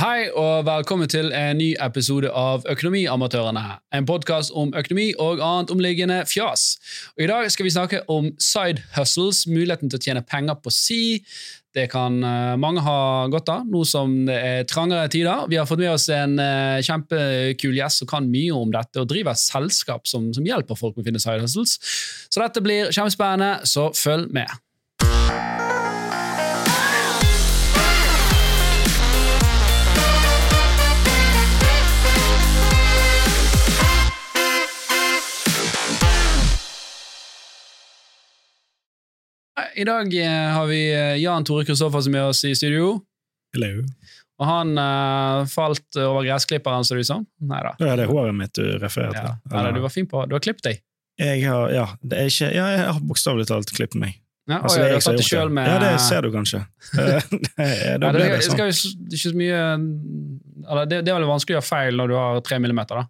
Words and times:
Hei 0.00 0.30
og 0.32 0.62
velkommen 0.64 1.10
til 1.12 1.26
en 1.36 1.58
ny 1.60 1.74
episode 1.84 2.30
av 2.32 2.62
Økonomiamatørene. 2.72 3.64
En 3.92 4.06
podkast 4.08 4.54
om 4.56 4.70
økonomi 4.72 5.10
og 5.20 5.42
annet 5.44 5.72
omliggende 5.74 6.16
fjas. 6.24 6.78
Og 7.18 7.26
I 7.26 7.28
dag 7.28 7.50
skal 7.52 7.66
vi 7.66 7.72
snakke 7.74 8.00
om 8.08 8.30
side 8.40 8.80
hustles, 8.94 9.42
muligheten 9.50 9.92
til 9.92 10.00
å 10.00 10.04
tjene 10.06 10.22
penger 10.24 10.56
på 10.64 10.72
si. 10.72 11.02
Det 11.76 11.84
kan 11.92 12.16
uh, 12.24 12.56
mange 12.56 12.80
ha 12.86 13.26
godt 13.28 13.52
av, 13.52 13.68
nå 13.68 13.82
som 13.84 14.14
det 14.30 14.38
er 14.38 14.64
trangere 14.72 15.12
tider. 15.12 15.44
Vi 15.52 15.60
har 15.60 15.68
fått 15.68 15.84
med 15.84 15.92
oss 15.92 16.08
en 16.16 16.40
uh, 16.40 16.80
kjempekul 16.80 17.76
gjest 17.82 18.00
som 18.00 18.12
kan 18.14 18.32
mye 18.32 18.56
om 18.56 18.72
dette, 18.72 19.04
og 19.04 19.12
driver 19.12 19.36
et 19.36 19.44
selskap 19.44 20.08
som, 20.08 20.32
som 20.32 20.48
hjelper 20.48 20.80
folk 20.80 20.96
med 20.96 21.04
å 21.04 21.10
finne 21.10 21.20
side 21.20 21.44
hustles. 21.44 21.76
Så 22.32 22.40
dette 22.40 22.64
blir 22.64 22.88
kjempespennende, 22.88 23.68
så 23.68 23.90
følg 23.92 24.32
med. 24.32 24.48
I 39.80 39.84
dag 39.84 40.14
eh, 40.14 40.48
har 40.52 40.66
vi 40.66 40.80
eh, 40.92 41.16
Jan 41.16 41.44
Tore 41.44 41.64
Kristoffersen 41.64 42.12
med 42.12 42.24
oss 42.24 42.44
i 42.44 42.52
studio. 42.54 42.98
Hello. 43.56 43.84
Og 44.40 44.48
han 44.48 44.72
uh, 44.76 45.46
falt 45.48 45.96
over 46.00 46.24
gressklipperen, 46.24 46.84
ser 46.84 46.96
det 47.00 47.04
ut 47.04 47.08
som. 47.08 47.22
Nei 47.48 47.60
da. 47.64 47.72
Det 47.80 47.88
er 47.92 48.08
håret 48.08 48.36
mitt 48.36 48.52
du 48.56 48.64
refererer 48.80 49.16
Ja. 49.16 49.22
til. 49.24 49.52
Nei, 49.52 49.62
da, 49.66 49.70
du 49.76 49.80
var 49.84 49.92
fin 49.92 50.08
på 50.08 50.24
Du 50.28 50.32
har 50.36 50.42
klippet 50.44 50.64
deg. 50.64 50.82
Jeg 51.20 51.42
har, 51.44 51.72
ja, 51.72 51.86
det 52.00 52.18
er 52.22 52.28
ikke, 52.32 52.48
ja, 52.56 52.66
jeg 52.72 52.82
har 52.86 53.00
bokstavelig 53.04 53.46
talt 53.50 53.72
klippet 53.76 54.00
meg. 54.00 54.18
Ja, 54.48 54.58
Altså, 54.62 54.80
og 54.80 54.84
det 54.84 54.90
jeg 54.94 55.20
jeg 55.20 55.28
sjøl 55.28 55.52
med 55.52 55.68
Ja, 55.68 55.78
det 55.82 55.90
ser 56.04 56.24
du 56.24 56.30
kanskje. 56.32 56.60
Nei, 56.96 57.70
det, 57.76 57.96
det 58.00 58.12
det, 58.16 58.28
sånn. 58.44 58.56
skal 58.56 58.64
jo 58.64 58.74
er 58.74 59.16
ikke 59.16 59.22
så 59.22 59.34
mye 59.40 59.62
eller 60.70 60.90
det, 60.90 61.00
det 61.06 61.12
er 61.12 61.18
vel 61.20 61.28
vanskelig 61.28 61.56
å 61.56 61.58
gjøre 61.60 61.68
feil 61.68 62.00
når 62.00 62.12
du 62.12 62.16
har 62.18 62.44
tre 62.46 62.60
millimeter, 62.64 63.00
da. 63.00 63.08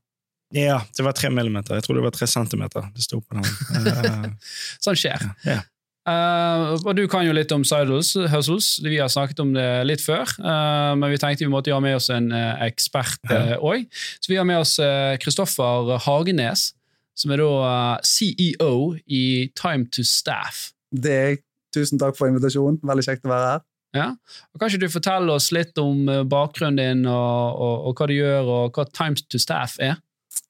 Ja, 0.55 0.79
det 0.96 1.07
var 1.07 1.15
tre 1.18 1.30
millimeter. 1.34 1.79
Jeg 1.79 1.87
tror 1.87 1.99
det 1.99 2.07
var 2.07 2.15
tre 2.15 2.27
centimeter. 2.30 2.87
Det 2.95 3.07
sto 3.07 3.21
på 3.23 3.38
den. 3.38 4.34
Sånn 4.87 4.99
skjer. 4.99 5.30
Ja. 5.46 5.60
Eh, 6.09 6.62
og 6.80 6.95
du 6.96 7.02
kan 7.10 7.26
jo 7.26 7.34
litt 7.37 7.52
om 7.52 7.65
sidles, 7.66 8.15
hustles. 8.32 8.70
Vi 8.84 8.96
har 8.96 9.10
snakket 9.12 9.43
om 9.45 9.52
det 9.56 9.68
litt 9.88 10.04
før, 10.04 10.29
Uh, 10.40 10.96
men 10.96 11.10
vi 11.12 11.18
tenkte 11.20 11.45
vi 11.45 11.52
måtte 11.52 11.73
ha 11.74 11.80
med 11.82 11.96
oss 11.98 12.09
en 12.12 12.30
uh, 12.32 12.56
ekspert 12.65 13.20
òg. 13.60 13.84
Så 14.21 14.30
vi 14.30 14.38
har 14.38 14.46
med 14.48 14.62
oss 14.62 14.78
Kristoffer 15.21 15.98
Hagenes, 16.06 16.71
som 17.18 17.32
er 17.34 17.43
da 17.43 17.98
CEO 18.06 18.96
i 19.06 19.51
Time 19.59 19.90
to 19.93 20.04
Staff. 20.06 20.71
Det 20.90 21.16
er 21.16 21.40
Tusen 21.71 22.01
takk 22.02 22.16
for 22.18 22.26
invitasjonen. 22.26 22.80
Veldig 22.82 23.04
kjekt 23.06 23.28
å 23.28 23.30
være 23.30 23.51
her. 23.52 23.60
Ja? 23.95 24.06
Og 24.51 24.59
kan 24.59 24.73
ikke 24.73 24.88
du 24.88 24.90
fortelle 24.90 25.37
oss 25.37 25.52
litt 25.54 25.78
om 25.78 26.09
bakgrunnen 26.26 26.80
din, 26.80 27.04
og, 27.06 27.60
og, 27.62 27.84
og 27.87 28.01
hva 28.01 28.09
du 28.10 28.16
gjør, 28.16 28.51
og 28.51 28.74
hva 28.74 28.88
Time 28.90 29.21
to 29.30 29.38
Staff 29.38 29.76
er? 29.78 30.01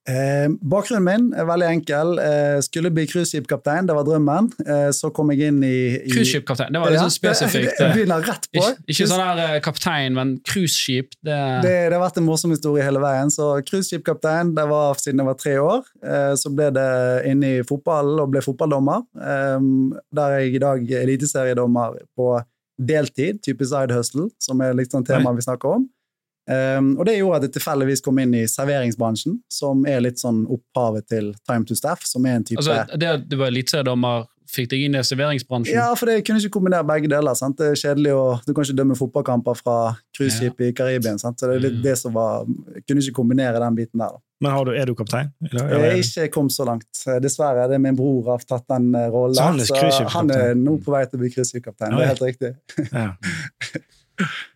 Eh, 0.09 0.49
bakgrunnen 0.65 1.05
min 1.05 1.25
er 1.37 1.47
veldig 1.49 1.67
enkel. 1.69 2.15
Eh, 2.23 2.59
skulle 2.65 2.91
bli 2.95 3.05
cruiseskipkaptein, 3.11 3.87
det 3.87 3.95
var 3.95 4.07
drømmen. 4.09 4.49
Eh, 4.65 4.89
så 4.97 5.11
kom 5.15 5.31
jeg 5.35 5.51
inn 5.51 5.61
i, 5.67 6.01
i 6.01 6.13
Cruiseskipkaptein. 6.13 6.73
Det 6.73 6.81
var 6.83 6.95
litt 6.95 6.99
Ja, 6.99 7.05
sånn 7.07 7.15
spesifikt. 7.15 7.75
Det, 7.81 7.91
begynner 7.95 8.25
rett 8.25 8.49
på. 8.49 8.63
Ikke, 8.63 8.87
ikke 8.95 9.09
sånn 9.13 9.43
eh, 9.45 9.57
kaptein, 9.65 10.17
men 10.17 10.33
cruiseskip. 10.49 11.15
Det, 11.21 11.39
Det, 11.67 11.75
det 11.93 11.99
har 11.99 12.03
vært 12.03 12.21
en 12.23 12.27
morsom 12.27 12.55
historie 12.55 12.87
hele 12.87 13.03
veien. 13.03 13.31
Så 13.35 13.53
Cruiseskipkaptein 13.69 14.55
det 14.57 14.67
var 14.73 14.99
siden 15.01 15.23
jeg 15.23 15.31
var 15.31 15.39
tre 15.43 15.57
år. 15.63 15.85
Eh, 16.01 16.33
så 16.41 16.55
ble 16.55 16.71
det 16.79 16.89
inne 17.31 17.55
i 17.59 17.63
fotballen 17.67 18.25
og 18.25 18.33
ble 18.33 18.43
fotballdommer. 18.47 19.05
Eh, 19.21 19.69
der 20.17 20.39
er 20.39 20.47
jeg 20.47 20.57
i 20.57 20.65
dag 20.65 20.97
eliteseriedommer 21.05 22.01
på 22.19 22.33
deltid, 22.81 23.43
type 23.45 23.67
side 23.69 23.93
hustle, 23.93 24.31
som 24.41 24.61
er 24.65 24.73
litt 24.79 24.93
sånn 24.95 25.05
tema 25.07 25.35
vi 25.37 25.45
snakker 25.45 25.77
om. 25.77 25.89
Eh, 26.49 26.81
og 26.97 27.05
det 27.07 27.19
gjorde 27.19 27.37
at 27.43 27.49
jeg 27.49 27.53
tilfeldigvis 27.59 28.01
kom 28.07 28.19
inn 28.23 28.35
i 28.35 28.47
serveringsbransjen, 28.49 29.41
som 29.53 29.85
er 29.87 30.01
litt 30.01 30.19
sånn 30.23 30.47
opphavet 30.51 31.07
til 31.11 31.33
Time 31.47 31.65
to 31.69 31.75
Staff, 31.79 32.07
som 32.09 32.25
er 32.27 32.41
en 32.41 32.45
type 32.45 32.59
altså, 32.63 32.85
det 32.97 33.09
at 33.19 33.27
du 33.31 33.37
var 33.37 33.53
eliteseriedommer, 33.53 34.25
fikk 34.51 34.71
deg 34.73 34.81
inn 34.89 34.97
i 34.99 35.03
serveringsbransjen? 35.07 35.77
Ja, 35.77 35.93
for 35.95 36.11
det 36.11 36.25
kunne 36.27 36.41
ikke 36.43 36.57
kombinere 36.57 36.83
begge 36.89 37.07
deler. 37.13 37.37
Sant? 37.39 37.55
Det 37.61 37.69
er 37.71 37.77
kjedelig 37.79 38.17
å, 38.19 38.23
Du 38.43 38.51
kan 38.51 38.65
ikke 38.67 38.75
dømme 38.81 38.97
fotballkamper 38.99 39.55
fra 39.61 39.77
cruiseskip 40.17 40.65
i 40.67 40.73
Karibien. 40.75 41.21
Sant? 41.23 41.39
Så 41.39 41.47
det 41.47 41.61
er 41.61 41.63
litt 41.69 41.77
Mm. 41.79 41.83
det 41.85 41.93
som 42.01 42.13
var 42.17 42.47
Jeg 42.75 42.83
kunne 42.89 43.01
ikke 43.05 43.15
kombinere 43.21 43.61
den 43.63 43.77
biten 43.79 44.01
der. 44.03 44.09
Da. 44.17 44.19
Men 44.41 44.51
har 44.51 44.65
du, 44.65 44.73
er 44.75 44.87
du 44.91 44.95
kaptein? 44.99 45.31
Eller, 45.53 45.69
eller? 45.69 45.85
Jeg 45.85 46.01
er 46.01 46.27
ikke 46.27 46.33
kommet 46.35 46.53
så 46.57 46.65
langt. 46.67 46.89
Dessverre. 47.23 47.69
Det 47.69 47.77
er 47.79 47.85
min 47.85 47.95
bror 47.95 48.25
har 48.33 48.39
tatt 48.43 48.67
den 48.73 48.93
eh, 48.99 49.07
rollen. 49.13 49.37
Så 49.39 49.43
han 49.45 49.61
er 49.61 49.95
så 49.95 50.09
han 50.17 50.31
er 50.35 50.55
nå 50.59 50.79
på 50.83 50.91
vei 50.97 51.05
til 51.07 51.21
å 51.21 51.23
bli 51.23 51.31
cruiseskipkaptein. 51.31 51.95
Det 51.95 52.03
er 52.03 52.11
helt 52.11 52.27
riktig. 52.27 52.53
Ja. 52.91 53.07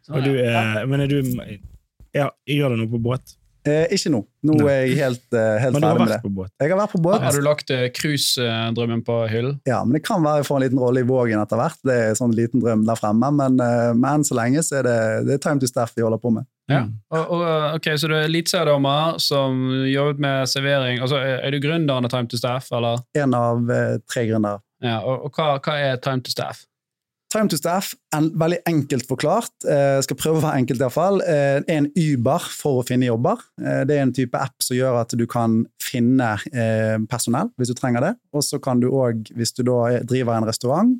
Sånn, 0.03 0.17
Og 0.19 0.25
du 0.27 0.33
ja. 0.41 0.81
er, 0.81 0.87
men 0.91 1.05
er 1.07 1.07
du 1.07 1.21
ja, 2.15 2.29
Gjør 2.47 2.75
du 2.75 2.85
noe 2.85 2.93
på 2.93 3.01
båt? 3.03 3.35
Eh, 3.65 3.87
ikke 3.97 4.11
nå. 4.13 4.19
Nå 4.45 4.59
Nei. 4.59 4.65
er 4.69 4.83
jeg 4.85 4.97
helt, 4.99 5.23
eh, 5.33 5.55
helt 5.63 5.73
Men 5.73 5.81
du 5.81 5.87
har 5.87 5.95
ferdig 5.95 6.01
med 6.05 6.09
det. 6.11 6.17
vært 6.19 6.27
på 6.27 6.35
båt? 6.37 6.51
Jeg 6.61 6.69
har 6.71 6.79
vært 6.83 6.93
på 6.93 6.99
båt. 7.01 7.23
Har 7.25 7.33
du 7.33 7.41
lagt 7.41 7.71
eh, 7.73 7.87
cruisedrømmen 7.97 9.01
på 9.07 9.15
hyllen? 9.33 9.55
Ja, 9.65 9.79
men 9.85 9.97
Det 9.97 10.03
kan 10.05 10.21
være 10.23 10.43
jeg 10.43 10.49
får 10.51 10.57
en 10.59 10.65
liten 10.67 10.83
rolle 10.83 11.01
i 11.01 11.07
Vågen 11.09 11.41
etter 11.41 11.57
hvert. 11.57 11.79
Det 11.81 11.95
er 11.97 12.11
en 12.11 12.19
sånn 12.19 12.35
liten 12.37 12.61
drøm 12.61 12.83
der 12.85 13.01
fremme. 13.01 13.31
Men, 13.33 13.57
eh, 13.65 13.95
men 13.97 14.19
enn 14.19 14.27
så 14.29 14.37
lenge 14.37 14.61
så 14.61 14.83
er 14.83 14.85
det, 14.85 14.99
det 15.31 15.39
er 15.39 15.41
time 15.47 15.61
to 15.65 15.71
staff 15.71 15.95
vi 15.97 16.05
holder 16.05 16.21
på 16.21 16.35
med. 16.37 16.45
Ja. 16.69 16.83
Mm. 16.85 16.93
Og, 17.17 17.25
og, 17.39 17.47
ok, 17.79 17.89
Så 18.01 18.09
du 18.09 18.15
er 18.19 18.29
eliteseriedommer 18.29 19.19
som 19.21 19.65
jobbet 19.89 20.21
med 20.21 20.49
servering. 20.53 21.01
Altså, 21.01 21.17
Er 21.25 21.41
er 21.49 21.51
du 21.51 21.61
gründeren 21.65 22.05
av 22.05 22.11
Time 22.13 22.29
to 22.29 22.37
Staff, 22.37 22.69
eller? 22.73 23.01
En 23.17 23.33
av 23.33 23.71
eh, 23.71 23.97
tre 24.05 24.27
gründere. 24.29 24.61
Ja, 24.85 25.01
og, 25.01 25.25
og 25.25 25.33
hva, 25.33 25.57
hva 25.65 25.81
er 25.81 25.97
Time 26.05 26.21
to 26.21 26.31
Staff? 26.31 26.67
Time 27.35 27.49
to 27.51 27.57
Staff, 27.59 27.95
en, 28.15 28.29
veldig 28.39 28.61
enkelt 28.71 29.09
forklart, 29.11 29.65
eh, 29.67 29.99
skal 30.07 30.19
prøve 30.21 30.39
å 30.39 30.45
være 30.45 30.61
enkelt 30.61 30.79
i 30.79 30.85
hvert 30.85 30.95
fall, 30.95 31.17
eh, 31.23 31.57
er 31.67 31.81
en 31.81 31.89
Uber 31.99 32.45
for 32.55 32.79
å 32.79 32.85
finne 32.87 33.09
jobber. 33.09 33.43
Eh, 33.59 33.81
det 33.89 33.97
er 33.97 34.03
en 34.05 34.13
type 34.15 34.39
app 34.39 34.63
som 34.63 34.77
gjør 34.77 35.01
at 35.01 35.17
du 35.19 35.25
kan 35.27 35.65
finne 35.83 36.29
eh, 36.53 36.95
personell 37.11 37.51
hvis 37.59 37.73
du 37.73 37.75
trenger 37.75 38.07
det. 38.07 38.13
Og 38.33 38.47
så 38.47 38.63
kan 38.63 38.79
du 38.79 38.87
òg, 38.93 39.27
hvis 39.35 39.53
du 39.57 39.65
da 39.67 39.81
er- 39.91 40.05
driver 40.07 40.37
en 40.39 40.47
restaurant, 40.47 40.95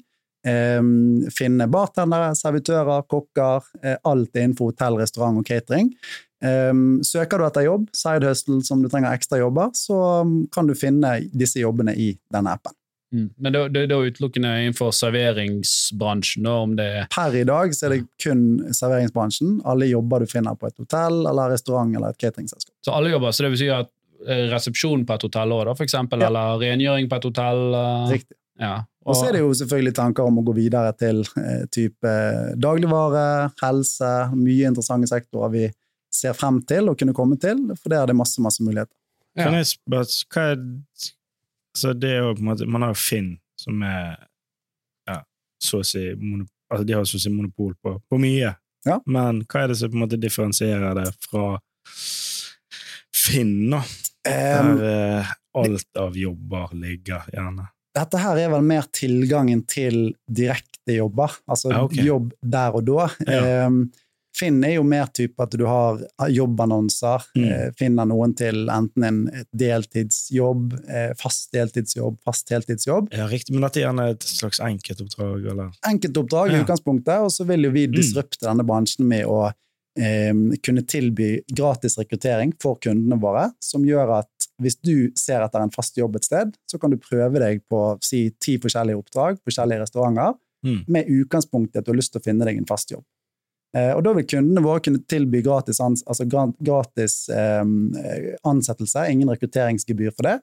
eh, 0.45 0.83
finne 1.31 1.71
bartendere, 1.71 2.35
servitører, 2.35 3.07
kokker, 3.07 3.63
eh, 3.85 3.97
alt 4.05 4.35
innenfor 4.35 4.73
hotell, 4.75 4.99
restaurant 4.99 5.39
og 5.39 5.47
catering. 5.47 5.95
Eh, 6.43 6.73
søker 7.07 7.39
du 7.39 7.45
etter 7.47 7.69
jobb, 7.71 7.91
side 7.95 8.27
hustle 8.27 8.59
som 8.65 8.83
du 8.83 8.89
trenger 8.89 9.15
ekstra 9.15 9.39
jobber, 9.39 9.71
så 9.71 10.25
mm, 10.27 10.51
kan 10.51 10.67
du 10.67 10.75
finne 10.75 11.31
disse 11.31 11.63
jobbene 11.63 11.95
i 11.95 12.19
denne 12.33 12.51
appen. 12.59 12.75
Mm. 13.15 13.27
Men 13.39 13.55
det, 13.55 13.61
er 13.79 13.93
er 13.95 14.09
utelukkende 14.11 14.53
innenfor 14.65 14.91
serveringsbransjen, 14.97 16.47
da, 16.47 16.55
om 16.67 16.73
det 16.79 16.87
er 17.01 17.05
Per 17.15 17.37
i 17.39 17.45
dag 17.47 17.75
så 17.77 17.87
er 17.87 17.95
det 17.97 18.01
kun 18.23 18.41
serveringsbransjen. 18.75 19.61
Alle 19.71 19.87
jobber 19.91 20.25
du 20.25 20.31
finner 20.31 20.57
på 20.59 20.67
et 20.71 20.81
hotell 20.83 21.21
eller 21.31 21.53
restaurant 21.55 21.95
eller 21.95 22.15
et 22.15 22.19
cateringselskap. 22.19 22.75
Så 22.85 22.95
alle 22.97 23.13
jobber, 23.15 23.31
så 23.35 23.47
det 23.47 23.53
vil 23.55 23.63
si 23.63 23.71
at 23.75 23.91
eh, 24.27 24.49
resepsjon 24.53 25.05
på 25.07 25.15
et 25.19 25.29
hotell 25.29 25.55
også, 25.55 25.69
da, 25.71 25.77
for 25.79 25.87
eksempel, 25.89 26.25
Ja. 26.25 26.33
eller 26.33 26.59
rengjøring 26.65 27.09
på 27.13 27.21
et 27.21 27.29
hotell. 27.31 27.63
eh, 27.75 28.11
Riktig. 28.17 28.37
Ja. 28.61 28.75
Og 29.05 29.17
så 29.19 29.29
er 29.29 29.33
det 29.37 29.41
jo 29.43 29.53
selvfølgelig 29.53 29.95
tanker 29.99 30.25
om 30.25 30.39
å 30.41 30.45
gå 30.47 30.55
videre 30.57 30.93
til 30.97 31.21
eh, 31.37 31.65
type 31.75 32.13
dagligvare, 32.57 33.53
helse, 33.61 34.13
mye 34.35 34.71
interessante 34.71 35.11
sektorer 35.11 35.51
vi 35.53 35.65
ser 36.15 36.33
frem 36.39 36.61
til 36.63 36.89
å 36.89 36.95
kunne 36.97 37.13
komme 37.13 37.37
til, 37.43 37.59
for 37.77 37.91
der 37.91 38.05
er 38.05 38.13
det 38.13 38.17
masse, 38.17 38.41
masse 38.41 38.63
muligheter. 38.65 38.95
Ja. 39.37 39.51
Hva 39.51 40.45
er 40.53 40.61
så 41.79 41.93
det 41.93 42.11
er 42.15 42.23
jo 42.23 42.35
på 42.37 42.45
en 42.45 42.51
måte, 42.53 42.67
Man 42.71 42.83
har 42.87 42.95
jo 42.95 43.01
Finn, 43.03 43.33
som 43.61 43.83
er 43.87 44.15
ja, 45.11 45.21
så 45.63 45.81
å 45.83 45.87
si 45.87 46.05
monop, 46.21 46.51
altså 46.71 46.87
De 46.87 46.95
har 46.97 47.05
så 47.09 47.19
å 47.19 47.23
si 47.25 47.33
monopol 47.35 47.75
på, 47.83 47.97
på 48.11 48.19
mye. 48.23 48.55
Ja. 48.85 48.99
Men 49.07 49.43
hva 49.49 49.65
er 49.65 49.73
det 49.73 49.79
som 49.81 49.91
på 49.93 49.97
en 49.99 50.05
måte 50.05 50.21
differensierer 50.21 50.95
det 50.99 51.09
fra 51.25 51.55
Finn, 53.25 53.71
da? 53.73 53.81
Der 54.25 54.85
eh, 54.89 55.33
alt 55.55 56.01
av 56.01 56.17
jobber 56.17 56.73
ligger, 56.77 57.27
gjerne. 57.33 57.69
dette 57.95 58.21
her 58.21 58.41
er 58.41 58.49
vel 58.53 58.65
mer 58.67 58.87
tilgangen 58.93 59.63
til 59.71 60.15
direkte 60.27 60.97
jobber, 60.97 61.37
altså 61.49 61.71
Ja, 61.73 61.83
okay. 61.87 62.05
jobb 62.05 62.33
der 62.43 62.75
og 62.77 62.85
da. 62.89 63.07
Ja. 63.29 63.45
Em, 63.67 63.85
Finn 64.35 64.65
er 64.67 64.75
jo 64.75 64.83
mer 64.83 65.07
type 65.15 65.39
at 65.45 65.51
du 65.55 65.65
har 65.65 66.01
jobbannonser, 66.29 67.23
Mm. 67.37 67.45
eh, 67.53 67.71
finner 67.79 68.05
noen 68.11 68.35
til 68.37 68.67
enten 68.69 69.05
en 69.05 69.45
deltidsjobb, 69.55 70.73
eh, 70.89 71.13
fast 71.19 71.53
deltidsjobb, 71.55 72.19
fast 72.25 72.49
heltidsjobb. 72.51 73.09
Ja, 73.13 73.27
riktig, 73.31 73.53
Men 73.55 73.63
dette 73.63 73.77
er 73.81 73.87
gjerne 73.93 74.11
et 74.11 74.21
slags 74.27 74.59
enkeltoppdrag, 74.61 75.47
eller? 75.51 75.71
enkeltoppdrag 75.87 76.51
i 76.51 76.57
Ja. 76.59 76.65
utgangspunktet, 76.65 77.21
og 77.23 77.31
så 77.31 77.47
vil 77.47 77.63
jo 77.63 77.71
vi 77.71 77.87
Mm. 77.87 77.93
disrupte 77.95 78.41
denne 78.41 78.65
bransjen 78.67 79.07
med 79.07 79.25
å 79.27 79.53
eh, 79.97 80.33
kunne 80.65 80.83
tilby 80.85 81.41
gratis 81.55 81.95
rekruttering 81.97 82.53
for 82.61 82.75
kundene 82.81 83.17
våre, 83.21 83.53
som 83.61 83.85
gjør 83.85 84.19
at 84.19 84.27
hvis 84.61 84.75
du 84.83 85.13
ser 85.15 85.41
etter 85.41 85.61
en 85.63 85.71
fast 85.71 85.95
jobb 85.97 86.17
et 86.17 86.25
sted, 86.25 86.57
så 86.69 86.81
kan 86.81 86.91
du 86.91 86.97
prøve 86.97 87.39
deg 87.39 87.61
på 87.71 87.97
si, 88.03 88.31
ti 88.41 88.59
forskjellige 88.59 88.97
oppdrag, 89.05 89.39
forskjellige 89.47 89.83
restauranter, 89.83 90.35
Mm. 90.65 90.85
med 90.89 91.07
utgangspunkt 91.07 91.77
i 91.77 91.79
at 91.79 91.85
du 91.85 91.93
har 91.93 91.97
lyst 91.97 92.11
til 92.13 92.21
å 92.21 92.25
finne 92.25 92.45
deg 92.45 92.57
en 92.57 92.65
fast 92.65 92.89
jobb. 92.91 93.05
Eh, 93.75 93.91
og 93.91 94.05
da 94.07 94.13
vil 94.15 94.27
kundene 94.31 94.63
våre 94.63 94.83
kunne 94.85 95.03
tilby 95.11 95.41
gratis, 95.43 95.81
ans 95.83 96.05
altså 96.07 96.27
gratis 96.29 97.25
um, 97.35 97.91
ansettelse, 98.47 99.09
ingen 99.11 99.33
rekrutteringsgebyr 99.33 100.15
for 100.15 100.29
det, 100.29 100.37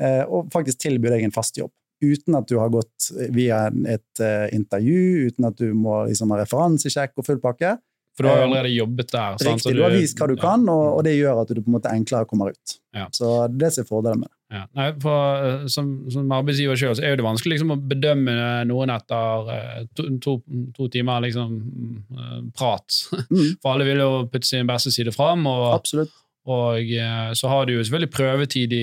eh, 0.00 0.22
og 0.22 0.52
faktisk 0.54 0.84
tilby 0.84 1.10
deg 1.10 1.26
en 1.26 1.34
fast 1.34 1.58
jobb. 1.58 1.72
Uten 2.04 2.36
at 2.38 2.46
du 2.46 2.58
har 2.60 2.70
gått 2.70 3.08
via 3.32 3.66
et 3.88 4.20
uh, 4.20 4.46
intervju, 4.52 5.26
uten 5.30 5.48
at 5.48 5.56
du 5.58 5.70
må 5.74 6.02
liksom 6.10 6.34
ha 6.34 6.42
referansesjekk 6.42 7.16
og 7.16 7.26
full 7.26 7.40
pakke. 7.42 7.78
For 8.16 8.24
du 8.24 8.30
har 8.30 8.42
jo 8.42 8.48
allerede 8.50 8.72
jobbet 8.74 9.10
der. 9.12 9.38
sant? 9.40 9.48
Riktig, 9.48 9.74
du 9.76 9.82
har 9.82 9.96
vist 9.96 10.20
hva 10.20 10.28
du 10.28 10.36
kan, 10.40 10.62
og, 10.68 10.84
og 10.98 11.02
det 11.08 11.16
gjør 11.16 11.42
at 11.42 11.50
du 11.52 11.60
på 11.62 11.70
en 11.72 11.78
måte 11.78 11.92
enklere 11.92 12.28
kommer 12.28 12.52
ut. 12.52 12.76
Ja. 12.96 13.08
Så 13.16 13.32
det 13.52 13.72
ser 13.74 13.88
fordelen 13.88 14.22
med 14.22 14.30
det. 14.30 14.35
Ja. 14.56 14.64
Nei, 14.78 14.88
for, 15.02 15.46
eh, 15.46 15.64
som, 15.72 15.90
som 16.12 16.32
arbeidsgiver 16.32 16.78
så 16.80 16.92
er 17.04 17.18
det 17.18 17.26
vanskelig 17.26 17.56
liksom, 17.56 17.74
å 17.74 17.78
bedømme 17.92 18.36
noen 18.68 18.92
etter 18.94 19.50
eh, 19.54 19.80
to, 19.98 20.08
to, 20.24 20.36
to 20.76 20.88
timer 20.92 21.24
liksom, 21.26 21.56
eh, 22.16 22.38
prat. 22.56 23.00
Mm, 23.28 23.56
For 23.60 23.74
alle 23.74 23.88
vil 23.88 24.02
jo 24.02 24.10
putte 24.32 24.48
sin 24.48 24.68
beste 24.68 24.94
side 24.94 25.14
fram, 25.16 25.44
og, 25.50 25.68
absolutt. 25.76 26.14
Og 26.46 26.78
eh, 26.94 27.30
så 27.34 27.48
har 27.50 27.66
du 27.66 27.72
jo 27.74 27.82
selvfølgelig 27.82 28.10
prøvetid 28.14 28.72
i, 28.76 28.82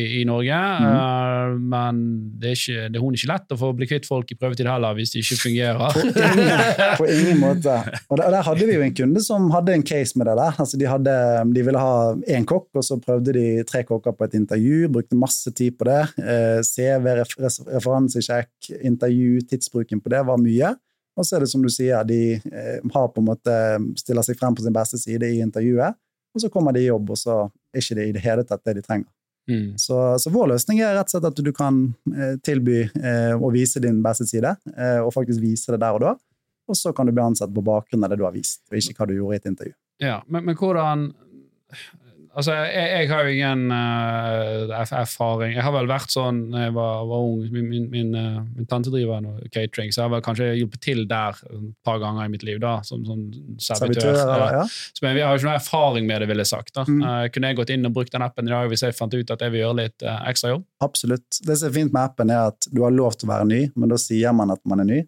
i, 0.00 0.02
i 0.20 0.24
Norge, 0.28 0.60
Mm. 0.82 1.58
men 1.68 1.98
det 2.40 2.48
er, 2.50 2.56
ikke, 2.56 2.84
det 2.92 2.96
er 2.98 3.02
hun 3.04 3.14
ikke 3.16 3.28
lett 3.30 3.52
å 3.52 3.58
få 3.60 3.68
bli 3.76 3.86
kvitt 3.90 4.06
folk 4.08 4.30
i 4.32 4.36
prøvetid 4.38 4.68
heller, 4.70 4.94
hvis 4.96 5.12
de 5.12 5.20
ikke 5.20 5.36
fungerer. 5.42 5.92
På 5.92 6.24
ingen, 6.32 6.62
på 7.00 7.08
ingen 7.12 7.40
måte. 7.42 7.74
Og 8.08 8.18
der, 8.20 8.30
der 8.32 8.46
hadde 8.46 8.66
vi 8.68 8.76
jo 8.78 8.84
en 8.86 8.94
kunde 8.96 9.22
som 9.24 9.50
hadde 9.52 9.74
en 9.76 9.84
case 9.86 10.16
med 10.18 10.30
det 10.30 10.36
der. 10.40 10.56
Altså 10.62 10.80
de, 10.80 10.88
hadde, 10.88 11.16
de 11.56 11.64
ville 11.66 11.82
ha 11.82 11.96
én 12.36 12.46
kokk, 12.48 12.68
og 12.80 12.86
så 12.86 12.96
prøvde 13.02 13.34
de 13.36 13.44
tre 13.68 13.82
kokker 13.88 14.16
på 14.16 14.28
et 14.28 14.38
intervju. 14.40 14.88
Brukte 14.94 15.18
masse 15.20 15.52
tid 15.56 15.76
på 15.78 15.88
det. 15.90 16.00
Eh, 16.22 16.60
CV, 16.66 17.10
ref, 17.20 17.36
referansesjekk, 17.68 18.72
intervju, 18.88 19.42
tidsbruken 19.50 20.00
på 20.02 20.12
det 20.14 20.22
var 20.28 20.40
mye. 20.40 20.72
Og 21.18 21.26
så 21.28 21.36
er 21.36 21.44
det 21.44 21.50
som 21.52 21.60
du 21.64 21.68
sier, 21.68 22.00
de 22.08 22.38
har 22.94 23.10
på 23.12 23.20
en 23.20 23.26
måte 23.28 23.56
stiller 24.00 24.24
seg 24.24 24.38
frem 24.40 24.54
på 24.56 24.64
sin 24.64 24.72
beste 24.72 24.96
side 25.00 25.28
i 25.28 25.42
intervjuet, 25.44 25.98
og 26.32 26.40
så 26.40 26.50
kommer 26.52 26.72
de 26.72 26.84
i 26.84 26.88
jobb, 26.88 27.12
og 27.12 27.18
så 27.18 27.42
er 27.72 27.82
ikke 27.82 27.98
det 27.98 28.06
i 28.08 28.14
det 28.16 28.24
hele 28.24 28.44
tatt 28.48 28.64
det 28.64 28.78
de 28.78 28.84
trenger. 28.86 29.08
Mm. 29.50 29.78
Så, 29.78 29.96
så 30.22 30.30
vår 30.30 30.52
løsning 30.52 30.80
er 30.80 30.94
rett 30.94 31.10
og 31.10 31.16
slett 31.16 31.28
at 31.32 31.40
du 31.42 31.50
kan 31.56 31.80
eh, 32.14 32.36
tilby 32.46 32.84
eh, 32.86 33.32
å 33.34 33.50
vise 33.54 33.82
din 33.82 33.98
beste 34.04 34.28
side, 34.30 34.54
eh, 34.76 35.00
og 35.02 35.12
faktisk 35.14 35.42
vise 35.42 35.74
det 35.74 35.80
der 35.82 35.98
og 35.98 36.04
da. 36.04 36.14
Og 36.70 36.78
så 36.78 36.92
kan 36.94 37.08
du 37.08 37.14
bli 37.14 37.24
ansatt 37.24 37.50
på 37.54 37.64
bakgrunn 37.66 38.06
av 38.06 38.12
det 38.12 38.20
du 38.20 38.26
har 38.26 38.34
vist, 38.36 38.62
og 38.70 38.78
ikke 38.78 39.00
hva 39.00 39.08
du 39.10 39.16
gjorde 39.16 39.38
i 39.38 39.42
et 39.42 39.50
intervju. 39.50 39.74
Ja, 40.02 40.20
men, 40.28 40.46
men 40.46 40.58
hvordan 40.58 41.10
Altså, 42.32 42.54
jeg, 42.56 42.84
jeg 42.96 43.08
har 43.10 43.26
jo 43.26 43.32
ingen 43.34 43.72
uh, 43.74 44.72
erfaring. 44.96 45.52
Jeg 45.52 45.64
har 45.66 45.74
vel 45.74 45.88
vært 45.90 46.14
sånn 46.14 46.38
da 46.52 46.62
jeg 46.64 46.74
var, 46.76 47.02
var 47.10 47.26
ung. 47.26 47.42
Min, 47.52 47.66
min, 47.68 47.88
min, 47.92 48.14
uh, 48.16 48.38
min 48.56 48.68
tante 48.70 48.92
driver 48.92 49.20
noe 49.20 49.50
catering, 49.52 49.92
så 49.92 50.00
jeg 50.00 50.06
har 50.06 50.14
vel 50.14 50.24
kanskje 50.24 50.48
hjulpet 50.56 50.82
til 50.86 51.04
der 51.10 51.36
et 51.50 51.68
par 51.84 52.00
ganger 52.00 52.24
i 52.24 52.32
mitt 52.32 52.46
liv, 52.48 52.56
da, 52.62 52.78
som 52.88 53.04
sånn 53.04 53.26
servitør. 53.60 54.16
Servitør, 54.16 54.46
Ja. 54.56 54.64
Så 54.64 55.04
men, 55.04 55.20
jeg 55.20 55.28
har 55.28 55.36
jo 55.36 55.42
ikke 55.42 55.50
noe 55.50 55.60
erfaring 55.60 56.08
med 56.08 56.24
det, 56.24 56.30
vil 56.32 56.44
jeg 56.44 56.52
sagt. 56.54 56.72
da. 56.78 56.86
Mm. 56.88 57.02
Uh, 57.04 57.22
kunne 57.34 57.52
jeg 57.52 57.60
gått 57.60 57.74
inn 57.76 57.88
og 57.90 57.96
brukt 58.00 58.16
den 58.16 58.24
appen 58.24 58.48
i 58.48 58.54
dag 58.54 58.72
hvis 58.72 58.86
jeg 58.86 58.96
fant 58.96 59.12
ut 59.12 59.36
at 59.36 59.44
jeg 59.44 59.52
vil 59.52 59.66
gjøre 59.66 59.80
litt 59.82 60.06
uh, 60.08 60.22
ekstra 60.32 60.54
jobb? 60.54 60.64
Absolutt. 60.88 61.42
Det 61.44 61.58
som 61.60 61.68
er 61.68 61.76
fint 61.76 61.92
med 61.92 62.00
appen, 62.06 62.32
er 62.32 62.54
at 62.54 62.70
du 62.72 62.80
har 62.86 62.96
lov 62.96 63.18
til 63.18 63.28
å 63.28 63.34
være 63.34 63.50
ny, 63.52 63.64
men 63.76 63.92
da 63.92 64.00
sier 64.00 64.32
man 64.36 64.56
at 64.56 64.64
man 64.64 64.80
er 64.80 64.88
ny. 64.88 65.02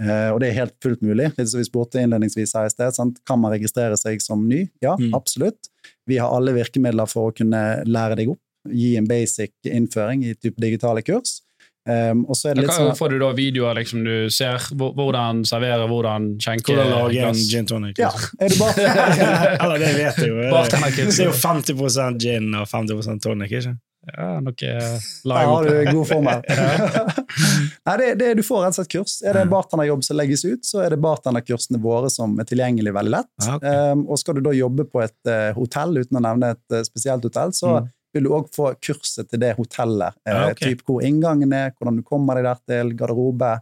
Eh, 0.00 0.30
og 0.32 0.40
det 0.40 0.48
er 0.50 0.58
helt 0.62 0.74
fullt 0.82 1.02
mulig. 1.04 1.26
Litt 1.36 1.50
som 1.52 1.60
vi 1.60 1.66
spurte 1.68 2.00
innledningsvis 2.00 2.54
her 2.56 2.66
i 2.70 2.72
sted. 2.72 2.94
Sant? 2.96 3.18
Kan 3.28 3.40
man 3.42 3.52
registrere 3.52 3.98
seg 4.00 4.22
som 4.24 4.46
ny? 4.48 4.62
Ja, 4.82 4.96
Mm. 4.96 5.12
absolutt. 5.14 5.68
Vi 6.08 6.16
har 6.18 6.32
alle 6.32 6.52
virkemidler 6.56 7.06
for 7.08 7.30
å 7.30 7.36
kunne 7.36 7.82
lære 7.86 8.16
deg 8.16 8.30
opp. 8.32 8.40
Gi 8.68 8.96
en 8.96 9.06
basic 9.08 9.52
innføring 9.64 10.24
i 10.24 10.34
type 10.34 10.56
digitale 10.60 11.02
kurs. 11.02 11.40
Um, 11.88 12.26
og 12.28 12.36
så 12.36 12.50
er 12.50 12.54
det 12.58 12.66
litt 12.66 12.74
sånn 12.76 12.90
Får 12.94 13.08
du 13.08 13.18
da 13.18 13.30
videoer 13.32 13.74
liksom 13.78 14.02
du 14.04 14.28
ser 14.28 14.58
hvordan 14.76 15.40
servere, 15.48 15.86
hvordan 15.88 16.26
skjenke 16.38 16.74
Hvordan 16.74 16.90
lage 16.92 17.22
en 17.24 17.34
gin 17.34 17.66
tonic. 17.66 17.96
Ja, 17.98 18.10
er 18.38 18.52
du 18.52 18.58
bare 18.60 18.84
Eller 19.64 19.78
det 19.80 19.94
vet 19.96 20.18
jeg 20.20 20.28
jo. 20.28 20.36
Det 20.44 21.24
er 21.24 21.24
jo 21.24 21.32
50 21.32 22.18
gin 22.20 22.52
og 22.54 22.68
50 22.68 23.20
tonic, 23.24 23.50
ikke 23.50 23.78
Ja, 24.08 24.40
noe 24.40 24.54
Der 24.56 25.00
live 25.28 25.50
har 25.50 25.66
du 25.68 25.72
god 25.92 26.08
god 26.08 26.26
her. 26.30 27.10
Nei, 27.86 27.96
det, 28.00 28.08
det, 28.20 28.28
du 28.38 28.42
får 28.46 28.62
rett 28.64 28.72
og 28.72 28.78
slett 28.80 28.92
kurs. 28.94 29.18
Er 29.26 29.36
det 29.36 29.42
en 29.44 29.52
bartenderjobb 29.52 30.04
som 30.06 30.16
legges 30.18 30.44
ut, 30.48 30.64
så 30.66 30.80
er 30.86 30.94
det 30.94 31.00
bartenderkursene 31.04 31.80
våre 31.84 32.08
som 32.12 32.32
er 32.40 32.48
tilgjengelig 32.48 32.94
veldig 32.96 33.12
lett. 33.18 33.30
Ja, 33.44 33.56
okay. 33.58 33.92
Um, 33.92 34.06
og 34.08 34.20
skal 34.22 34.38
du 34.38 34.42
da 34.46 34.54
jobbe 34.56 34.86
på 34.88 35.02
et 35.04 35.16
uh, 35.28 35.50
hotell, 35.58 36.00
uten 36.00 36.16
å 36.20 36.24
nevne 36.24 36.54
et 36.56 36.76
uh, 36.76 36.82
spesielt 36.88 37.26
hotell, 37.28 37.52
så 37.56 37.76
Mm. 37.80 37.88
vil 38.16 38.24
du 38.26 38.30
òg 38.34 38.48
få 38.56 38.72
kurset 38.82 39.28
til 39.30 39.38
det 39.44 39.52
hotellet. 39.58 40.16
Uh, 40.26 40.32
Ja, 40.32 40.46
okay. 40.50 40.72
typ 40.72 40.80
hvor 40.88 41.04
inngangen 41.06 41.52
er, 41.54 41.70
hvordan 41.78 42.00
du 42.00 42.02
kommer 42.02 42.34
deg 42.40 42.48
der 42.48 42.58
til, 42.66 42.94
garderobe. 42.98 43.52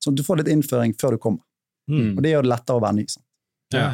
Sånn 0.00 0.14
at 0.14 0.22
du 0.22 0.24
får 0.24 0.40
litt 0.40 0.48
innføring 0.54 0.94
før 1.00 1.16
du 1.18 1.18
kommer. 1.26 1.42
Mm. 1.90 2.14
Og 2.16 2.22
det 2.24 2.30
gjør 2.32 2.46
det 2.46 2.52
lettere 2.54 2.78
å 2.78 2.84
være 2.86 2.96
ny. 3.00 3.04
Sant? 3.10 3.24
Ja. 3.74 3.88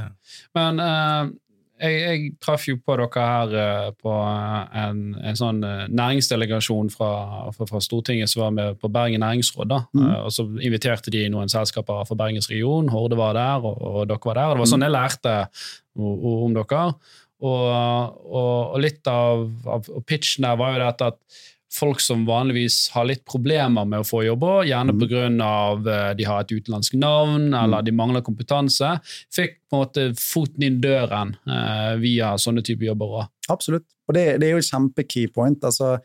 Men 0.55 0.79
eh, 0.79 1.33
jeg, 1.81 1.95
jeg 2.01 2.29
traff 2.45 2.67
jo 2.69 2.77
på 2.79 2.95
dere 3.01 3.25
her 3.27 3.55
eh, 3.59 3.89
på 3.99 4.13
eh, 4.15 4.77
en, 4.85 5.01
en 5.27 5.39
sånn 5.39 5.59
eh, 5.67 5.87
næringsdelegasjon 5.91 6.91
fra, 6.95 7.09
fra, 7.57 7.67
fra 7.71 7.81
Stortinget 7.83 8.31
som 8.31 8.45
var 8.45 8.55
med 8.55 8.79
på 8.83 8.91
Bergen 8.95 9.21
næringsråd. 9.25 9.75
Mm. 9.97 10.07
Og 10.25 10.31
Så 10.37 10.47
inviterte 10.63 11.11
de 11.15 11.25
noen 11.35 11.51
selskaper 11.53 12.07
fra 12.09 12.19
Bergensregionen, 12.23 12.93
Horde 12.95 13.19
var 13.19 13.35
der, 13.39 13.65
og, 13.67 13.81
og 13.83 14.07
dere 14.13 14.23
var 14.31 14.39
der. 14.41 14.47
og 14.53 14.57
Det 14.57 14.65
var 14.65 14.73
sånn 14.75 14.87
jeg 14.87 14.95
lærte 14.95 15.35
o- 15.99 16.15
o- 16.15 16.39
om 16.47 16.55
dere. 16.61 16.85
Og, 17.45 17.65
og, 18.25 18.75
og 18.75 18.79
litt 18.81 19.05
av, 19.11 19.43
av 19.69 19.89
pitchen 20.09 20.47
der 20.47 20.57
var 20.57 20.77
jo 20.79 20.85
dette 20.87 21.11
at 21.13 21.19
folk 21.75 22.01
som 22.01 22.23
vanligvis 22.27 22.91
har 22.95 23.05
litt 23.09 23.25
problemer 23.27 23.85
med 23.89 24.01
å 24.05 24.07
få 24.07 24.23
jobber, 24.27 24.65
gjerne 24.69 24.95
Mm. 24.95 25.01
pga. 25.01 26.15
de 26.17 26.25
har 26.25 26.41
et 26.41 26.53
utenlandsk 26.55 26.95
navn 26.95 27.53
eller 27.55 27.83
de 27.83 27.91
mangler 27.93 28.23
kompetanse, 28.23 29.01
fikk 29.35 29.57
på 29.71 29.77
en 29.77 29.83
måte 29.85 30.05
foten 30.17 30.63
inn 30.63 30.81
døren 30.81 31.35
eh, 31.49 31.97
via 31.99 32.35
sånne 32.37 32.63
typer 32.63 32.87
jobber. 32.93 33.07
òg. 33.07 33.29
Absolutt. 33.51 33.85
Og 34.09 34.15
det, 34.15 34.41
det 34.41 34.47
er 34.49 34.53
jo 34.53 34.63
et 34.63 34.71
kjempe-key 34.71 35.27
point. 35.33 35.59
Altså, 35.65 35.99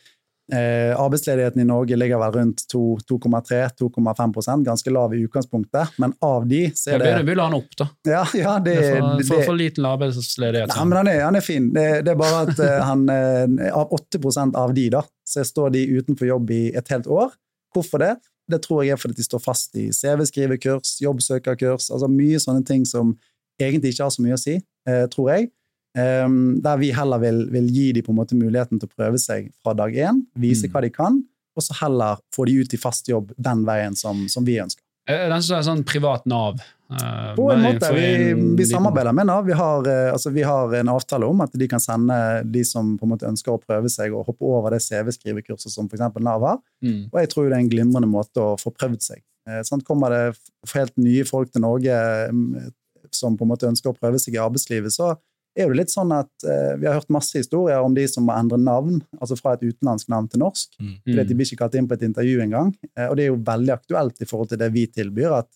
eh, 0.53 0.91
arbeidsledigheten 0.99 1.61
i 1.61 1.65
Norge 1.67 1.95
ligger 1.95 2.19
vel 2.21 2.33
rundt 2.33 2.63
2,3-2,5% 2.73 4.65
ganske 4.65 4.93
lav 4.93 5.13
i 5.15 5.21
utgangspunktet. 5.25 5.95
Men 5.97 6.13
av 6.25 6.47
de 6.49 6.63
så 6.75 6.95
er 6.95 7.03
det 7.03 7.11
vil, 7.19 7.27
vil 7.31 7.41
ha 7.43 7.49
han 7.49 7.57
opp, 7.59 7.75
da. 7.79 7.89
Ja, 8.07 8.23
ja 8.37 8.55
det, 8.63 8.75
Det 8.75 8.87
er 8.87 9.01
for, 9.01 9.23
for, 9.29 9.45
for 9.51 9.59
liten 9.59 9.87
arbeidsledighet. 9.89 10.73
Nei, 10.73 10.87
men 10.89 11.01
han 11.01 11.11
er, 11.11 11.21
han 11.27 11.39
er 11.39 11.45
fin. 11.45 11.69
Det, 11.75 11.85
det 12.07 12.13
er 12.13 12.19
bare 12.19 12.41
at 12.47 12.63
eh, 12.65 12.79
han, 12.89 13.05
eh, 13.13 13.69
av 13.69 13.93
8 13.95 14.21
av 14.59 14.73
de, 14.77 14.89
da, 14.97 15.03
så 15.27 15.45
står 15.45 15.75
de 15.77 15.85
utenfor 15.99 16.29
jobb 16.29 16.51
i 16.55 16.63
et 16.77 16.93
helt 16.93 17.07
år. 17.07 17.33
Hvorfor 17.75 18.01
det? 18.01 18.15
Det 18.49 18.63
tror 18.65 18.83
jeg 18.83 18.95
er 18.95 19.01
fordi 19.01 19.19
de 19.19 19.27
står 19.27 19.41
fast 19.43 19.75
i 19.77 19.89
CV-skrivekurs, 19.93 20.97
jobbsøkerkurs, 21.03 21.91
altså 21.93 22.09
mye 22.09 22.39
sånne 22.41 22.65
ting 22.65 22.87
som 22.89 23.13
egentlig 23.61 23.93
ikke 23.93 24.07
har 24.07 24.13
så 24.15 24.25
mye 24.25 24.37
å 24.37 24.41
si, 24.41 24.57
eh, 24.89 25.05
tror 25.13 25.33
jeg. 25.35 25.51
Um, 25.97 26.59
der 26.61 26.77
vi 26.77 26.91
heller 26.93 27.17
vil, 27.17 27.39
vil 27.49 27.65
gi 27.73 27.87
dem 27.97 28.05
på 28.05 28.13
en 28.13 28.19
måte 28.19 28.37
muligheten 28.37 28.77
til 28.77 28.85
å 28.85 28.93
prøve 28.93 29.17
seg 29.17 29.47
fra 29.63 29.73
dag 29.73 29.95
én, 29.97 30.19
vise 30.37 30.67
Mm. 30.67 30.71
hva 30.71 30.81
de 30.85 30.89
kan, 30.93 31.23
og 31.57 31.63
så 31.65 31.73
heller 31.81 32.19
få 32.35 32.45
de 32.45 32.59
ut 32.61 32.73
i 32.73 32.77
fast 32.77 33.09
jobb 33.09 33.31
den 33.37 33.65
veien 33.65 33.95
som, 33.97 34.27
som 34.29 34.45
vi 34.45 34.59
ønsker. 34.61 34.83
er 35.09 35.29
Den 35.29 35.41
som 35.41 35.57
er 35.57 35.63
sånn 35.65 35.83
privat 35.83 36.27
Nav. 36.29 36.59
Uh, 36.89 37.33
På 37.35 37.51
en 37.51 37.61
måte. 37.61 37.89
Vi, 37.93 38.31
en 38.31 38.55
vi 38.57 38.65
samarbeider 38.65 39.13
med 39.13 39.25
Nav. 39.25 39.45
Vi 39.45 39.53
har, 39.53 39.85
eh, 39.87 40.11
altså, 40.13 40.29
vi 40.33 40.41
har 40.45 40.73
en 40.73 40.89
avtale 40.89 41.25
om 41.25 41.41
at 41.41 41.51
de 41.53 41.67
kan 41.67 41.79
sende 41.79 42.43
de 42.45 42.63
som 42.63 42.95
på 42.97 43.05
en 43.05 43.11
måte 43.13 43.27
ønsker 43.29 43.53
å 43.53 43.61
prøve 43.61 43.89
seg 43.89 44.13
og 44.13 44.25
hoppe 44.29 44.45
over 44.45 44.71
det 44.73 44.81
CV-skrivekurset 44.85 45.73
som 45.73 45.89
f.eks. 45.89 46.05
Nav 46.21 46.45
har. 46.45 46.59
Mm. 46.85 47.09
Og 47.11 47.19
jeg 47.19 47.29
tror 47.29 47.49
det 47.49 47.57
er 47.57 47.63
en 47.63 47.69
glimrende 47.69 48.09
måte 48.09 48.41
å 48.41 48.57
få 48.57 48.73
prøvd 48.73 49.01
seg. 49.01 49.21
Sånn 49.65 49.81
kommer 49.81 50.13
det 50.13 50.37
helt 50.75 50.93
nye 51.01 51.25
folk 51.25 51.49
til 51.51 51.61
Norge 51.61 51.93
mm, 52.29 52.69
som 53.11 53.37
på 53.37 53.45
en 53.45 53.49
måte 53.49 53.65
ønsker 53.69 53.89
å 53.89 53.97
prøve 53.97 54.19
seg 54.21 54.35
i 54.35 54.41
arbeidslivet, 54.41 54.93
så 54.93 55.15
er 55.61 55.69
det 55.71 55.77
litt 55.81 55.91
sånn 55.93 56.11
at 56.15 56.29
eh, 56.47 56.73
vi 56.79 56.87
har 56.87 56.97
hørt 56.99 57.09
masse 57.13 57.37
historier 57.37 57.83
om 57.83 57.93
de 57.95 58.05
som 58.07 58.25
må 58.27 58.33
endre 58.37 58.57
navn, 58.61 59.01
altså 59.19 59.37
fra 59.39 59.53
et 59.57 59.63
utenlandsk 59.67 60.09
navn 60.11 60.27
til 60.31 60.39
norsk. 60.43 60.75
Fordi 60.79 61.25
de 61.29 61.35
blir 61.39 61.45
ikke 61.49 61.61
kalt 61.63 61.75
inn 61.79 61.87
på 61.89 61.97
et 61.97 62.05
intervju 62.07 62.41
engang. 62.45 62.73
Eh, 62.95 63.07
Og 63.09 63.15
det 63.17 63.25
er 63.25 63.31
jo 63.33 63.39
veldig 63.47 63.73
aktuelt 63.75 64.21
i 64.21 64.27
forhold 64.29 64.49
til 64.53 64.61
det 64.61 64.71
vi 64.73 64.85
tilbyr, 64.87 65.37
at 65.43 65.49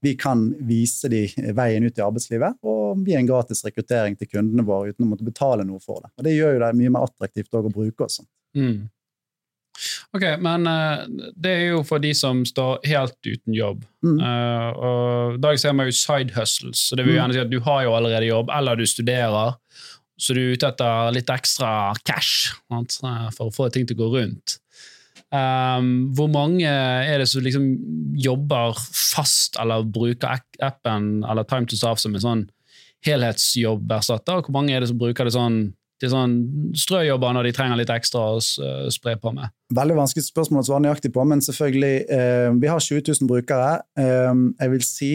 vi 0.00 0.12
kan 0.14 0.54
vise 0.62 1.08
de 1.10 1.24
veien 1.58 1.82
ut 1.82 1.96
i 1.98 2.02
arbeidslivet 2.04 2.60
og 2.62 3.00
gi 3.04 3.16
en 3.18 3.26
gratis 3.26 3.64
rekruttering 3.66 4.14
til 4.16 4.28
kundene 4.30 4.62
våre 4.62 4.92
uten 4.92 5.06
å 5.06 5.08
måtte 5.10 5.26
betale 5.26 5.64
noe 5.66 5.80
for 5.82 6.04
det. 6.04 6.12
Og 6.18 6.24
Det 6.24 6.36
gjør 6.36 6.54
jo 6.54 6.60
det 6.62 6.68
mye 6.78 6.92
mer 6.94 7.08
attraktivt 7.08 7.58
å 7.58 7.64
bruke 7.66 8.04
oss. 8.06 8.20
Mm. 8.54 8.88
Ok, 10.16 10.24
men 10.42 10.66
uh, 10.66 11.04
det 11.36 11.52
er 11.52 11.64
jo 11.72 11.82
for 11.86 12.02
de 12.02 12.10
som 12.16 12.44
står 12.48 12.80
helt 12.88 13.16
uten 13.26 13.54
jobb. 13.54 13.84
Mm. 14.04 14.18
Uh, 14.18 14.70
og 14.78 15.38
I 15.38 15.42
dag 15.44 15.58
ser 15.62 15.76
man 15.78 15.88
jo 15.90 15.96
side 15.98 16.34
hustles, 16.36 16.86
så 16.88 16.96
det 16.98 17.04
vil 17.06 17.14
jo 17.14 17.18
Mm. 17.18 17.22
gjerne 17.24 17.36
si 17.38 17.44
at 17.46 17.50
du 17.52 17.60
har 17.64 17.82
jo 17.86 17.94
allerede 17.96 18.30
jobb, 18.30 18.50
eller 18.54 18.76
du 18.76 18.86
studerer, 18.86 19.54
så 20.18 20.34
du 20.34 20.40
er 20.40 20.54
ute 20.56 20.66
etter 20.66 21.12
litt 21.14 21.30
ekstra 21.30 21.94
cash 22.04 22.52
sant, 22.68 22.98
eh, 23.06 23.28
for 23.36 23.48
å 23.48 23.54
få 23.54 23.68
ting 23.70 23.86
til 23.86 23.94
å 23.96 24.00
gå 24.02 24.08
rundt. 24.18 24.58
Um, 25.30 26.08
hvor 26.16 26.30
mange 26.32 26.64
er 26.66 27.18
det 27.20 27.28
som 27.28 27.42
liksom 27.44 27.64
jobber 28.16 28.72
fast 28.90 29.58
eller 29.60 29.84
bruker 29.84 30.40
appen 30.64 31.22
eller 31.22 31.44
Time 31.44 31.68
to 31.68 31.76
Staff 31.76 32.00
som 32.00 32.14
en 32.16 32.24
sånn 32.24 32.44
helhetsjobberstatter, 33.04 34.42
hvor 34.42 34.54
mange 34.56 34.72
er 34.74 34.80
det 34.80 34.88
som 34.90 34.98
bruker 35.00 35.28
det 35.28 35.34
sånn 35.36 35.58
til 36.00 36.10
sånn 36.12 36.34
strøjobber 36.78 37.32
når 37.34 37.48
de 37.48 37.52
trenger 37.56 37.76
litt 37.80 37.90
ekstra 37.90 38.20
å 38.34 38.38
øh, 38.38 38.86
spre 38.94 39.16
på 39.18 39.32
med? 39.34 39.50
Veldig 39.74 39.96
vanskelig 39.98 40.26
spørsmål 40.28 40.62
å 40.62 40.68
svare 40.68 40.84
nøyaktig 40.86 41.12
på, 41.12 41.24
men 41.26 41.40
selvfølgelig 41.44 41.94
eh, 42.10 42.50
Vi 42.62 42.70
har 42.70 42.78
20 42.80 43.02
000 43.20 43.28
brukere. 43.28 43.72
Eh, 43.98 44.32
jeg 44.62 44.70
vil 44.76 44.86
si 44.86 45.12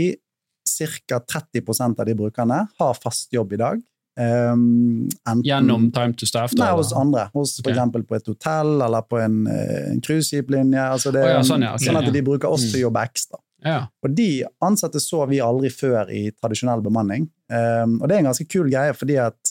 ca. 1.08 1.20
30% 1.20 2.00
av 2.00 2.06
de 2.08 2.16
brukerne 2.18 2.62
har 2.80 2.94
fast 3.04 3.32
jobb 3.36 3.54
i 3.54 3.60
dag. 3.62 3.82
Eh, 4.20 4.54
enten- 4.54 5.44
Gjennom 5.46 5.92
Time 5.94 6.14
to 6.20 6.26
Staff? 6.30 6.52
da, 6.56 6.66
Nei, 6.72 6.76
hos 6.78 6.92
andre. 6.94 7.30
Hos 7.34 7.56
for 7.62 7.72
Ok. 7.72 7.76
eksempel 7.78 8.04
på 8.08 8.16
et 8.16 8.26
hotell 8.28 8.82
eller 8.82 9.02
på 9.02 9.20
en, 9.24 9.48
eh, 9.48 9.92
en 9.92 10.02
cruiseskiplinje. 10.02 10.80
Altså 10.92 11.12
det, 11.12 11.24
Å 11.24 11.30
ja, 11.38 11.40
sånn, 11.42 11.62
ja, 11.64 11.74
Okay, 11.76 11.88
sånn 11.88 11.98
at 11.98 12.06
ja. 12.06 12.12
de 12.12 12.22
bruker 12.22 12.50
oss 12.50 12.62
til 12.72 12.80
Mm. 12.80 12.84
å 12.84 12.86
jobbe 12.92 13.04
ekstra. 13.10 13.40
Ja. 13.66 13.88
Og 14.04 14.14
de 14.16 14.44
ansatte 14.62 15.00
så 15.00 15.28
vi 15.30 15.38
aldri 15.40 15.70
før 15.72 16.10
i 16.12 16.32
tradisjonell 16.32 16.82
bemanning. 16.84 17.30
Um, 17.50 18.02
og 18.02 18.10
det 18.10 18.16
er 18.16 18.20
en 18.20 18.26
ganske 18.34 18.50
kul 18.50 18.70
greie, 18.70 18.92
fordi 18.94 19.16
at 19.26 19.43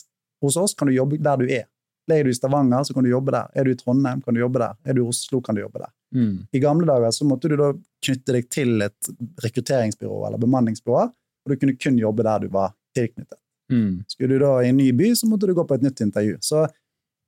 hos 0.47 0.57
oss 0.59 0.75
kan 0.77 0.89
du 0.89 0.95
jobbe 0.95 1.19
der 1.21 1.39
du 1.39 1.47
er. 1.47 1.65
Er 2.11 2.23
du 2.25 2.33
i 2.33 2.35
Stavanger, 2.35 2.83
så 2.83 2.93
kan 2.93 3.05
du 3.05 3.09
jobbe 3.09 3.31
der. 3.31 3.47
Er 3.55 3.63
du 3.63 3.71
i 3.71 3.77
Trondheim, 3.79 4.21
kan 4.21 4.35
du 4.35 4.41
jobbe 4.41 4.59
der. 4.59 4.75
Er 4.83 4.95
du 4.95 5.05
i 5.05 5.07
Oslo, 5.07 5.39
kan 5.41 5.55
du 5.55 5.61
jobbe 5.61 5.79
der. 5.79 5.91
Mm. 6.15 6.45
I 6.51 6.59
gamle 6.59 6.87
dager 6.87 7.11
så 7.15 7.25
måtte 7.25 7.49
du 7.49 7.55
da 7.57 7.71
knytte 8.05 8.35
deg 8.35 8.49
til 8.51 8.83
et 8.85 9.11
rekrutteringsbyrå 9.43 10.19
eller 10.27 10.41
bemanningsbyrå, 10.41 11.05
og 11.07 11.51
du 11.51 11.59
kunne 11.59 11.77
kun 11.79 11.97
jobbe 11.99 12.25
der 12.27 12.43
du 12.43 12.51
var 12.53 12.75
tilknyttet. 12.97 13.39
Mm. 13.71 14.03
Skulle 14.07 14.35
du 14.35 14.43
da 14.43 14.53
i 14.61 14.69
en 14.69 14.77
ny 14.77 14.91
by, 14.93 15.13
så 15.15 15.29
måtte 15.29 15.47
du 15.47 15.55
gå 15.57 15.65
på 15.67 15.79
et 15.79 15.85
nytt 15.85 16.03
intervju. 16.03 16.37
Så 16.43 16.67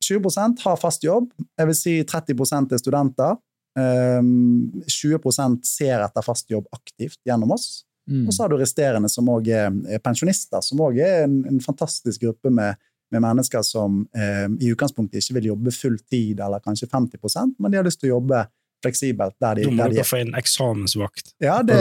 20% 0.06 0.62
har 0.68 0.78
fast 0.78 1.04
jobb, 1.08 1.32
jeg 1.58 1.72
vil 1.72 1.78
si 1.80 1.98
30 2.04 2.74
er 2.76 2.82
studenter. 2.82 3.38
Um, 3.76 4.72
20% 4.88 5.66
ser 5.68 6.00
etter 6.00 6.24
fast 6.24 6.52
jobb 6.52 6.68
aktivt 6.76 7.20
gjennom 7.28 7.52
oss. 7.52 7.84
Mm. 8.08 8.28
Og 8.28 8.36
så 8.36 8.44
har 8.44 8.52
du 8.52 8.60
resterende 8.60 9.10
som 9.12 9.28
òg 9.34 9.50
er 9.52 10.00
pensjonister, 10.04 10.62
som 10.64 10.84
òg 10.86 11.00
er 11.02 11.26
en, 11.26 11.42
en 11.50 11.60
fantastisk 11.64 12.22
gruppe 12.22 12.52
med, 12.54 12.78
med 13.16 13.24
mennesker 13.36 13.64
som 13.66 14.04
eh, 14.16 14.46
i 14.62 14.70
utgangspunktet 14.74 15.22
ikke 15.24 15.40
vil 15.40 15.52
jobbe 15.54 15.72
full 15.76 15.98
tid, 16.12 16.40
eller 16.44 16.60
kanskje 16.64 16.88
50% 16.92 17.56
men 17.60 17.72
de 17.74 17.80
har 17.80 17.88
lyst 17.88 18.00
til 18.04 18.12
å 18.12 18.18
jobbe 18.18 18.46
fleksibelt 18.86 19.34
der 19.42 19.56
de, 19.58 19.64
Da 19.66 19.72
må 19.72 19.84
der 19.84 19.94
de 19.96 20.00
er. 20.04 20.06
få 20.06 20.18
en 20.22 20.36
eksamensvakt. 20.38 21.32
Ja, 21.42 21.56
det 21.66 21.78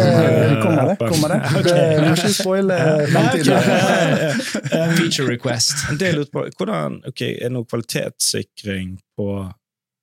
kommer 0.63 0.87
det. 0.89 0.95
kommer 1.03 1.35
det. 1.35 1.41
det 1.67 2.01
må 2.01 2.13
ikke 2.15 2.31
spoile 2.33 2.79
fremtiden. 3.13 4.95
Feature 4.99 5.27
request. 5.29 5.85
Det 6.01 6.13
jeg 6.15 6.31
på, 6.33 6.47
hvordan, 6.57 7.01
ok, 7.11 7.21
Er 7.27 7.49
det 7.49 7.53
noe 7.59 7.69
kvalitetssikring 7.69 8.97
på 9.19 9.29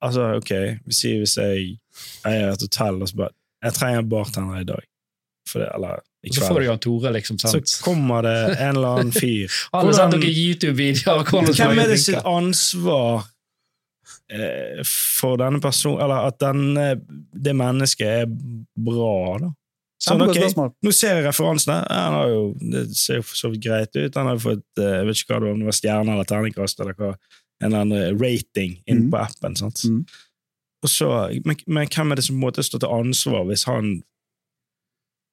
Altså, 0.02 0.32
ok, 0.40 0.50
vi 0.86 0.94
sier 0.98 1.20
hvis 1.22 1.36
jeg 1.38 1.66
eier 2.26 2.48
et 2.50 2.62
hotell 2.64 3.02
og 3.04 3.10
så 3.10 3.20
bare 3.20 3.34
Jeg 3.62 3.76
trenger 3.76 4.02
en 4.02 4.08
bartender 4.10 4.60
i 4.60 4.64
dag. 4.66 4.86
For 5.48 5.62
det, 5.62 5.68
eller 5.74 6.00
i 6.22 6.32
Så 6.32 6.46
får 6.46 6.60
du. 6.60 6.66
Jan 6.66 6.78
Tore, 6.78 7.10
liksom. 7.10 7.38
Så 7.38 7.60
kommer 7.84 8.22
det 8.22 8.56
en 8.58 8.76
eller 8.76 8.88
annen 8.88 9.12
fyr. 9.12 9.50
Alle 9.72 9.90
har 9.90 9.98
sett 9.98 10.14
noen 10.14 10.28
YouTube-videoer. 10.28 11.54
Hvem 11.56 11.80
er 11.82 11.90
det 11.90 11.98
sitt 12.02 12.20
ansvar 12.22 13.24
eh, 14.30 14.84
for 14.86 15.40
denne 15.42 15.58
personen 15.62 16.04
Eller 16.04 16.28
at 16.30 16.38
denne, 16.42 16.86
det 17.34 17.56
mennesket 17.58 18.22
er 18.22 18.30
bra, 18.30 19.16
da? 19.42 19.50
Sånn, 20.02 20.18
Kjempegodt 20.18 20.58
ok. 20.58 20.78
Nå 20.82 20.92
ser 20.94 21.18
jeg 21.18 21.26
referansene. 21.28 21.76
Han 21.86 22.16
har 22.16 22.30
jo, 22.30 22.40
det 22.72 22.88
ser 22.98 23.20
jo 23.20 23.26
så 23.38 23.52
greit 23.54 23.94
ut. 23.94 24.16
Han 24.18 24.30
har 24.30 24.38
jo 24.38 24.44
fått 24.48 24.82
eh, 24.82 24.96
jeg 24.98 25.08
vet 25.08 25.20
ikke 25.22 25.34
hva 25.34 25.40
det 25.40 25.46
var, 25.46 25.54
om 25.54 25.62
det 25.62 25.70
var 25.70 25.78
stjerne 25.78 26.16
eller 26.16 26.30
terningkast 26.30 26.82
eller 26.82 26.98
hva, 26.98 27.12
en 27.62 27.68
eller 27.68 27.84
annen 27.84 28.18
rating 28.22 28.78
inn 28.90 29.04
mm. 29.04 29.10
på 29.12 29.20
appen. 29.22 29.58
sant? 29.58 29.84
Mm. 29.86 30.00
Og 30.82 30.90
så, 30.90 31.10
men, 31.46 31.60
men 31.70 31.90
hvem 31.90 32.10
er 32.10 32.18
det 32.18 32.26
som 32.26 32.34
på 32.34 32.40
en 32.40 32.46
måte 32.48 32.66
står 32.66 32.82
til 32.82 32.96
ansvar 32.96 33.46
hvis 33.50 33.66
han 33.70 33.94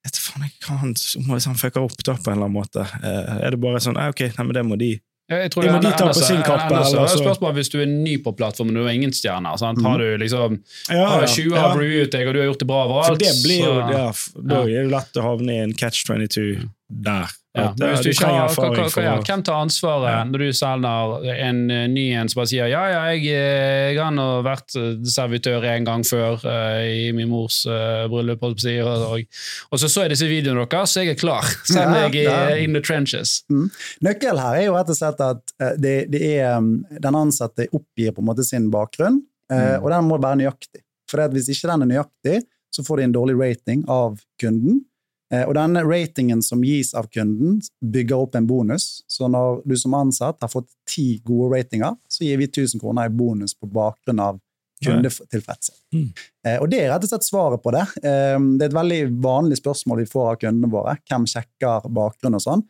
vet 0.06 0.16
du 0.16 0.22
faen 0.24 0.48
ikke 0.48 0.70
hva 0.70 0.80
han, 0.86 0.96
Hvis 0.96 1.48
han 1.50 1.60
fucker 1.60 1.86
opp 1.86 2.02
da 2.06 2.16
på 2.16 2.32
en 2.32 2.38
eller 2.38 2.48
annen 2.50 2.58
måte? 2.58 2.86
Eh, 3.04 3.38
er 3.46 3.56
det 3.56 3.62
bare 3.62 3.82
sånn 3.84 4.00
Ok, 4.00 4.26
nei, 4.38 4.46
men 4.48 4.56
det 4.58 4.66
må 4.66 4.80
de 4.80 4.92
Jeg 5.30 5.52
tror 5.54 5.68
Det 5.68 5.76
må 5.76 5.82
de 5.84 5.92
ta 5.94 6.08
på 6.10 6.18
sin 6.18 6.42
kappe, 6.46 6.72
det 6.72 6.82
eller 6.88 7.12
spørsmål 7.20 7.54
hvis 7.60 7.70
du 7.74 7.78
er 7.84 7.92
ny 7.92 8.16
på 8.24 8.34
plattformen 8.38 8.78
og 8.80 8.86
du 8.86 8.90
har 8.90 8.96
ingen 8.98 9.14
stjerner. 9.14 9.60
Sant? 9.62 9.78
Mhm. 9.78 9.86
Har 9.86 10.02
du 10.02 10.18
liksom 10.24 10.58
Ja, 10.90 11.06
ja, 11.22 11.28
20 11.28 11.56
har 11.60 11.78
reviewet 11.78 12.12
deg, 12.16 12.28
og 12.28 12.34
du 12.34 12.42
har 12.42 12.50
gjort 12.50 12.64
det 12.64 12.70
bra 12.72 12.82
overalt. 12.88 13.20
Det 13.22 13.36
blir 13.44 13.64
jo, 13.66 13.76
ja, 13.94 14.10
Da 14.40 14.64
er 14.64 14.74
det 14.74 14.92
lett 14.96 15.22
å 15.22 15.28
havne 15.28 15.54
i 15.54 15.64
en 15.68 15.76
catch 15.78 16.06
22 16.08 16.70
der. 16.90 17.30
Ja, 17.58 17.74
men 17.78 17.90
hvis 17.90 18.04
du 18.06 18.10
ikke 18.12 18.28
har, 18.30 18.52
for 18.54 19.24
Hvem 19.26 19.42
tar 19.44 19.58
ansvaret 19.64 20.10
Ja. 20.12 20.20
når 20.24 20.38
du 20.44 20.54
selger 20.54 21.26
en 21.34 21.60
eh, 21.74 21.88
ny 21.90 22.04
en 22.16 22.30
som 22.30 22.40
bare 22.40 22.50
sier 22.52 22.70
ja, 22.70 22.82
ja, 22.92 23.00
jeg, 23.14 23.26
eh, 23.34 23.94
jeg 23.96 24.00
har 24.00 24.44
vært 24.46 24.76
eh, 24.78 24.92
servitør 25.10 25.66
en 25.72 25.88
gang 25.88 26.06
før 26.06 26.38
uh, 26.46 26.82
i 26.86 27.10
min 27.18 27.30
mors 27.30 27.64
uh, 27.66 28.06
bryllup, 28.12 28.44
og, 28.46 28.62
og, 28.64 29.42
og 29.72 29.82
så 29.82 29.90
så 29.90 30.06
jeg 30.06 30.14
disse 30.14 30.30
videoene 30.30 30.66
deres, 30.70 30.94
så 30.94 31.04
jeg 31.04 31.16
er 31.16 31.20
klar. 31.20 31.46
Selv 31.70 31.90
om 31.90 32.14
jeg 32.14 32.26
er 32.30 32.62
in 32.62 32.78
the 32.78 32.82
trenches. 32.86 33.40
Nøkkelen 33.50 34.40
her 34.46 34.60
er 34.62 34.68
jo 34.70 34.78
rett 34.78 34.94
og 34.94 35.00
slett 35.02 35.26
at 35.26 35.56
eh, 35.60 35.74
det, 35.82 35.96
det 36.14 36.22
er, 36.38 36.58
um, 36.62 36.72
den 37.02 37.18
ansatte 37.18 37.66
oppgir 37.74 38.14
på 38.14 38.22
en 38.24 38.30
måte 38.30 38.46
sin 38.48 38.70
bakgrunn, 38.74 39.22
eh, 39.52 39.58
Mm. 39.80 39.84
og 39.84 39.90
den 39.92 40.06
må 40.06 40.22
være 40.22 40.38
nøyaktig. 40.44 40.84
For 41.10 41.26
hvis 41.34 41.50
ikke 41.50 41.72
den 41.72 41.82
er 41.88 41.90
nøyaktig, 41.96 42.44
så 42.70 42.84
får 42.86 42.98
de 43.02 43.08
en 43.10 43.14
dårlig 43.16 43.36
rating 43.40 43.82
av 43.90 44.20
kunden. 44.40 44.84
Eh, 45.34 45.46
Og 45.48 45.54
denne 45.56 45.84
ratingen 45.86 46.42
som 46.42 46.64
gis 46.66 46.94
av 46.98 47.08
kunden, 47.14 47.60
bygger 47.86 48.18
opp 48.26 48.36
en 48.36 48.48
bonus. 48.48 49.04
Så 49.08 49.30
når 49.30 49.62
du 49.66 49.76
som 49.78 49.94
ansatt 49.94 50.42
har 50.42 50.50
fått 50.50 50.70
ti 50.90 51.22
gode 51.26 51.56
ratinger, 51.58 51.96
så 52.10 52.26
gir 52.26 52.38
vi 52.38 52.48
1000 52.48 52.80
kroner 52.82 53.06
i 53.06 53.10
bonus 53.14 53.54
på 53.54 53.70
bakgrunn 53.70 54.20
av 54.20 54.40
kundetilfredshet. 54.84 55.76
Mm. 55.94 56.12
Eh, 56.48 56.58
Og 56.62 56.70
det 56.70 56.80
er 56.82 56.90
rett 56.94 57.04
og 57.04 57.10
slett 57.10 57.28
svaret 57.28 57.62
på 57.62 57.72
det. 57.76 57.86
Eh, 58.04 58.40
Det 58.40 58.64
er 58.64 58.70
et 58.72 58.80
veldig 58.80 59.22
vanlig 59.22 59.58
spørsmål 59.60 59.98
vi 60.06 60.06
får 60.06 60.32
av 60.32 60.40
kundene 60.40 60.72
våre. 60.72 60.98
Hvem 61.10 61.26
sjekker 61.28 61.90
bakgrunn 61.92 62.36
og 62.36 62.42
sånn? 62.42 62.64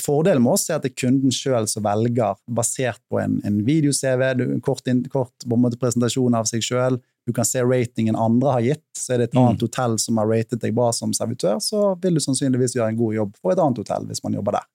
Fordelen 0.00 0.42
med 0.42 0.54
oss 0.54 0.70
er 0.70 0.76
at 0.76 0.82
det 0.82 0.94
er 0.94 1.06
kunden 1.06 1.30
sjøl 1.30 1.66
som 1.68 1.82
velger, 1.84 2.34
basert 2.48 2.98
på 3.12 3.20
en, 3.20 3.40
en 3.44 3.58
video-CV, 3.62 4.60
kort, 4.64 4.82
kort 5.12 5.32
presentasjon 5.78 6.34
av 6.34 6.46
seg 6.48 6.64
sjøl. 6.64 6.96
Du 7.26 7.32
kan 7.34 7.44
se 7.44 7.62
ratingen 7.62 8.14
andre 8.16 8.52
har 8.54 8.60
gitt. 8.62 8.84
Så 8.96 9.14
er 9.14 9.18
det 9.18 9.28
et 9.30 9.34
Mm. 9.34 9.42
annet 9.48 9.60
hotell 9.66 9.98
som 9.98 10.16
har 10.18 10.26
ratet 10.30 10.60
deg 10.60 10.74
bra 10.74 10.92
som 10.92 11.12
servitør, 11.12 11.56
så 11.60 11.98
vil 12.00 12.14
du 12.14 12.20
sannsynligvis 12.20 12.74
gjøre 12.76 12.88
en 12.92 12.96
god 12.96 13.14
jobb 13.14 13.34
for 13.42 13.52
et 13.52 13.58
annet 13.58 13.78
hotell 13.82 14.06
hvis 14.06 14.22
man 14.24 14.32
jobber 14.38 14.52
der. 14.60 14.66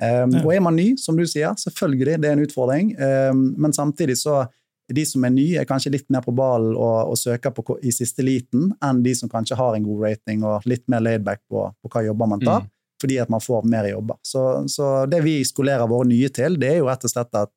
Um, 0.00 0.32
Ja. 0.32 0.42
Og 0.46 0.54
er 0.54 0.60
man 0.60 0.76
ny, 0.76 0.96
som 0.96 1.16
du 1.16 1.26
sier, 1.26 1.52
selvfølgelig, 1.54 2.20
det 2.20 2.24
er 2.30 2.32
en 2.32 2.46
utfordring. 2.46 2.94
Um, 2.98 3.54
men 3.58 3.72
samtidig 3.72 4.16
så 4.16 4.48
de 4.92 5.04
som 5.06 5.24
er 5.24 5.30
nye, 5.30 5.58
er 5.60 5.64
kanskje 5.64 5.92
litt 5.92 6.08
mer 6.10 6.20
på 6.24 6.34
ballen 6.34 6.74
og, 6.76 7.10
og 7.12 7.16
søker 7.16 7.50
på, 7.52 7.78
i 7.84 7.90
siste 7.92 8.22
liten 8.24 8.72
enn 8.82 9.02
de 9.02 9.14
som 9.14 9.28
kanskje 9.28 9.56
har 9.56 9.74
en 9.76 9.84
god 9.84 10.00
rating 10.02 10.42
og 10.44 10.62
litt 10.66 10.82
mer 10.88 11.00
laidback 11.00 11.40
på, 11.48 11.62
på 11.82 11.88
hva 11.92 12.02
jobber 12.06 12.26
man 12.28 12.40
tar, 12.40 12.60
Mm. 12.62 12.70
fordi 13.00 13.18
at 13.20 13.30
man 13.30 13.40
får 13.40 13.64
mer 13.64 13.84
jobber. 13.90 14.16
Så, 14.24 14.68
så 14.68 15.06
det 15.10 15.22
vi 15.24 15.42
skolerer 15.44 15.88
våre 15.88 16.06
nye 16.06 16.28
til, 16.28 16.56
det 16.56 16.68
er 16.70 16.78
jo 16.78 16.86
rett 16.88 17.04
og 17.04 17.10
slett 17.10 17.34
at 17.34 17.50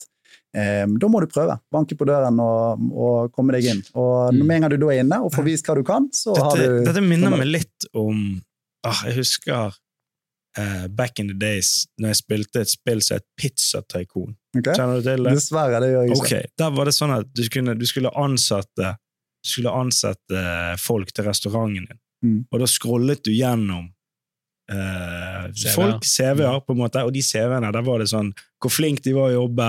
da 0.56 1.08
må 1.12 1.20
du 1.20 1.28
prøve. 1.28 1.58
Banke 1.74 1.98
på 2.00 2.06
døren 2.08 2.38
og, 2.40 2.84
og 2.96 3.32
komme 3.36 3.56
deg 3.58 3.66
inn. 3.74 3.82
Og 3.94 4.34
Mm. 4.34 4.44
med 4.48 4.56
en 4.56 4.62
gang 4.66 4.72
du 4.72 4.78
da 4.86 4.92
er 4.94 5.02
inne 5.04 5.18
og 5.26 5.34
får 5.36 5.44
vist 5.50 5.68
hva 5.68 5.76
du 5.76 5.84
kan, 5.88 6.08
så 6.16 6.36
har 6.38 6.56
dette, 6.56 6.78
du 6.80 6.86
dette 6.88 7.02
minner 7.04 7.34
meg 7.36 7.48
litt 7.50 7.88
om 7.94 8.22
ah, 8.88 9.02
Jeg 9.08 9.18
husker 9.18 9.76
uh, 10.58 10.88
back 10.88 11.20
in 11.20 11.28
the 11.28 11.36
days 11.38 11.88
når 12.00 12.14
jeg 12.14 12.22
spilte 12.22 12.62
et 12.64 12.72
spill 12.72 13.02
som 13.04 13.20
het 13.20 13.26
Pizza 13.36 13.82
Tycoon. 13.84 14.36
Ok? 14.58 14.70
Kjenner 14.72 15.02
du 15.02 15.10
til 15.10 15.26
det? 15.28 15.34
Dessverre, 15.36 15.82
det 15.84 15.90
gjør 15.92 16.06
jeg 16.06 16.16
ikke. 16.16 16.26
Okay. 16.30 16.54
Der 16.62 16.72
var 16.78 16.86
det 16.88 16.96
sånn 16.96 17.16
at 17.18 17.34
du, 17.36 17.44
kunne, 17.52 17.76
du 17.76 17.86
skulle 17.90 18.14
ansette 18.16 18.94
du 19.46 19.50
skulle 19.52 19.70
ansette 19.78 20.40
folk 20.82 21.12
til 21.14 21.28
restauranten 21.28 21.86
din. 21.92 22.00
Mm. 22.26 22.40
Og 22.50 22.62
da 22.64 22.66
scrollet 22.72 23.20
du 23.28 23.30
gjennom 23.36 23.84
uh, 24.72 25.46
CV-er. 25.54 25.74
folk, 25.76 26.06
CV-er, 26.08 26.62
på 26.66 26.74
en 26.74 26.80
måte, 26.80 27.04
og 27.06 27.14
de 27.14 27.22
CV-ene, 27.22 27.70
der 27.76 27.86
var 27.86 28.02
det 28.02 28.10
sånn 28.10 28.32
hvor 28.62 28.74
flink 28.74 29.04
de 29.06 29.14
var 29.14 29.30
å 29.30 29.36
jobbe, 29.44 29.68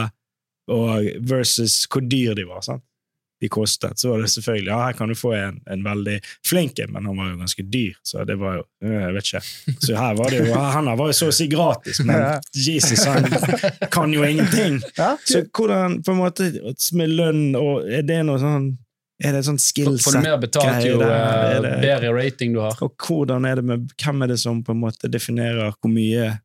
og 0.69 1.07
versus 1.31 1.85
hvor 1.91 2.03
dyr 2.11 2.35
de 2.35 2.45
var. 2.49 2.61
sant? 2.67 2.83
De 3.41 3.51
kostet. 3.53 3.99
Så 4.01 4.09
var 4.09 4.23
det 4.25 4.31
selvfølgelig 4.33 4.71
ja, 4.73 4.79
her 4.87 4.95
kan 4.97 5.11
du 5.13 5.15
få 5.15 5.35
en, 5.37 5.59
en 5.69 5.83
veldig 5.85 6.15
flink 6.49 6.79
en, 6.81 6.93
men 6.95 7.05
han 7.05 7.19
var 7.21 7.27
jo 7.35 7.37
ganske 7.43 7.65
dyr. 7.69 7.93
Så 8.03 8.25
det 8.25 8.39
var 8.41 8.55
jo 8.57 8.63
Jeg 8.81 9.13
vet 9.13 9.29
ikke. 9.29 9.43
Så 9.85 9.97
her 9.99 10.15
var 10.17 10.31
det 10.33 10.39
jo, 10.47 10.55
han 10.57 10.89
var 10.97 11.11
jo 11.13 11.17
så 11.19 11.29
å 11.29 11.35
si 11.37 11.47
gratis, 11.53 12.01
men 12.09 12.41
Jesus, 12.67 13.05
han 13.05 13.29
kan 13.93 14.15
jo 14.17 14.25
ingenting. 14.25 14.81
Så 15.29 15.43
hvordan, 15.53 15.99
på 16.07 16.15
en 16.17 16.23
måte, 16.23 16.49
med 16.97 17.13
lønn 17.13 17.45
og 17.61 17.85
Er 17.93 18.09
det 18.09 18.23
noe 18.25 18.41
sånn 18.41 18.71
Er 19.21 19.37
det 19.37 19.45
sånn 19.47 19.61
Får 19.61 19.69
skillset? 19.69 20.17
du 20.17 20.25
mer 20.31 20.41
betalt 20.41 20.89
jo 20.89 20.97
eh, 21.05 21.61
det- 21.61 21.77
bedre 21.85 22.15
rating 22.17 22.57
du 22.57 22.63
har. 22.65 22.73
Og 22.85 22.97
hvordan 23.05 23.45
er 23.49 23.61
det 23.61 23.65
med 23.69 23.93
Hvem 24.01 24.25
er 24.25 24.33
det 24.33 24.41
som 24.41 24.65
på 24.65 24.73
en 24.73 24.81
måte 24.81 25.13
definerer 25.13 25.77
hvor 25.77 25.93
mye 25.93 26.39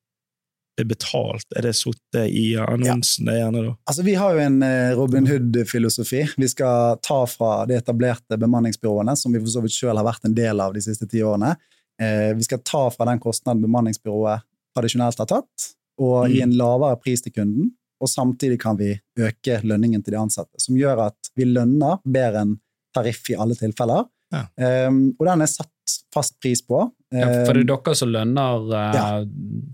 det 0.82 0.88
betalt? 0.92 1.46
Er 1.58 1.66
det 1.68 1.74
sittet 1.78 2.30
i 2.30 2.46
annonsen? 2.60 3.26
Det 3.30 3.34
er 3.36 3.44
gjerne 3.46 3.64
da? 3.68 3.74
Altså, 3.90 4.04
vi 4.08 4.16
har 4.20 4.36
jo 4.38 4.44
en 4.44 4.62
eh, 4.68 4.94
Robin 4.98 5.28
Hood-filosofi. 5.30 6.24
Vi 6.42 6.50
skal 6.52 6.98
ta 7.06 7.20
fra 7.30 7.52
de 7.70 7.78
etablerte 7.80 8.38
bemanningsbyråene, 8.42 9.16
som 9.18 9.34
vi 9.34 9.42
for 9.44 9.54
så 9.54 9.64
vidt 9.66 9.76
selv 9.78 10.02
har 10.02 10.08
vært 10.10 10.26
en 10.28 10.36
del 10.38 10.60
av 10.64 10.74
de 10.76 10.82
siste 10.84 11.08
ti 11.12 11.22
årene. 11.26 11.54
Eh, 12.02 12.32
vi 12.38 12.48
skal 12.48 12.64
ta 12.66 12.88
fra 12.94 13.06
den 13.12 13.22
kostnaden 13.22 13.62
bemanningsbyrået 13.66 14.42
tradisjonelt 14.76 15.20
har 15.20 15.28
tatt, 15.28 15.70
og 16.02 16.26
Mm. 16.28 16.32
gi 16.34 16.42
en 16.42 16.58
lavere 16.58 16.98
pris 17.02 17.22
til 17.22 17.34
kunden. 17.36 17.72
Og 18.02 18.10
samtidig 18.10 18.58
kan 18.60 18.78
vi 18.80 18.96
øke 19.20 19.60
lønningen 19.62 20.02
til 20.04 20.14
de 20.16 20.18
ansatte, 20.18 20.58
som 20.58 20.76
gjør 20.76 21.08
at 21.08 21.30
vi 21.38 21.46
lønner 21.46 22.00
bedre 22.08 22.42
enn 22.42 22.56
tariff 22.96 23.30
i 23.30 23.36
alle 23.38 23.54
tilfeller. 23.56 24.08
Ja. 24.34 24.88
Um, 24.88 25.14
og 25.20 25.28
den 25.28 25.42
er 25.44 25.52
satt 25.52 25.70
fast 26.14 26.40
pris 26.42 26.62
på. 26.66 26.80
Ja, 27.12 27.28
for 27.46 27.54
det 27.58 27.66
er 27.66 27.70
dere 27.74 27.94
som 28.00 28.10
lønner 28.14 28.68
uh, 28.72 28.96
Ja. 28.96 29.06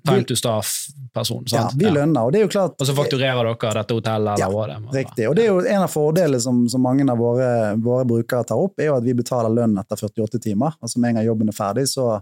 time 0.09 0.23
to 0.25 0.35
staff-personen, 0.35 1.45
ja, 1.53 1.67
vi 1.77 1.85
lønner, 1.85 2.25
og 2.25 2.31
det 2.33 2.39
er 2.39 2.45
jo 2.47 2.51
klart 2.53 2.79
Og 2.81 2.87
så 2.89 2.95
fakturerer 2.97 3.43
dere 3.51 3.73
dette 3.77 3.93
hotellet, 3.93 4.39
Ja, 4.41 4.47
det. 4.49 4.77
Riktig. 4.95 5.27
Og 5.29 5.35
det 5.37 5.43
er 5.45 5.51
jo 5.51 5.59
en 5.61 5.83
av 5.85 5.91
fordelene 5.93 6.39
som, 6.41 6.63
som 6.69 6.81
mange 6.81 7.05
av 7.11 7.17
våre, 7.21 7.75
våre 7.77 8.05
brukere 8.09 8.43
tar 8.43 8.57
opp, 8.57 8.79
er 8.79 8.89
jo 8.89 8.97
at 8.97 9.05
vi 9.05 9.13
betaler 9.13 9.53
lønn 9.53 9.77
etter 9.77 9.95
48 10.09 10.39
timer. 10.47 10.73
Altså 10.81 10.99
med 10.99 11.09
en 11.13 11.19
gang 11.21 11.29
jobben 11.29 11.49
er 11.53 11.57
ferdig, 11.57 11.85
så 11.93 12.17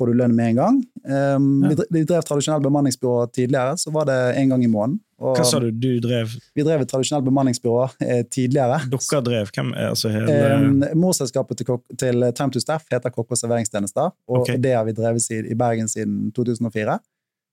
får 0.00 0.06
du 0.08 0.12
lønn 0.22 0.34
med 0.34 0.52
en 0.52 0.56
gang. 0.62 0.78
Um, 1.04 1.48
Ja. 1.62 1.68
vi, 1.74 1.84
vi 1.98 2.04
drev 2.08 2.22
tradisjonelt 2.26 2.62
bemanningsbyrå 2.64 3.26
tidligere, 3.34 3.76
så 3.78 3.90
var 3.92 4.06
det 4.06 4.20
en 4.40 4.48
gang 4.54 4.62
i 4.64 4.70
måneden. 4.70 5.00
Og 5.22 5.38
Hva 5.38 5.44
sa 5.46 5.60
du? 5.62 5.68
Du 5.70 6.00
drev 6.02 6.32
Vi 6.56 6.64
drev 6.66 6.82
et 6.82 6.90
tradisjonelt 6.90 7.24
bemanningsbyrå 7.28 7.84
eh, 8.02 8.24
tidligere. 8.26 8.80
Dere 8.90 9.22
drev? 9.28 9.52
Hvem 9.54 9.72
er 9.76 9.92
altså 9.92 10.10
hele 10.10 10.38
Eh, 10.42 10.96
morselskapet 10.98 11.62
til, 11.62 11.78
til 11.98 12.26
Time 12.34 12.50
to 12.54 12.62
Staff 12.62 12.88
heter 12.90 13.14
Kokk 13.14 13.34
og 13.34 13.38
serveringstjenester, 13.38 14.10
og 14.28 14.42
okay. 14.42 14.58
det 14.60 14.74
har 14.74 14.84
vi 14.88 14.96
drevet 14.96 15.30
i, 15.30 15.40
i 15.52 15.58
Bergen 15.58 15.88
siden 15.90 16.32
2004. 16.34 16.98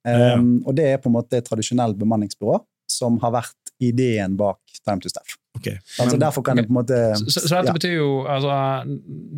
Ja, 0.07 0.17
ja. 0.17 0.35
Um, 0.39 0.61
og 0.65 0.75
det 0.77 0.87
er 0.87 1.01
på 1.01 1.11
en 1.11 1.17
måte 1.17 1.37
et 1.37 1.47
tradisjonelt 1.47 1.97
bemanningsbyrå 1.99 2.61
som 2.89 3.19
har 3.23 3.33
vært 3.35 3.73
ideen 3.83 4.37
bak 4.39 4.59
Time 4.81 5.03
to 5.03 5.11
Staff. 5.11 5.37
Ok. 5.59 5.67
Altså 5.99 6.15
Men- 6.15 6.21
derfor 6.23 6.41
kan 6.47 6.57
det 6.57 6.65
på 6.67 6.71
en 6.71 6.77
måte 6.79 6.97
Så, 7.19 7.41
så 7.43 7.55
dette 7.59 7.67
ja. 7.69 7.73
betyr 7.75 7.93
jo 7.97 8.25
altså, 8.31 8.55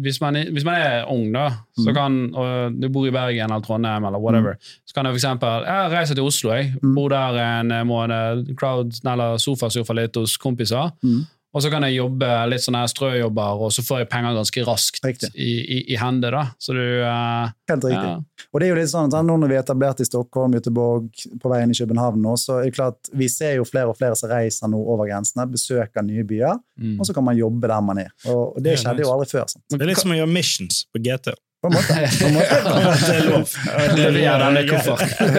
hvis, 0.01 0.21
man, 0.21 0.37
hvis 0.53 0.65
man 0.67 0.75
er 0.81 1.05
ung, 1.09 1.31
da, 1.33 1.47
så 1.77 1.89
Mm. 1.89 1.95
kan, 1.95 2.35
og 2.35 2.77
du 2.81 2.87
bor 2.89 3.07
i 3.07 3.11
Bergen 3.11 3.49
eller 3.51 3.61
Trondheim 3.65 4.05
eller 4.05 4.19
whatever, 4.19 4.53
så 4.85 4.93
kan 4.93 5.05
du 5.05 5.11
for 5.11 5.19
eksempel 5.21 5.65
jeg 5.65 5.91
reiser 5.91 6.15
til 6.15 6.23
Oslo. 6.23 6.51
Jeg 6.53 6.73
Mm. 6.83 6.95
bor 6.95 7.09
der 7.09 7.59
en 7.59 7.87
måned, 7.87 8.55
crowd, 8.55 8.91
eller 9.05 9.37
sofasurfer 9.37 9.93
litt 9.97 10.15
hos 10.15 10.37
kompiser. 10.37 10.91
Mm. 11.03 11.25
Og 11.53 11.59
så 11.63 11.67
kan 11.69 11.83
jeg 11.83 11.97
jobbe 11.97 12.27
litt 12.47 12.63
sånne 12.63 12.85
strøjobber, 12.87 13.59
og 13.65 13.73
så 13.75 13.83
får 13.83 13.97
jeg 14.05 14.07
penger 14.13 14.37
ganske 14.37 14.61
raskt 14.63 15.03
Riktig. 15.03 15.29
i, 15.35 15.49
i, 15.59 15.79
i 15.91 15.97
hende. 15.99 16.29
da. 16.31 16.45
Så 16.63 16.71
du 16.77 16.79
eh, 17.03 17.49
Helt 17.67 17.83
riktig. 17.89 18.07
ja. 18.07 18.45
Og 18.51 18.59
det 18.59 18.67
er 18.67 18.71
jo 18.71 18.77
litt 18.79 18.91
sånn, 18.91 19.11
at 19.11 19.25
Nå 19.27 19.35
når 19.39 19.51
vi 19.51 19.57
er 19.57 19.63
etablert 19.65 19.99
i 20.03 20.07
Stockholm, 20.07 20.55
Göteborg, 20.55 21.09
på 21.43 21.51
veien 21.51 21.71
i 21.71 21.75
København 21.77 22.23
nå, 22.23 22.37
så 22.39 22.61
er 22.61 22.69
det 22.69 22.75
klart 22.79 23.11
vi 23.13 23.27
ser 23.31 23.57
jo 23.59 23.67
flere 23.67 23.91
og 23.91 23.99
flere 23.99 24.15
som 24.19 24.31
reiser 24.31 24.71
nå 24.71 24.79
over 24.79 25.07
grensene, 25.11 25.45
besøker 25.51 26.07
nye 26.07 26.23
byer, 26.27 26.57
Mm. 26.81 26.95
og 26.99 27.05
så 27.05 27.13
kan 27.13 27.23
man 27.27 27.35
jobbe 27.37 27.67
der 27.69 27.81
man 27.85 27.99
er. 28.01 28.07
Og 28.25 28.55
og 28.57 28.63
det 28.63 28.79
skjedde 28.81 29.03
jo 29.03 29.11
aldri 29.13 29.27
før. 29.29 29.45
Sånn. 29.51 29.61
Det 29.69 29.81
er 29.83 29.89
litt 29.91 29.99
som 30.01 30.09
å 30.15 30.15
gjøre 30.17 30.31
missions 30.33 30.85
på 30.95 31.01
GT. 31.03 31.35
På 31.61 31.69
en 31.69 31.75
måte. 31.75 31.93
På 32.21 32.25
en 32.25 32.33
måte. 32.33 32.57
det 33.05 33.15
er 33.19 33.27
lov. 33.27 33.51
Leverer 33.99 34.41
denne 34.47 34.63
kofferten. 34.65 35.35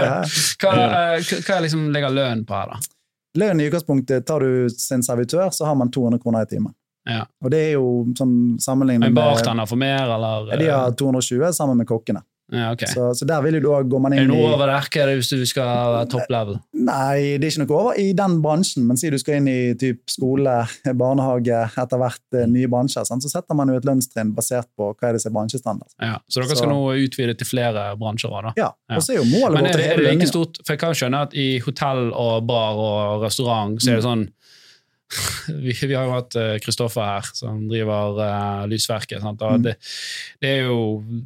Hva, 0.62 0.74
eh, 0.76 1.32
hva 1.42 1.56
er 1.56 1.64
liksom 1.64 1.88
ligger 1.96 2.14
lønnen 2.14 2.44
på 2.46 2.54
her, 2.60 2.76
da? 2.76 2.78
Lønn 3.38 3.60
i 3.60 3.66
utgangspunktet, 3.70 4.26
tar 4.28 4.40
du 4.44 4.68
sin 4.70 5.02
servitør, 5.02 5.50
så 5.50 5.64
har 5.68 5.76
man 5.78 5.90
200 5.90 6.20
kroner 6.22 6.44
i 6.44 6.50
timen. 6.50 6.74
Ja. 7.08 7.24
Og 7.44 7.50
det 7.50 7.60
er 7.68 7.72
jo 7.74 7.86
sånn 8.14 8.34
sammenlignet 8.62 9.08
En 9.08 9.16
bartender 9.16 9.66
for 9.66 9.80
mer, 9.80 10.12
eller? 10.14 10.52
De 10.58 10.68
har 10.70 10.92
220 10.98 11.48
sammen 11.56 11.80
med 11.80 11.88
kokkene. 11.88 12.22
Ja, 12.52 12.70
ok. 12.74 12.82
Så, 12.90 13.06
så 13.16 13.26
der 13.28 13.40
vil 13.46 13.56
jo 13.56 13.62
da 13.64 13.78
går 13.88 14.00
man 14.04 14.12
Er 14.12 14.22
det 14.22 14.28
noe 14.28 14.42
i 14.44 14.52
over 14.52 14.68
er 14.68 15.06
det 15.08 15.14
hvis 15.18 15.30
du 15.32 15.44
skal 15.48 15.64
være 15.94 16.08
top 16.12 16.28
level? 16.32 16.58
Nei, 16.76 17.38
det 17.40 17.46
er 17.48 17.50
ikke 17.54 17.62
noe 17.64 17.78
over 17.80 17.98
i 18.02 18.12
den 18.18 18.34
bransjen, 18.44 18.84
men 18.88 18.98
si 19.00 19.08
du 19.12 19.16
skal 19.20 19.38
inn 19.40 19.48
i 19.48 19.74
typ 19.80 20.02
skole, 20.12 20.56
barnehage, 21.02 21.62
etter 21.80 22.02
hvert 22.02 22.36
eh, 22.36 22.46
nye 22.50 22.68
bransjer, 22.72 23.06
sant? 23.08 23.24
så 23.24 23.30
setter 23.32 23.56
man 23.58 23.72
jo 23.72 23.78
et 23.80 23.88
lønnstrinn 23.88 24.34
basert 24.36 24.68
på 24.76 24.90
hva 24.92 25.08
er 25.10 25.16
det 25.16 25.22
som 25.24 25.32
er 25.32 25.36
bransjestandard. 25.40 25.90
Ja, 26.02 26.18
så 26.28 26.42
dere 26.42 26.52
Så- 26.52 26.60
skal 26.62 26.72
nå 26.74 26.82
utvide 27.06 27.36
til 27.40 27.48
flere 27.48 27.86
bransjer 28.00 28.30
òg, 28.30 28.50
da? 28.50 28.54
Ja, 28.60 28.70
Ja. 28.90 28.96
og 28.96 29.02
så 29.06 29.14
er 29.16 29.22
jo 29.22 29.24
målet 29.32 29.54
Men 29.56 29.64
vårt 29.64 29.72
er 29.72 29.74
å 29.74 29.80
det, 29.80 29.86
er 29.86 29.88
heve 29.88 29.96
det 29.96 30.04
like 30.04 30.12
lønninger. 30.12 30.32
stort? 30.34 30.60
For 30.66 30.72
jeg 30.76 30.80
kan 30.84 30.94
skjønne 31.00 31.22
at 31.28 31.34
i 31.34 31.48
hotell 31.64 32.12
og 32.12 32.46
bar 32.46 32.76
og 32.76 33.22
restaurant 33.24 33.80
så 33.80 33.92
er 33.92 34.00
det 34.02 34.04
sånn 34.04 34.28
vi, 35.64 35.74
vi 35.74 35.94
har 35.94 36.08
jo 36.08 36.14
hatt 36.16 36.36
eh, 36.38 36.56
Kristoffer 36.62 37.04
her, 37.04 37.30
som 37.36 37.64
driver 37.70 38.18
uh, 38.18 38.64
Lysverket. 38.70 39.22
Mm. 39.22 39.62
det, 39.66 39.76
det 40.42 40.50
er 40.50 40.68
jo 40.68 40.80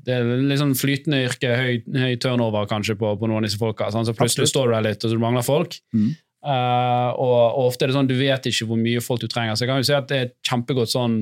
det 0.07 0.16
er 0.16 0.31
litt 0.43 0.62
sånn 0.62 0.76
flytende 0.78 1.23
yrke, 1.26 1.55
høy, 1.57 1.81
høy 1.97 2.14
turnover 2.23 2.69
kanskje 2.71 2.99
på, 2.99 3.14
på 3.19 3.31
noen 3.31 3.45
av 3.45 3.49
disse 3.49 3.61
folka. 3.61 3.90
Sant? 3.95 4.09
Så 4.09 4.16
plutselig 4.16 4.49
Absolutt. 4.49 4.55
står 4.55 4.71
du 4.71 4.76
der 4.76 4.87
litt, 4.90 5.00
og 5.02 5.11
så 5.11 5.19
du 5.19 5.25
mangler 5.25 5.47
folk. 5.47 5.78
Mm. 5.97 6.12
Uh, 6.47 7.11
og, 7.19 7.40
og 7.59 7.62
ofte 7.73 7.87
er 7.87 7.90
det 7.90 7.97
sånn 7.97 8.11
du 8.11 8.14
vet 8.19 8.47
ikke 8.47 8.69
hvor 8.69 8.78
mye 8.81 9.02
folk 9.05 9.25
du 9.25 9.28
trenger. 9.31 9.57
Så 9.57 9.66
jeg 9.66 9.73
kan 9.73 9.83
jo 9.83 9.88
si 9.88 9.97
at 9.97 10.09
det 10.12 10.19
er 10.19 10.31
et 10.31 10.38
kjempegodt 10.47 10.95
sånn 10.95 11.21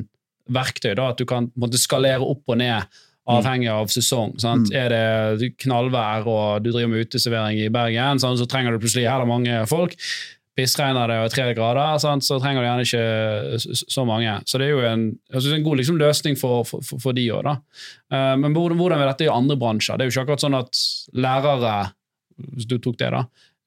verktøy, 0.53 0.93
da, 0.99 1.11
at 1.15 1.21
du 1.21 1.25
kan 1.29 1.49
måtte 1.57 1.81
skalere 1.81 2.25
opp 2.25 2.53
og 2.53 2.61
ned 2.61 3.03
avhengig 3.31 3.71
av 3.73 3.89
sesong. 3.93 4.35
Mm. 4.37 4.67
Er 4.77 4.93
det 4.93 5.55
knallvær 5.63 6.27
og 6.29 6.65
du 6.65 6.71
driver 6.71 6.91
med 6.93 7.07
uteservering 7.07 7.63
i 7.63 7.71
Bergen, 7.73 8.21
sant? 8.21 8.41
så 8.41 8.49
trenger 8.49 8.75
du 8.75 8.83
plutselig 8.83 9.07
heller 9.09 9.29
mange 9.29 9.63
folk. 9.71 9.97
Pissregner 10.55 11.09
det 11.11 11.17
og 11.19 11.25
er 11.27 11.33
tre 11.35 11.47
grader, 11.57 11.99
sant? 11.99 12.23
så 12.23 12.37
trenger 12.39 12.63
du 12.63 12.69
gjerne 12.69 12.85
ikke 12.87 13.87
så 13.91 14.05
mange. 14.07 14.37
Så 14.47 14.61
det 14.63 14.69
er 14.69 14.75
jo 14.77 14.85
en, 14.87 15.07
en 15.35 15.65
god 15.67 15.81
liksom, 15.81 15.97
løsning 15.99 16.37
for, 16.39 16.63
for, 16.69 16.85
for, 16.87 17.01
for 17.03 17.13
de 17.17 17.25
òg. 17.35 17.49
men 18.39 18.55
hvordan, 18.55 18.79
hvordan 18.79 19.01
er 19.03 19.11
dette 19.11 19.27
i 19.27 19.33
andre 19.35 19.57
bransjer? 19.59 19.97
Det 19.99 20.05
er 20.07 20.11
jo 20.13 20.15
ikke 20.15 20.27
akkurat 20.29 20.45
sånn 20.47 20.59
at 20.61 20.85
lærere, 21.19 21.75
hvis 22.55 22.69
du 22.71 22.77
tok 22.79 23.01
det, 23.03 23.11
da, 23.17 23.25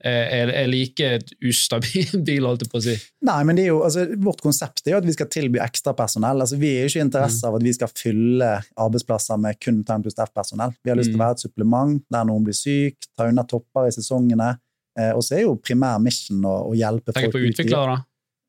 er, 0.07 0.51
er 0.53 0.67
like 0.69 1.07
ustabil, 1.43 2.05
holdt 2.45 2.63
jeg 2.63 2.69
på 2.71 2.77
å 2.79 2.83
si. 2.85 2.93
Nei, 3.27 3.37
men 3.49 3.57
det 3.57 3.65
jo, 3.67 3.79
altså, 3.83 4.05
Vårt 4.23 4.43
konsept 4.45 4.85
er 4.87 4.93
jo 4.93 4.99
at 5.01 5.07
vi 5.09 5.15
skal 5.15 5.27
tilby 5.33 5.59
ekstrapersonell. 5.63 6.43
Altså, 6.45 6.55
vi 6.61 6.69
er 6.77 6.85
jo 6.85 6.91
ikke 6.93 7.01
i 7.01 7.05
interesse 7.07 7.41
Mm. 7.43 7.49
av 7.49 7.57
at 7.59 7.65
vi 7.65 7.73
skal 7.75 7.91
fylle 7.97 8.51
arbeidsplasser 8.85 9.41
med 9.43 9.59
kun 9.59 9.81
Time 9.83 10.05
pluss 10.05 10.15
F-personell. 10.23 10.71
Vi 10.85 10.93
har 10.93 10.99
lyst 11.01 11.11
til 11.11 11.17
å 11.17 11.19
Mm. 11.19 11.25
være 11.25 11.35
et 11.39 11.43
supplement 11.43 11.99
der 12.13 12.29
noen 12.29 12.45
blir 12.47 12.55
syk, 12.55 12.95
ta 13.17 13.27
unna 13.27 13.43
topper 13.43 13.89
i 13.89 13.91
sesongene. 13.97 14.53
Eh, 14.97 15.11
og 15.15 15.21
så 15.23 15.37
er 15.37 15.43
jo 15.45 15.55
primær 15.61 15.99
mission 16.01 16.41
å, 16.45 16.55
å 16.71 16.75
hjelpe 16.77 17.13
Tenk 17.13 17.27
folk 17.27 17.33
på 17.37 17.41
ut 17.43 17.47
i- 17.47 17.51
utviklere, 17.53 17.95
da. 17.97 18.03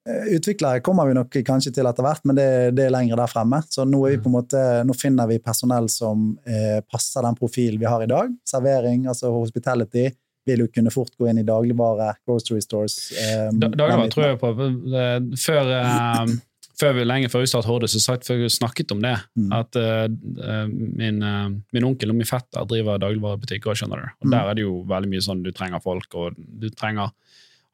Eh, 0.08 0.28
Utviklere 0.38 0.80
kommer 0.80 1.06
vi 1.10 1.14
nok 1.18 1.30
kanskje 1.44 1.74
til 1.76 1.84
etter 1.90 2.02
hvert, 2.06 2.22
men 2.24 2.36
det, 2.38 2.46
det 2.78 2.86
er 2.86 2.94
lenger 2.94 3.16
der 3.20 3.28
fremme. 3.28 3.58
Så 3.68 3.84
nå, 3.84 3.98
er 4.08 4.14
vi 4.16 4.22
på 4.24 4.30
en 4.30 4.36
måte, 4.38 4.62
nå 4.88 4.94
finner 4.96 5.28
vi 5.28 5.36
personell 5.38 5.88
som 5.92 6.30
eh, 6.48 6.78
passer 6.88 7.22
den 7.26 7.36
profilen 7.36 7.78
vi 7.82 7.84
har 7.90 8.00
i 8.02 8.08
dag. 8.08 8.32
Servering, 8.48 9.04
altså 9.10 9.28
hospitality, 9.34 10.06
vil 10.48 10.62
jo 10.64 10.68
kunne 10.72 10.88
fort 10.94 11.12
gå 11.20 11.28
inn 11.28 11.42
i 11.42 11.44
dagligvare, 11.44 12.14
grocery 12.24 12.62
stores. 12.64 12.94
Eh, 13.12 13.50
Dagligvare 13.52 14.08
tror 14.14 14.24
jeg 14.30 14.38
på. 14.40 14.54
Det- 14.56 15.38
Før, 15.44 15.74
eh, 15.76 16.36
før 16.78 16.94
vi, 16.94 17.04
lenge 17.04 17.28
før 17.32 17.42
vi 17.42 17.50
startet 17.50 17.68
Horde, 17.70 17.88
så 17.90 18.00
satt 18.00 18.26
vi 18.28 18.48
snakket 18.52 18.92
om 18.94 19.00
det. 19.02 19.16
Mm. 19.38 19.48
At 19.56 19.76
eh, 19.76 20.66
min, 20.70 21.22
uh, 21.22 21.48
min 21.74 21.84
onkel 21.88 22.10
og 22.12 22.18
min 22.20 22.28
fetter 22.28 22.66
driver 22.70 23.00
dagligvarebutikk. 23.02 23.66
Og 23.66 23.76
Mm. 24.24 24.30
Der 24.30 24.48
er 24.50 24.54
det 24.54 24.62
jo 24.62 24.84
veldig 24.88 25.10
mye 25.10 25.24
sånn 25.24 25.42
du 25.42 25.50
trenger 25.52 25.82
folk, 25.82 26.14
og 26.14 26.34
du 26.36 26.68
trenger 26.70 27.10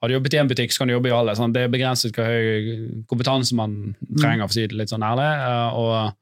Har 0.03 0.09
du 0.09 0.15
jobbet 0.19 0.35
i 0.35 0.37
en 0.37 0.49
butikk, 0.49 0.73
så 0.73 0.79
kan 0.83 0.89
du 0.89 0.95
jobbe 0.95 1.09
i 1.09 1.13
alle. 1.17 1.33
Sånn. 1.33 1.53
Det 1.55 1.63
er 1.65 1.69
begrenset 1.73 2.13
hvor 2.13 2.27
høy 2.29 3.05
kompetanse 3.09 3.55
man 3.57 3.95
Mm. 4.05 4.19
trenger, 4.21 4.43
for 4.45 4.53
å 4.53 4.53
si 4.53 4.67
det 4.67 4.77
litt 4.77 4.91
sånn 4.93 5.01
ærlig. 5.01 5.31
og 5.73 6.15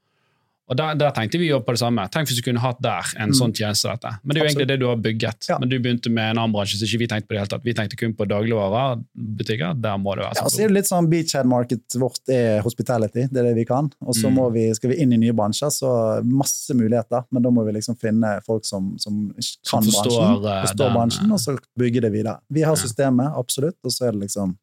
og 0.69 0.77
der, 0.79 0.95
der 0.95 1.11
tenkte 1.11 1.39
vi 1.39 1.49
jo 1.51 1.59
på 1.61 1.73
det 1.75 1.81
samme. 1.83 2.09
Tenk 2.11 2.29
hvis 2.29 2.39
du 2.39 2.43
kunne 2.47 2.61
hatt 2.63 2.79
der 2.81 3.03
en 3.19 3.29
Mm. 3.31 3.35
sånn 3.41 3.53
tjeneste. 3.53 3.89
dette. 3.93 4.13
Men 4.25 4.35
det 4.35 4.41
er 4.41 4.45
jo 4.47 4.51
egentlig 4.53 4.69
det 4.69 4.79
du 4.81 4.87
har 4.87 4.97
bygget. 4.97 5.49
Ja. 5.49 5.59
Men 5.59 5.69
du 5.69 5.79
begynte 5.81 6.09
med 6.11 6.31
en 6.31 6.39
annen 6.39 6.53
bransje, 6.55 6.79
så 6.79 6.85
ikke 6.87 6.99
vi 7.03 7.07
tenkte 7.11 7.27
på 7.29 7.35
det 7.35 7.41
hele 7.43 7.49
tatt. 7.53 7.65
Vi 7.65 7.75
tenkte 7.75 7.97
kun 7.99 8.15
på 8.15 8.25
dagligvarebutikker. 8.29 9.81
Der 9.83 9.97
må 9.99 10.15
det 10.17 10.25
være 10.25 10.35
Ja, 10.37 10.43
sånn. 10.43 10.51
så 10.55 10.63
er 10.65 10.69
det 10.69 10.77
litt 10.77 10.89
sånn 10.89 11.09
Beachhead 11.11 11.47
Market 11.47 11.97
vårt 12.01 12.29
er 12.29 12.63
hospitality, 12.63 13.27
det 13.31 13.37
er 13.43 13.49
det 13.51 13.55
vi 13.57 13.65
kan. 13.65 13.91
Og 14.07 14.15
så 14.15 14.29
Mm. 14.31 14.35
må 14.35 14.53
vi, 14.53 14.73
skal 14.75 14.91
vi 14.91 14.97
inn 15.03 15.13
i 15.13 15.17
nye 15.17 15.33
bransjer, 15.33 15.69
så 15.71 16.23
masse 16.25 16.71
muligheter. 16.75 17.25
Men 17.31 17.43
da 17.43 17.51
må 17.51 17.65
vi 17.67 17.73
liksom 17.73 17.97
finne 17.99 18.41
folk 18.45 18.65
som, 18.65 18.97
som 18.99 19.35
Som 19.63 19.83
kan 19.83 19.91
forstår, 19.91 20.41
bransjen, 20.43 20.47
eh, 20.47 20.63
forstår 20.67 20.77
den, 20.89 20.95
bransjen, 20.97 21.27
eh, 21.27 21.33
og 21.33 21.39
så 21.39 21.59
bygge 21.79 22.01
det 22.03 22.13
videre. 22.13 22.39
Vi 22.51 22.63
har 22.63 22.75
systemet, 22.77 23.33
absolutt, 23.37 23.77
og 23.85 23.91
så 23.91 24.09
er 24.09 24.13
det 24.13 24.21
liksom 24.29 24.57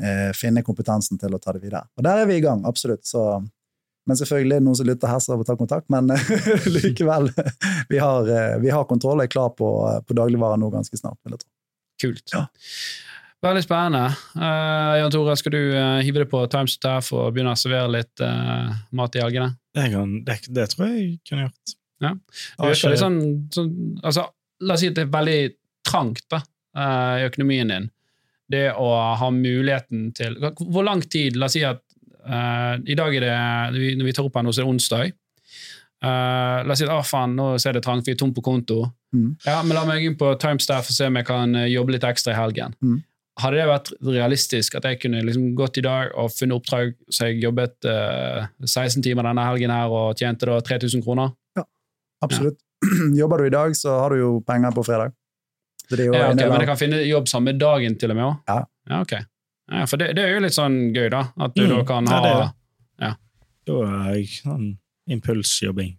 eh, 0.00 0.32
finne 0.32 0.62
kompetansen 0.62 1.18
til 1.20 1.30
å 1.30 1.40
ta 1.40 1.52
det 1.52 1.62
videre. 1.62 1.84
Og 1.96 2.02
der 2.02 2.18
er 2.22 2.26
vi 2.26 2.34
i 2.38 2.40
gang, 2.40 2.64
absolutt. 2.64 3.04
Så, 3.06 3.48
men 4.06 4.18
selvfølgelig 4.20 4.56
er 4.56 4.60
det 4.62 4.66
noen 4.66 4.78
som 4.78 4.88
lytter 4.88 5.10
her 5.10 5.22
som 5.24 5.44
tar 5.46 5.58
kontakt, 5.60 5.88
men 5.92 6.10
likevel. 6.76 7.30
Vi 7.88 8.00
har, 8.02 8.28
eh, 8.28 8.58
vi 8.62 8.72
har 8.74 8.86
kontroll 8.90 9.22
og 9.22 9.26
er 9.26 9.32
klar 9.32 9.54
på, 9.56 9.70
på 10.04 10.16
dagligvarer 10.18 10.60
nå 10.60 10.70
ganske 10.74 11.00
snart, 11.00 11.18
vil 11.24 11.36
jeg 11.36 11.44
tro. 11.44 11.50
Kult. 12.04 12.34
Ja. 12.34 12.44
Veldig 13.44 13.62
spennende. 13.64 14.08
Uh, 14.38 14.94
Jan 15.02 15.12
Tore, 15.12 15.36
skal 15.36 15.52
du 15.52 15.60
uh, 15.76 16.00
hive 16.04 16.22
det 16.22 16.30
på 16.32 16.40
Times 16.52 16.78
Staff 16.78 17.10
og 17.12 17.34
begynne 17.34 17.52
å 17.52 17.60
servere 17.60 17.90
litt 17.92 18.22
uh, 18.24 18.72
mat 18.96 19.18
i 19.18 19.20
helgene? 19.20 19.52
Det, 19.74 19.88
kan, 19.92 20.14
det, 20.24 20.38
det 20.56 20.68
tror 20.72 20.86
jeg 20.88 21.02
jeg 21.02 21.18
kunne 21.28 21.48
gjort. 21.48 21.74
Ja. 22.04 22.14
Det 22.14 22.70
virker 22.70 22.78
ikke- 22.78 22.92
litt 22.94 23.02
sånn, 23.02 23.20
sånn 23.54 23.74
altså, 24.02 24.28
La 24.64 24.76
oss 24.76 24.80
si 24.84 24.88
at 24.88 24.96
det 24.96 25.02
er 25.04 25.12
veldig 25.12 25.38
trangt 25.84 26.24
da, 26.30 26.38
eh, 26.78 27.14
i 27.20 27.24
økonomien 27.28 27.68
din. 27.68 27.90
Det 28.48 28.68
å 28.72 28.88
ha 29.18 29.30
muligheten 29.32 30.12
til 30.14 30.36
Hvor 30.38 30.84
lang 30.84 31.00
tid 31.10 31.36
La 31.36 31.48
oss 31.48 31.56
si 31.56 31.64
at 31.64 31.80
eh, 32.26 32.74
i 32.92 32.96
dag 32.98 33.14
er 33.16 33.24
det 33.24 33.96
Når 33.98 34.04
vi 34.08 34.12
tar 34.16 34.24
opp 34.28 34.36
her 34.36 34.42
nå, 34.46 34.52
så 34.52 34.62
er 34.62 34.66
det 34.66 34.74
onsdag. 34.74 35.12
Uh, 36.04 36.60
la 36.66 36.74
oss 36.74 36.82
si 36.82 36.84
at 36.84 36.92
ah, 36.92 37.00
faen, 37.06 37.32
nå 37.38 37.54
ser 37.62 37.72
det 37.78 37.80
trangt, 37.86 38.04
vi 38.04 38.12
er 38.12 38.18
tom 38.20 38.34
på 38.36 38.42
konto. 38.44 38.82
Mm. 39.16 39.30
Ja, 39.46 39.62
men 39.64 39.72
La 39.78 39.86
meg 39.88 40.04
inn 40.04 40.16
på 40.20 40.34
Timestaff 40.42 40.90
og 40.92 40.96
se 40.96 41.06
om 41.08 41.16
jeg 41.16 41.24
kan 41.30 41.54
eh, 41.56 41.70
jobbe 41.72 41.94
litt 41.94 42.04
ekstra 42.04 42.34
i 42.34 42.36
helgen. 42.36 42.74
Mm. 42.84 42.98
Hadde 43.40 43.56
det 43.58 43.64
vært 43.70 43.88
realistisk 44.04 44.76
at 44.78 44.84
jeg 44.86 44.98
kunne 45.02 45.22
liksom 45.24 45.54
gått 45.58 45.80
i 45.80 45.84
dag 45.86 46.12
og 46.20 46.28
funnet 46.34 46.58
oppdrag 46.60 46.92
så 47.08 47.30
jeg 47.30 47.40
jobbet 47.42 47.88
uh, 47.88 48.44
16 48.62 49.00
timer 49.06 49.26
denne 49.26 49.46
helgen 49.48 49.72
her 49.74 49.90
og 49.90 50.20
tjente 50.20 50.46
da 50.50 50.58
3000 50.62 51.02
kroner? 51.06 51.32
Ja, 51.56 51.64
Absolutt. 52.26 52.60
Jobber 53.22 53.40
du 53.40 53.48
i 53.48 53.54
dag, 53.54 53.72
så 53.78 53.96
har 54.02 54.12
du 54.12 54.20
jo 54.20 54.32
penger 54.46 54.74
på 54.76 54.84
fredag. 54.86 55.14
Det 55.88 55.98
er 55.98 56.10
jo 56.10 56.14
Ja, 56.14 56.26
en 56.28 56.36
ok, 56.36 56.42
del 56.42 56.46
av- 56.46 56.52
Men 56.52 56.62
jeg 56.66 56.68
kan 56.74 56.80
finne 56.84 57.00
jobb 57.08 57.32
samme 57.32 57.56
dagen 57.56 57.96
til 58.00 58.12
og 58.12 58.16
med 58.20 58.26
Også. 58.28 58.44
Ja. 58.52 58.60
ja. 58.92 59.00
ok. 59.00 59.16
Ja, 59.72 59.84
for 59.86 59.96
det, 59.96 60.14
det 60.16 60.24
er 60.24 60.34
jo 60.34 60.40
litt 60.44 60.52
sånn 60.56 60.92
gøy, 60.94 61.08
da. 61.10 61.22
At 61.40 61.54
du 61.54 61.62
Mm, 61.64 61.70
da 61.78 61.84
kan 61.88 62.04
ja, 62.06 62.10
ha 62.10 62.26
er 62.28 62.40
det. 62.44 63.16
Da 63.66 63.72
er 63.88 64.14
jeg 64.18 64.26
sånn 64.42 64.78
impulsjobbing. 65.08 65.94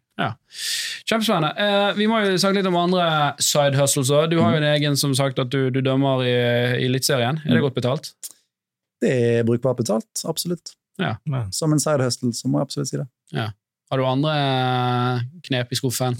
Kjempespennende. 1.05 1.49
Eh, 1.57 1.93
vi 1.97 2.05
må 2.07 2.19
jo 2.23 2.35
snakke 2.37 2.59
litt 2.59 2.69
om 2.69 2.77
andre 2.77 3.33
side 3.41 3.75
hustles 3.79 4.11
òg. 4.13 4.29
Du 4.29 4.39
har 4.39 4.51
Mm. 4.51 4.53
jo 4.53 4.57
en 4.61 4.75
egen 4.75 4.95
som 4.97 5.13
sagt 5.15 5.39
at 5.39 5.49
du, 5.49 5.69
du 5.71 5.81
dømmer 5.81 6.21
i, 6.23 6.31
i 6.81 6.85
Eliteserien. 6.87 7.37
Er 7.45 7.49
det 7.49 7.57
Mm. 7.57 7.65
godt 7.65 7.75
betalt? 7.75 8.13
Det 9.01 9.11
er 9.39 9.43
brukbart 9.43 9.77
betalt, 9.77 10.07
absolutt. 10.25 10.75
Ja. 10.99 11.15
Som 11.51 11.73
en 11.73 11.79
side 11.79 12.01
hustle, 12.01 12.29
så 12.33 12.47
må 12.47 12.59
jeg 12.59 12.67
absolutt 12.67 12.87
si 12.87 12.97
det. 12.97 13.07
Har 13.95 14.01
du 14.01 14.07
andre 14.11 14.31
eh, 14.35 15.19
knep 15.47 15.69
i 15.71 15.77
skuffen? 15.79 16.17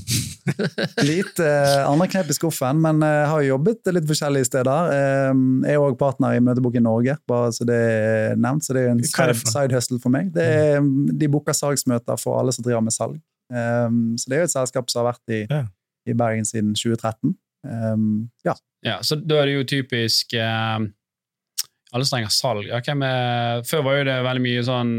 Litt 1.10 1.42
eh, 1.44 1.82
andre 1.84 2.06
knep 2.08 2.30
i 2.32 2.36
skuffen, 2.38 2.78
men 2.80 3.02
eh, 3.04 3.16
jeg 3.18 3.28
har 3.34 3.42
jobbet 3.50 3.90
litt 3.98 4.06
forskjellige 4.08 4.48
steder. 4.48 4.92
Eh, 4.96 5.42
jeg 5.68 5.76
er 5.76 5.84
òg 5.84 5.98
partner 6.00 6.38
i 6.38 6.44
Møtebok 6.46 6.78
i 6.80 6.84
Norge, 6.86 7.18
bare 7.28 7.50
så 7.52 7.68
det 7.68 7.76
er 7.76 8.40
nevnt. 8.40 8.64
Så 8.64 8.78
det 8.78 8.86
er 8.86 8.94
en 8.94 9.02
side, 9.04 9.36
side 9.52 9.76
hustle 9.76 10.00
for 10.00 10.14
meg. 10.16 10.30
Det 10.38 10.46
er, 10.48 10.80
de 11.20 11.30
booker 11.34 11.58
salgsmøter 11.58 12.16
for 12.22 12.40
alle 12.40 12.56
som 12.56 12.64
driver 12.64 12.86
med 12.88 12.96
salg. 12.96 13.18
Eh, 13.52 14.00
så 14.22 14.32
det 14.32 14.38
er 14.40 14.46
jo 14.46 14.48
et 14.54 14.56
selskap 14.56 14.88
som 14.94 15.04
har 15.04 15.12
vært 15.12 15.36
i, 15.36 15.42
Ja. 15.52 15.66
i 16.08 16.16
Bergen 16.16 16.48
siden 16.48 16.72
2013. 16.80 17.36
Eh, 17.68 18.08
ja. 18.48 18.56
Ja, 18.88 19.02
så 19.04 19.20
da 19.20 19.42
er 19.44 19.52
det 19.52 19.58
jo 19.60 19.68
typisk 19.82 20.32
eh, 20.40 20.80
alle 21.96 22.06
strenger 22.08 22.32
salg. 22.36 22.66
Ja, 22.68 22.82
er, 22.84 23.62
før 23.64 23.84
var 23.88 23.98
jo 24.02 24.06
det 24.10 24.16
veldig 24.26 24.44
mye 24.44 24.64
sånn 24.68 24.90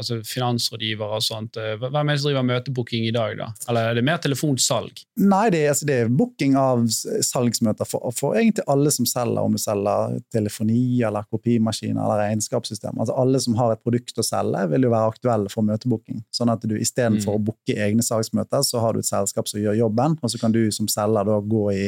altså 0.00 0.20
finansrådgivere 0.24 1.18
og 1.18 1.24
sånt. 1.26 1.58
Eh, 1.60 1.74
Hvem 1.82 1.98
er 2.00 2.16
det 2.16 2.22
som 2.22 2.30
driver 2.30 2.46
møtebooking 2.48 3.04
i 3.08 3.12
dag, 3.14 3.34
da? 3.36 3.48
Eller 3.68 3.90
er 3.90 3.98
det 3.98 4.04
mer 4.08 4.20
telefonsalg? 4.24 5.02
Nei, 5.20 5.42
det, 5.52 5.60
er- 5.66 5.74
altså, 5.74 5.88
det 5.90 5.98
er 6.06 6.12
booking 6.20 6.56
av 6.60 6.86
salgsmøter 7.26 7.88
for, 7.88 8.08
for 8.16 8.38
egentlig 8.40 8.64
alle 8.72 8.92
som 8.94 9.08
selger, 9.08 9.42
om 9.44 9.52
du 9.56 9.60
selger 9.60 10.16
telefoni 10.32 10.80
eller 11.06 11.28
kopimaskiner 11.30 12.00
eller 12.00 12.22
regnskapssystem. 12.24 12.96
Altså 13.00 13.16
alle 13.20 13.40
som 13.44 13.58
har 13.60 13.74
et 13.76 13.82
produkt 13.84 14.16
å 14.20 14.26
selge, 14.26 14.64
vil 14.72 14.88
jo 14.88 14.92
være 14.94 15.12
aktuelle 15.14 15.52
for 15.52 15.66
møtebooking. 15.66 16.24
Sånn 16.34 16.52
at 16.52 16.64
du 16.66 16.76
istedenfor 16.78 17.36
Mm. 17.36 17.36
å 17.36 17.44
booke 17.50 17.74
egne 17.76 18.02
salgsmøter, 18.02 18.62
så 18.64 18.80
har 18.80 18.94
du 18.96 19.00
et 19.02 19.08
selskap 19.08 19.48
som 19.48 19.60
gjør 19.60 19.76
jobben, 19.76 20.16
og 20.22 20.30
så 20.30 20.38
kan 20.40 20.52
du 20.54 20.70
som 20.72 20.88
selger 20.88 21.24
da 21.28 21.40
gå 21.40 21.64
i 21.74 21.82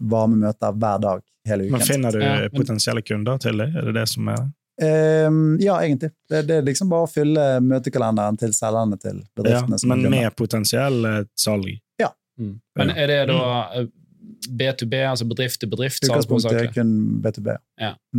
varme 0.00 0.36
møter 0.36 0.72
hver 0.76 1.00
dag 1.00 1.22
hele 1.46 1.62
uken. 1.64 1.72
Men 1.72 1.80
finner 1.80 2.12
du 2.12 2.20
Ja, 2.20 2.34
men- 2.40 2.50
potensielle 2.50 3.02
kunder 3.02 3.38
til 3.38 3.56
det? 3.58 3.68
Er 3.76 3.82
det 3.90 3.94
det 3.94 4.08
som 4.08 4.28
er 4.28 4.36
det? 4.36 4.52
Ehm, 4.82 5.56
ja, 5.60 5.78
egentlig. 5.80 6.10
Det, 6.28 6.42
det 6.46 6.56
er 6.58 6.62
liksom 6.62 6.88
bare 6.90 7.06
å 7.06 7.10
fylle 7.10 7.60
møtekalenderen 7.64 8.36
til 8.38 8.52
selgerne 8.52 8.98
til 9.00 9.16
Ja, 9.22 9.42
bedriftene. 9.42 9.78
som 9.80 9.88
men 9.88 10.02
kunder. 10.02 10.10
med 10.10 10.36
potensiell 10.36 11.02
salg? 11.34 11.34
salg? 11.36 11.80
Mm. 12.38 12.60
Men 12.76 12.90
er 12.90 13.06
det 13.06 13.28
da 13.30 13.70
eh, 13.72 13.86
B2B, 14.52 14.92
altså 15.08 15.24
bedrift 15.26 15.58
til 15.62 15.70
bedrift? 15.72 16.02
Utgangspunktet 16.04 16.52
er 16.52 16.66
kun 16.74 16.90
B2B. 17.24 17.54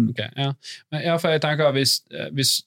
Ok, 0.10 0.18
ja. 0.36 0.54
Men, 0.92 1.02
ja, 1.06 1.18
for 1.22 1.30
jeg 1.30 1.42
tenker 1.44 1.72
hvis, 1.76 2.00
eh, 2.12 2.32
hvis 2.34 2.64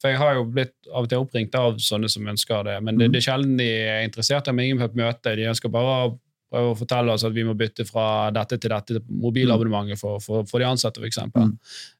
for 0.00 0.08
jeg 0.08 0.16
har 0.18 0.34
jo 0.38 0.44
blitt 0.44 0.72
av 0.92 1.02
og 1.04 1.08
til 1.10 1.18
oppringt 1.20 1.54
av 1.54 1.76
sånne 1.76 2.08
som 2.10 2.24
ønsker 2.26 2.64
det, 2.64 2.82
men 2.82 2.96
det, 2.96 3.06
Mhm. 3.08 3.12
det 3.12 3.18
er 3.20 3.30
sjelden 3.32 3.56
de 3.58 3.68
er 3.68 4.02
interessert 4.08 4.48
i 4.48 4.50
ingen 4.64 4.78
på 4.78 4.84
et 4.84 4.94
møte. 4.96 5.36
De 5.36 5.42
ønsker 5.52 5.70
bare 5.70 6.08
å 6.08 6.18
å 6.60 6.74
fortelle 6.78 7.12
oss 7.14 7.24
at 7.26 7.34
vi 7.34 7.44
må 7.46 7.54
bytte 7.58 7.84
fra 7.88 8.30
dette 8.34 8.58
til 8.62 8.70
dette 8.74 9.02
mobilabonnementet 9.08 10.00
for, 10.00 10.20
for, 10.24 10.46
for 10.48 10.62
de 10.62 10.68
ansatte, 10.68 11.02
f.eks. 11.02 11.18
Mm. 11.34 11.52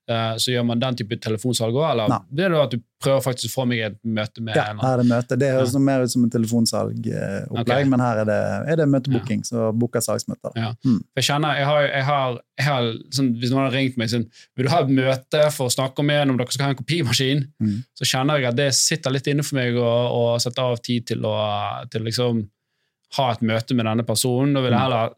Uh, 0.05 0.35
så 0.37 0.53
gjør 0.53 0.67
man 0.69 0.81
den 0.83 0.97
type 1.01 1.17
telefonsalg 1.25 1.77
òg, 1.79 1.85
eller 1.95 2.11
Nei. 2.13 2.19
det 2.29 2.43
er 2.45 2.53
det 2.53 2.59
at 2.61 2.75
du 2.75 2.83
prøver 3.05 3.23
faktisk 3.25 3.49
å 3.49 3.53
få 3.55 3.65
meg 3.71 3.81
et 3.87 3.95
møte 4.05 4.43
med 4.45 4.57
Ja, 4.59 4.67
en 4.75 4.81
her 4.83 4.99
er 4.99 5.01
det 5.01 5.07
møte. 5.09 5.39
Det 5.41 5.49
høres 5.55 5.73
Ja. 5.73 5.81
mer 5.81 6.03
ut 6.05 6.13
som 6.13 6.27
en 6.27 6.33
telefonsalgopplegg, 6.35 7.63
okay. 7.63 7.85
men 7.89 8.01
her 8.05 8.21
er 8.23 8.29
det, 8.29 8.37
er 8.73 8.77
det 8.83 8.87
møtebooking, 8.93 9.45
så 9.49 9.71
booker 9.73 10.05
salgsmøter. 10.05 10.53
Ja. 10.61 10.75
Mm. 10.85 10.99
Jeg 11.17 11.25
kjenner, 11.31 11.57
jeg 11.57 11.69
har, 11.71 11.89
jeg 11.89 12.05
har, 12.11 12.39
jeg 12.61 12.67
har 12.69 12.91
sånn, 13.17 13.31
Hvis 13.41 13.53
noen 13.55 13.65
har 13.65 13.75
ringt 13.79 13.97
meg 14.01 14.13
sånn, 14.13 14.27
vil 14.57 14.69
du 14.69 14.73
ha 14.75 14.83
et 14.85 14.93
møte 14.93 15.45
for 15.57 15.71
å 15.71 15.75
snakke 15.75 16.05
om 16.05 16.13
en 16.15 16.35
om 16.35 16.41
dere 16.41 16.53
skal 16.53 16.69
ha 16.69 16.75
en 16.75 16.81
kopimaskin, 16.83 17.47
Mm. 17.65 17.79
så 17.97 18.05
kjenner 18.05 18.39
jeg 18.41 18.49
at 18.53 18.57
det 18.61 18.69
sitter 18.75 19.11
litt 19.15 19.27
inne 19.31 19.43
for 19.43 19.57
meg 19.57 19.75
å 19.81 20.37
sette 20.43 20.61
av 20.61 20.77
tid 20.85 21.07
til 21.07 21.25
å 21.25 21.35
til 21.91 22.05
liksom 22.05 22.45
ha 23.17 23.31
et 23.33 23.43
møte 23.43 23.75
med 23.75 23.87
denne 23.87 24.05
personen. 24.07 24.55
Da 24.55 24.61
vil 24.65 24.73
jeg 24.73 24.81
Mm. 24.81 24.85
heller 24.87 25.15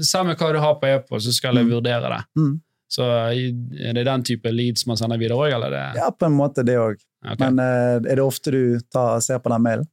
Samme 0.00 0.32
hva 0.40 0.52
du 0.54 0.58
har 0.58 0.74
på 0.80 0.86
e-post, 0.88 1.26
så 1.26 1.32
skal 1.36 1.54
jeg 1.58 1.66
Mm. 1.66 1.72
vurdere 1.74 2.08
det. 2.08 2.22
Mm. 2.40 2.60
Så 2.88 3.02
er 3.04 3.92
det 3.92 4.04
den 4.06 4.22
type 4.24 4.48
leads 4.50 4.86
man 4.86 4.96
sender 4.96 5.18
videre 5.18 5.36
òg, 5.36 5.52
eller? 5.52 5.66
er 5.66 5.92
Det? 5.92 6.00
Ja, 6.00 6.10
på 6.10 6.24
en 6.26 6.32
måte 6.32 6.64
det 6.64 6.76
òg. 6.80 6.96
Okay. 7.26 7.50
Men 7.50 7.58
eh, 7.58 7.96
er 8.10 8.16
det 8.16 8.24
ofte 8.24 8.50
du 8.54 8.80
tar, 8.92 9.20
ser 9.20 9.38
på 9.38 9.50
den 9.52 9.62
mailen? 9.62 9.86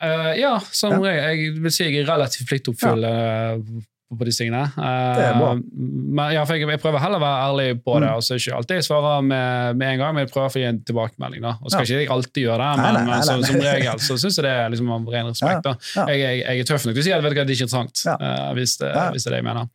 Uh, 0.00 0.32
ja, 0.38 0.58
som 0.70 0.92
Ja. 0.92 0.98
regel. 1.00 1.24
Jeg 1.54 1.62
vil 1.62 1.70
si 1.72 1.84
jeg 1.84 2.04
er 2.06 2.12
relativt 2.12 2.46
pliktoppfyllende 2.46 3.56
eh, 3.56 3.82
på, 4.06 4.18
disse 4.28 4.44
tingene. 4.44 4.62
Eh, 4.76 5.38
bra. 5.40 5.48
Men, 5.56 6.32
ja, 6.34 6.44
jeg, 6.46 6.62
jeg 6.62 6.80
prøver 6.82 7.02
heller 7.02 7.18
å 7.18 7.24
være 7.24 7.48
ærlig 7.48 7.66
på 7.82 7.96
det. 7.98 8.10
Mm. 8.12 8.22
er 8.36 8.40
ikke 8.42 8.58
alltid 8.60 8.78
jeg 8.80 8.86
svarer 8.86 9.24
med, 9.26 9.80
med 9.80 9.88
en 9.94 9.98
gang, 10.02 10.14
men 10.14 10.24
jeg 10.26 10.32
prøver 10.34 10.52
å 10.54 10.62
gi 10.62 10.68
en 10.68 10.80
tilbakemelding. 10.86 11.42
da. 11.42 11.56
Og 11.62 11.72
skal 11.72 11.82
Ja. 11.82 11.88
ikke 11.88 12.04
jeg 12.04 12.12
alltid 12.16 12.42
gjøre 12.46 12.58
det, 12.62 12.70
Nei, 12.82 12.86
men, 12.86 12.94
nei, 12.94 13.02
men 13.02 13.12
nei, 13.16 13.20
så, 13.26 13.36
som 13.50 13.60
regel 13.66 14.04
så 14.06 14.18
syns 14.22 14.38
jeg 14.38 14.46
det 14.46 14.54
er 14.54 14.72
liksom 14.74 14.94
av 14.94 15.10
ren 15.16 15.30
respekt. 15.32 15.66
da. 15.66 15.74
Jeg, 16.12 16.20
jeg, 16.22 16.40
jeg 16.44 16.64
er 16.64 16.70
tøff 16.70 16.86
nok 16.86 16.94
til 16.96 17.02
å 17.02 17.08
si 17.08 17.14
at 17.16 17.22
vet 17.26 17.34
du 17.34 17.40
hva, 17.40 17.44
det 17.44 17.54
er 17.54 17.58
ikke 17.58 17.68
interessant, 17.68 18.06
eh, 18.14 18.48
hvis, 18.60 18.76
det, 18.82 18.94
hvis 19.16 19.26
det 19.26 19.32
er 19.32 19.36
det 19.36 19.42
jeg 19.42 19.48
mener. 19.50 19.70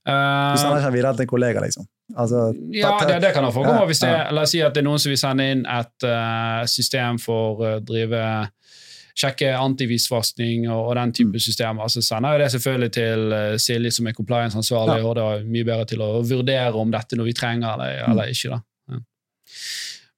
Du 0.00 0.10
Eh, 0.10 0.56
sender 0.56 0.80
ikke 0.80 0.94
videre 0.94 1.12
til 1.12 1.26
en 1.26 1.28
kollega, 1.28 1.60
liksom? 1.60 1.84
Altså, 2.16 2.38
ja, 2.72 2.94
det, 3.04 3.18
det 3.22 3.34
kan 3.34 3.44
det 3.44 3.52
forekomme. 3.52 3.84
Ja, 4.00 4.08
ja. 4.08 4.22
La 4.32 4.46
oss 4.46 4.54
si 4.54 4.62
at 4.64 4.72
det 4.74 4.80
er 4.80 4.86
noen 4.88 4.98
som 5.02 5.12
vil 5.12 5.18
sende 5.20 5.44
inn 5.52 5.60
et 5.68 6.06
uh, 6.08 6.64
system 6.64 7.18
for 7.20 7.60
å 7.60 7.72
drive 7.84 8.22
sjekke 9.20 9.50
antivisvaskning 9.58 10.64
og, 10.70 10.80
og 10.90 10.94
den 11.00 11.12
type 11.16 11.36
Mm. 11.36 11.42
systemer, 11.44 11.88
så 11.92 12.02
sender 12.02 12.32
jeg 12.36 12.40
det 12.44 12.50
selvfølgelig 12.54 12.92
til 12.96 13.32
uh, 13.36 13.56
Silje, 13.60 13.90
som 13.92 14.06
er 14.10 14.16
compliance-ansvarlig, 14.16 14.98
Ja. 15.02 15.06
og 15.10 15.16
da 15.20 15.24
er 15.36 15.44
mye 15.44 15.64
bedre 15.68 15.86
til 15.92 16.00
å 16.04 16.10
vurdere 16.24 16.74
om 16.80 16.90
dette 16.94 17.16
noe 17.18 17.28
vi 17.28 17.36
trenger 17.36 17.74
eller, 17.74 17.96
Mm. 18.06 18.12
eller 18.14 18.32
ikke. 18.34 18.50
da. 18.56 18.60
Ja. 18.94 19.00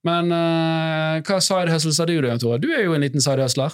Men 0.04 0.32
uh, 0.34 1.20
hva 1.26 1.40
side 1.42 1.70
hustles 1.74 1.98
har 2.02 2.06
du, 2.10 2.16
da, 2.24 2.36
Tore? 2.38 2.58
Du 2.62 2.70
er 2.72 2.84
jo 2.84 2.94
en 2.94 3.00
liten 3.04 3.20
side 3.22 3.42
hustler. 3.42 3.72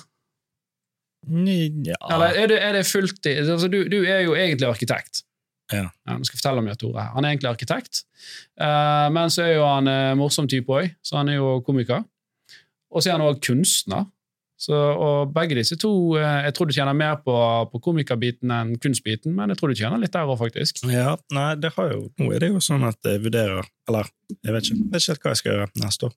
Ja. 1.28 1.96
Eller 2.14 2.36
er 2.42 2.46
det, 2.48 2.58
er 2.62 2.72
det 2.78 2.84
fulltid? 2.86 3.48
Altså, 3.50 3.68
du, 3.68 3.82
du 3.90 3.98
er 4.06 4.22
jo 4.24 4.34
egentlig 4.38 4.68
arkitekt. 4.68 5.24
Ja. 5.72 5.82
nå 6.08 6.22
skal 6.24 6.38
jeg 6.38 6.40
fortelle 6.40 6.62
om 6.62 6.68
Jan 6.70 6.78
Tore. 6.80 7.02
Han 7.12 7.24
er 7.26 7.34
egentlig 7.34 7.50
arkitekt, 7.50 7.98
uh, 8.60 9.08
men 9.12 9.28
så 9.28 9.42
er 9.44 9.50
jo 9.58 9.66
han 9.68 9.88
uh, 9.90 10.14
morsom 10.16 10.46
type 10.48 10.72
òg, 10.72 10.94
så 11.04 11.18
han 11.20 11.28
er 11.28 11.36
jo 11.42 11.58
komiker. 11.66 12.06
Og 12.88 13.02
så 13.04 13.10
er 13.10 13.18
han 13.18 13.26
òg 13.26 13.42
kunstner. 13.44 14.06
Så, 14.58 14.74
og 14.74 15.30
begge 15.30 15.54
disse 15.54 15.76
to 15.78 15.90
eh, 16.18 16.40
Jeg 16.48 16.54
tror 16.56 16.66
du 16.66 16.74
tjener 16.74 16.96
mer 16.96 17.20
på, 17.22 17.34
på 17.70 17.78
komikerbiten 17.84 18.50
enn 18.50 18.72
kunstbiten, 18.82 19.36
men 19.36 19.52
jeg 19.52 19.60
tror 19.60 19.70
du 19.70 19.78
tjener 19.78 20.00
litt 20.02 20.14
der 20.16 20.26
òg, 20.26 20.34
faktisk. 20.40 20.82
Ja, 20.90 21.14
nei, 21.34 21.52
det 21.62 21.70
har 21.76 21.92
jo 21.92 22.08
Nå 22.18 22.32
er 22.34 22.42
det 22.42 22.50
jo 22.50 22.62
sånn 22.64 22.82
at 22.88 22.98
jeg 23.06 23.22
vurderer 23.22 23.62
Eller, 23.86 24.10
jeg 24.34 24.56
vet 24.56 24.66
ikke, 24.66 24.80
jeg 24.80 24.90
vet 24.90 25.04
ikke 25.04 25.14
helt 25.14 25.22
hva 25.22 25.32
jeg 25.34 25.40
skal 25.40 25.54
gjøre 25.54 25.70
neste 25.84 26.08
år. 26.08 26.16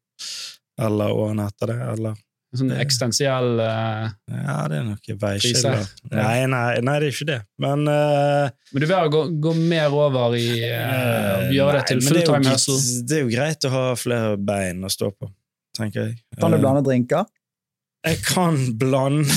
Eller 0.88 1.14
årene 1.22 1.46
etter 1.52 1.70
det, 1.70 1.76
eller 1.92 2.16
En 2.18 2.60
sånn 2.64 2.74
eksistensiell 2.82 3.62
uh, 3.62 4.08
Ja, 4.34 4.56
det 4.72 4.80
er 4.80 4.88
noe 4.88 5.18
veiskille. 5.22 5.74
Nei, 6.10 6.40
nei, 6.50 6.64
nei, 6.82 6.96
det 7.04 7.12
er 7.12 7.14
ikke 7.14 7.28
det. 7.30 7.38
Men 7.62 7.86
uh, 7.86 8.50
Men 8.72 8.84
du 8.84 8.88
vil 8.90 9.12
gå, 9.14 9.22
gå 9.46 9.54
mer 9.60 9.94
over 10.00 10.34
i 10.40 10.48
uh, 10.66 11.46
gjøre 11.54 11.78
det 11.78 11.84
til 11.94 12.02
fulltime 12.08 12.56
hustle? 12.56 12.80
Det 13.06 13.20
er 13.20 13.22
jo 13.22 13.30
greit 13.36 13.70
å 13.70 13.72
ha 13.76 13.86
flere 14.02 14.34
bein 14.50 14.82
å 14.82 14.92
stå 14.92 15.12
på, 15.14 15.30
tenker 15.78 16.10
jeg. 16.10 16.18
Kan 16.42 16.58
du 16.58 16.58
blande 16.58 16.82
drinker? 16.90 17.30
Jeg 18.02 18.18
kan 18.26 18.56
blande. 18.82 19.30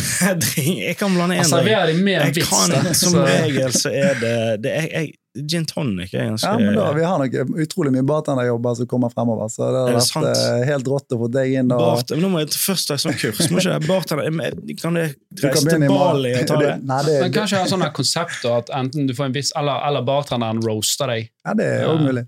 Jeg 0.57 0.97
kan 0.97 1.13
blande 1.13 1.37
én 1.37 1.43
altså, 1.45 1.59
Jeg 1.67 2.45
kan, 2.49 2.95
som 2.97 3.19
regel 3.21 3.75
så 3.77 3.91
er 3.93 4.17
det, 4.23 4.37
det 4.65 4.73
er, 4.73 4.87
jeg, 4.89 5.11
Gin 5.35 5.65
tonic 5.67 6.13
er 6.15 6.29
ganske 6.31 6.47
Ja, 6.47 6.59
men 6.63 6.77
da, 6.79 6.87
Vi 6.95 7.03
har 7.05 7.19
nok 7.19 7.33
utrolig 7.59 7.91
mye 7.97 8.05
bartenderjobber 8.07 8.77
som 8.79 8.87
kommer 8.89 9.11
fremover, 9.11 9.49
så 9.51 9.67
det 9.75 9.81
har 9.83 9.99
vært 9.99 10.29
eh, 10.31 10.63
helt 10.69 10.89
rått 10.93 11.13
å 11.17 11.19
få 11.25 11.29
deg 11.35 11.57
inn. 11.59 11.73
og 11.75 11.83
Bart, 11.83 12.13
men 12.15 12.23
nå 12.23 12.31
må 12.33 12.45
jeg 12.45 12.55
først 12.55 12.89
ta 12.93 12.97
sånn 13.03 13.19
kurs. 13.19 13.43
Må 13.51 13.59
ikke 13.59 13.81
bartender 13.89 14.31
Kan 14.31 15.01
jeg 15.01 15.17
du 15.35 15.43
kan 15.43 15.59
reise 15.59 15.75
til. 15.75 15.89
Bali 15.91 16.33
og 16.39 16.47
ta 16.53 16.61
det? 16.63 16.73
Nei, 16.87 17.01
det, 17.09 17.17
Men 17.27 17.35
kanskje 17.35 17.59
ha 17.59 17.65
har 17.67 17.73
sånne 17.75 17.91
konsepter 17.99 18.55
at 18.63 18.71
enten 18.79 19.11
du 19.11 19.17
får 19.19 19.29
en 19.33 19.35
vits, 19.37 19.51
eller, 19.59 19.83
eller 19.91 20.07
bartenderen 20.07 20.63
roaster 20.65 21.11
deg. 21.11 21.29
ja, 21.45 21.59
det 21.59 21.67
er 21.73 21.83
Ja. 21.89 21.97
mulig. 21.99 22.25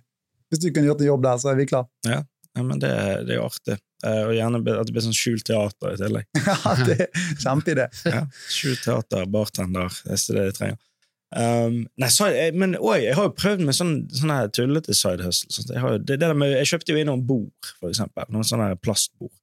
Hvis 0.51 0.67
du 0.67 0.69
kunne 0.73 0.91
gjort 0.91 1.01
en 1.07 1.13
jobb 1.15 1.23
der, 1.31 1.39
så 1.43 1.55
er 1.55 1.61
vi 1.63 1.71
klar. 1.71 1.87
Ja, 2.11 2.21
men 2.59 2.79
det, 2.83 2.91
det 3.27 3.37
er 3.37 3.41
jo 3.41 3.47
artig. 3.47 3.79
Eh, 4.07 4.23
og 4.29 4.35
gjerne 4.37 4.61
at 4.61 4.87
det 4.87 4.95
blir 4.95 5.05
sånn 5.05 5.17
skjult 5.17 5.47
teater 5.49 5.95
i 5.95 6.01
tillegg. 6.01 6.27
Ja, 6.47 6.75
det 6.87 7.09
samtidig. 7.43 7.89
Ja, 8.15 8.27
skjult 8.53 8.85
teater, 8.85 9.25
bartender, 9.31 10.03
hvis 10.07 10.29
det 10.29 10.35
er 10.35 10.39
det 10.39 10.45
jeg 10.51 10.59
trenger. 10.61 10.83
Um, 11.37 11.81
nei, 11.99 12.09
så, 12.15 12.29
jeg, 12.31 12.55
men 12.55 12.77
også, 12.79 12.99
jeg 13.03 13.17
har 13.19 13.27
jo 13.27 13.33
prøvd 13.35 13.65
med 13.67 13.77
sånn, 13.77 13.97
sånne 14.15 14.37
her 14.39 14.53
tullete 14.55 14.95
side 14.95 15.27
hustle. 15.27 15.51
sånt. 15.53 15.73
Jeg, 15.75 15.83
har, 15.83 15.97
det, 15.99 16.21
det 16.21 16.21
der 16.23 16.39
med, 16.39 16.55
jeg 16.55 16.71
kjøpte 16.71 16.95
jo 16.95 17.01
inn 17.01 17.11
noen 17.11 17.25
bord, 17.27 17.73
for 17.81 17.91
eksempel. 17.91 18.29
Noen 18.33 18.47
sånne 18.47 18.69
plastbord 18.79 19.35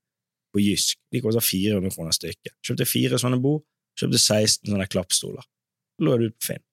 på 0.53 0.63
Jysk. 0.63 1.01
De 1.11 1.21
koster 1.25 1.43
400 1.43 1.95
kroner 1.95 2.15
stykket. 2.15 2.55
Kjøpte 2.63 2.87
fire 2.87 3.19
sånne 3.19 3.41
bord, 3.43 3.65
kjøpte 3.99 4.21
16 4.21 4.71
sånne 4.71 4.87
klappstoler. 4.89 5.49
Lå 6.03 6.15
det 6.21 6.31
ut 6.31 6.37
på 6.39 6.53
Finn. 6.53 6.63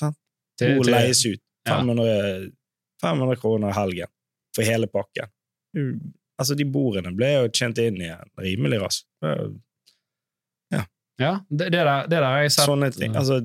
Sånn? 0.00 0.16
Bord 0.62 0.88
leies 0.88 1.20
ut. 1.26 1.42
Ja. 1.68 1.76
500, 1.76 2.48
500 3.04 3.42
kroner 3.42 3.76
helgen 3.76 4.08
for 4.56 4.66
hele 4.66 4.88
pakken. 4.90 5.28
Altså, 6.40 6.56
de 6.56 6.64
bordene 6.64 7.12
ble 7.16 7.28
jo 7.34 7.48
tjent 7.52 7.78
inn 7.82 7.98
igjen 8.00 8.30
rimelig 8.40 8.80
raskt. 8.80 9.06
Er 9.22 9.50
Ja, 11.20 11.34
det, 11.52 11.66
det, 11.68 11.82
der, 11.84 12.06
det 12.08 12.16
der 12.16 12.24
har 12.24 12.38
jeg 12.46 12.52
sett. 12.54 12.64
Sånne 12.64 12.88
ting. 12.96 13.12
Altså, 13.12 13.42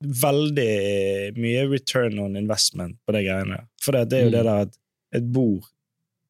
veldig 0.00 1.34
mye 1.36 1.64
return 1.68 2.18
on 2.22 2.36
investment 2.38 2.94
på 3.04 3.14
det 3.16 3.24
greiene. 3.26 3.58
For 3.82 3.96
det, 3.96 4.04
det 4.12 4.18
er 4.20 4.22
jo 4.22 4.30
Mm. 4.30 4.36
det 4.36 4.44
der 4.46 4.60
at 4.68 4.76
et 5.18 5.32
bord 5.34 5.66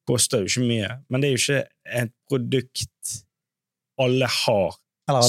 koster 0.08 0.40
jo 0.40 0.48
ikke 0.48 0.64
mye, 0.66 0.88
men 1.10 1.20
det 1.20 1.28
er 1.28 1.36
jo 1.36 1.42
ikke 1.44 1.60
et 2.00 2.12
produkt 2.30 3.12
alle 4.00 4.26
har. 4.26 4.78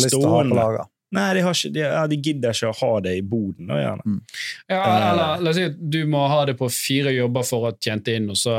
Stående. 0.08 0.86
Nei, 1.12 1.34
de, 1.36 1.42
har 1.44 1.52
ikke, 1.58 1.72
de, 1.76 1.82
de 2.08 2.18
gidder 2.24 2.54
ikke 2.56 2.70
å 2.72 2.76
ha 2.80 2.92
det 3.04 3.18
i 3.18 3.22
boden. 3.22 3.68
Da, 3.68 3.76
gjerne. 3.82 4.18
Ja, 4.72 4.82
Eh. 4.82 5.12
eller 5.12 5.42
la 5.44 5.50
oss 5.52 5.58
si 5.60 5.64
at 5.68 5.78
du 5.92 6.06
må 6.08 6.22
ha 6.32 6.46
det 6.48 6.56
på 6.58 6.70
fire 6.72 7.12
jobber 7.12 7.44
for 7.44 7.68
å 7.68 7.74
tjente 7.84 8.14
inn, 8.16 8.30
og 8.32 8.38
så 8.40 8.54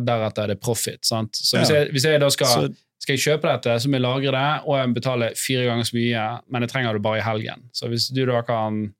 deretter 0.00 0.44
er 0.44 0.54
det 0.54 0.60
profit. 0.64 1.04
sant? 1.04 1.32
Så 1.36 1.58
hvis, 1.58 1.68
Ja. 1.70 1.82
jeg, 1.82 1.92
hvis 1.92 2.04
jeg 2.08 2.20
da 2.20 2.28
skal 2.30 2.46
Så 2.48 2.74
skal 3.04 3.16
jeg 3.16 3.24
kjøpe 3.26 3.42
dette, 3.52 3.76
så 3.80 3.88
må 3.88 3.94
jeg 4.00 4.02
lagre 4.02 4.32
det, 4.32 4.62
og 4.66 4.74
jeg 4.78 4.94
betaler 4.94 5.36
fire 5.36 5.64
ganger 5.68 5.84
så 5.84 5.94
mye, 5.94 6.24
men 6.50 6.62
jeg 6.62 6.70
trenger 6.70 6.92
det 6.94 7.02
bare 7.02 7.18
i 7.18 7.26
helgen. 7.28 7.62
Så 7.72 7.88
hvis 7.88 8.08
du 8.12 8.24
da 8.26 8.40
kan 8.42 8.94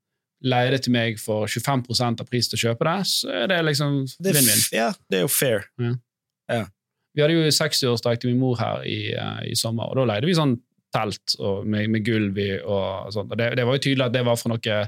leie 0.44 0.70
det 0.70 0.82
til 0.84 0.92
meg 0.92 1.18
for 1.18 1.46
25% 1.46 2.20
av 2.20 2.26
pris 2.30 2.46
til 2.48 2.56
å 2.56 2.62
kjøpe 2.68 2.84
det, 2.86 3.06
så 3.10 3.28
er 3.42 3.46
det 3.48 3.64
liksom 3.64 4.04
vinn-vinn. 4.22 4.68
ja, 4.72 4.92
det 5.10 5.18
er 5.18 5.22
jo 5.26 5.28
fair. 5.28 5.64
Vi 7.14 7.22
hadde 7.24 7.34
jo 7.34 7.48
60-årsdag 7.50 8.20
til 8.20 8.30
min 8.30 8.38
mor 8.40 8.56
her 8.60 8.84
i, 8.86 9.12
uh, 9.18 9.40
i 9.48 9.54
sommer, 9.58 9.88
og 9.90 9.96
da 9.96 10.04
leide 10.12 10.28
vi 10.28 10.36
sånn 10.38 10.58
telt 10.94 11.36
og 11.38 11.66
med, 11.68 11.90
med 11.92 12.04
gulv 12.06 12.38
i 12.40 12.48
og 12.62 13.12
sånt. 13.14 13.32
Og 13.32 13.38
det, 13.40 13.52
det 13.58 13.66
var 13.68 13.76
jo 13.76 13.84
tydelig 13.84 14.06
at 14.06 14.16
det 14.16 14.24
var 14.26 14.40
for 14.40 14.54
noe, 14.54 14.80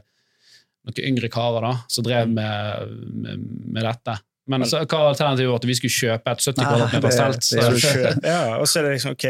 noen 0.89 1.07
yngre 1.13 1.31
karer 1.33 1.67
da, 1.67 1.73
som 1.93 2.07
drev 2.07 2.33
med, 2.33 2.97
med, 3.25 3.47
med 3.77 3.87
dette. 3.87 4.17
Men 4.51 4.65
så, 4.67 4.83
hva 4.83 5.05
var 5.05 5.13
alternativet 5.13 5.53
vårt? 5.53 5.69
Vi 5.69 5.77
skulle 5.79 5.95
kjøpe 5.95 6.33
et 6.33 6.43
70 6.43 6.59
Nei, 6.59 6.67
kvadratmeters 6.67 7.21
telt. 7.21 7.47
Så, 7.47 7.93
ja, 8.33 8.41
og 8.57 8.67
så 8.67 8.81
er 8.81 8.89
det 8.89 8.97
liksom, 8.97 9.15
ok, 9.15 9.27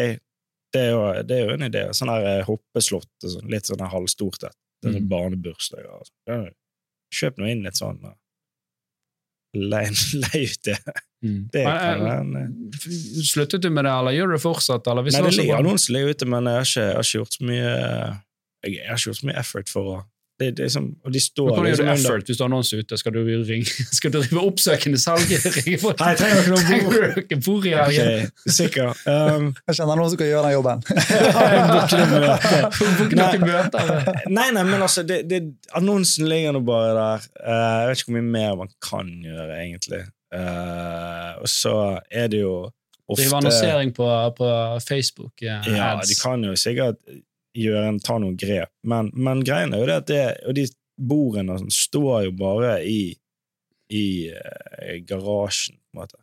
det 0.70 0.86
er 0.86 0.90
jo, 0.94 1.02
det 1.26 1.36
er 1.36 1.44
jo 1.44 1.56
en 1.56 1.66
idé. 1.66 1.84
Sånn 1.96 2.12
der 2.12 2.28
eh, 2.30 2.46
hoppeslott, 2.46 3.10
sånn, 3.26 3.50
litt 3.52 3.68
sånn 3.68 3.84
halvstort 3.92 4.48
et. 4.48 4.56
Er 4.86 4.94
Mm. 4.96 5.10
Barnebursdager. 5.10 5.90
og 5.92 6.08
sånn. 6.08 6.46
Kjøp 7.12 7.40
nå 7.42 7.50
inn 7.50 7.66
et 7.68 7.76
sånt. 7.76 8.06
leie 10.22 10.46
ut 10.46 10.62
det. 10.70 10.78
Mm. 11.20 11.40
Det 11.52 11.62
kan 11.66 11.98
men, 12.00 12.28
eh, 12.40 12.92
Sluttet 13.28 13.60
du 13.60 13.68
med 13.68 13.84
det, 13.84 13.92
eller 13.92 14.14
gjør 14.16 14.30
du 14.30 14.34
det 14.38 14.42
fortsatt? 14.42 14.86
Eller? 14.88 15.04
Hvis 15.04 15.18
Nei, 15.18 15.26
det 15.26 15.34
ligger 15.36 15.60
annonser 15.60 15.92
ligger 15.92 16.14
ute, 16.14 16.28
men 16.32 16.48
jeg 16.48 16.62
har 16.62 16.70
ikke, 16.70 16.86
jeg 16.86 16.96
har 16.96 17.08
ikke 17.08 17.18
gjort 17.18 17.36
så 17.36 17.48
mye 17.50 17.60
Jeg, 17.60 18.72
jeg 18.72 18.88
har 18.88 18.96
ikke 18.96 19.10
gjort 19.10 19.20
så 19.20 19.28
mye 19.28 19.38
effort 19.42 19.72
for 19.72 19.90
å 19.90 19.98
det, 20.40 20.56
det 20.56 20.62
er 20.62 20.68
liksom, 20.70 20.86
Og 21.04 21.12
de 21.12 21.20
står 21.20 21.48
Hvordan 21.48 21.66
gjør 21.66 21.76
du 21.76 21.82
effort 21.92 22.14
under 22.14 22.26
hvis 22.26 22.36
du 22.38 22.42
har 22.42 22.48
annonse 22.48 22.76
ute? 22.80 22.96
Skal 22.96 23.12
du 23.12 23.18
ringe? 23.48 23.66
Skal 23.98 24.12
du 24.12 24.18
drive 24.18 24.40
oppsøkende 24.48 24.98
salg? 25.00 25.28
Nei, 25.28 25.76
folk? 25.82 25.96
Trenger 26.00 26.36
dere 26.40 26.50
noe 26.54 26.64
bord? 26.70 26.94
Du 26.96 27.02
noe 27.34 27.42
bord 27.44 27.64
i 27.68 27.70
helgen? 27.76 28.06
Ok, 28.30 28.34
sikker. 28.56 28.88
Um, 29.04 29.44
Jeg 29.68 29.74
kjenner 29.80 29.96
noen 30.00 30.10
som 30.12 30.18
kan 30.20 30.28
gjøre 30.30 30.44
den 30.46 30.54
jobben. 30.56 30.78
booke. 33.00 33.16
Noen 33.20 33.40
møter. 33.44 33.84
Nei, 34.30 34.48
nei, 34.56 34.64
men 34.64 34.78
altså, 34.78 35.00
det, 35.04 35.18
det, 35.28 35.40
annonsen 35.76 36.24
ligger 36.30 36.52
nå 36.56 36.60
bare 36.64 36.92
der. 36.96 37.18
Uh, 37.36 37.52
jeg 37.52 37.84
vet 37.90 37.96
ikke 38.00 38.10
hvor 38.10 38.16
mye 38.16 38.32
mer 38.38 38.52
man 38.62 38.70
kan 38.88 39.06
gjøre, 39.26 39.52
egentlig. 39.60 40.02
Eh, 40.34 41.32
og 41.40 41.48
så 41.50 41.74
er 42.10 42.30
det 42.30 42.44
jo 42.44 42.54
ofte 43.10 43.24
Drive 43.24 43.38
annonsering 43.40 43.92
på, 43.96 44.06
på 44.38 44.50
Facebook. 44.86 45.42
eh, 45.42 45.70
Ja, 45.74 45.96
ads. 45.96 46.08
de 46.08 46.18
kan 46.20 46.44
jo 46.46 46.54
sikkert 46.58 47.00
gjøre 47.58 47.88
en, 47.90 47.98
ta 47.98 48.18
noen 48.22 48.36
grep, 48.38 48.70
men, 48.86 49.10
men 49.14 49.42
greien 49.46 49.74
er 49.74 49.82
jo 49.82 49.88
det 49.88 49.96
at 50.04 50.10
det, 50.10 50.24
og 50.46 50.54
de 50.54 50.68
bordene 51.00 51.56
sånn 51.58 51.72
står 51.74 52.28
jo 52.28 52.34
bare 52.38 52.76
i, 52.86 53.00
i 53.90 54.04
uh, 54.30 54.98
garasjen, 55.08 55.74
på 55.80 55.96
en 55.96 56.02
måte. 56.04 56.20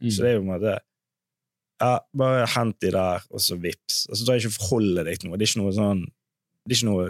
Mm. 0.00 0.08
Så 0.08 0.22
det 0.22 0.30
er 0.30 0.38
jo 0.38 0.40
på 0.40 0.46
en 0.46 0.54
måte 0.54 0.76
ja, 1.80 1.90
Bare 2.16 2.46
hent 2.54 2.78
de 2.80 2.92
der, 2.94 3.26
og 3.28 3.42
så 3.44 3.56
vips. 3.60 4.06
Og 4.08 4.16
så 4.16 4.24
trenger 4.24 4.46
du 4.46 4.48
ikke 4.48 4.56
forholde 4.60 5.04
deg 5.04 5.20
til 5.20 5.28
noe. 5.28 5.36
Det 5.40 5.44
er 5.44 5.50
ikke 5.50 5.60
noe 5.62 5.74
sånn 5.76 6.00
Det 6.64 6.72
er 6.72 6.78
ikke 6.78 6.88
noe 6.90 7.06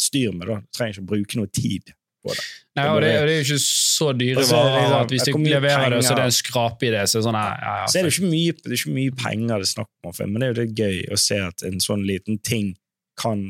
styr 0.00 0.36
med 0.36 0.48
det. 0.48 0.58
Du 0.60 0.76
trenger 0.76 0.94
ikke 0.96 1.04
å 1.04 1.10
bruke 1.10 1.40
noe 1.40 1.50
tid 1.52 1.92
på 2.22 2.34
det. 2.34 2.44
Nei, 2.78 2.84
og 2.86 3.00
det, 3.02 3.10
og 3.20 3.26
det 3.26 3.32
er 3.34 3.38
jo 3.40 3.46
ikke 3.46 3.62
så 3.64 4.08
dyre 4.16 4.44
så 4.46 4.56
er 4.56 4.68
varer. 4.70 4.80
liksom, 4.80 5.00
at 5.00 5.10
Hvis 5.10 5.24
du 5.26 5.38
leverer 5.50 5.90
det, 5.90 6.00
så 6.06 6.12
er 6.12 6.20
det 6.20 6.26
en 6.30 6.36
skrape 6.36 6.86
i 6.86 6.90
det. 6.94 7.02
Så 7.10 7.22
sånn, 7.24 7.38
ja, 7.40 7.54
ja, 7.80 7.86
Så 7.90 7.98
er 7.98 8.06
det 8.06 8.12
ikke 8.14 8.30
mye, 8.30 8.52
det 8.60 8.70
er 8.70 8.76
ikke 8.78 8.94
mye 8.98 9.16
penger 9.24 9.54
det 9.64 9.66
er 9.66 9.72
snakk 9.74 9.90
om, 10.06 10.14
men 10.32 10.38
det 10.40 10.46
er 10.46 10.52
jo 10.52 10.58
det 10.60 10.78
gøy 10.78 11.00
å 11.10 11.18
se 11.18 11.38
at 11.42 11.62
en 11.66 11.80
sånn 11.80 12.04
liten 12.06 12.38
ting 12.46 12.74
kan 13.20 13.42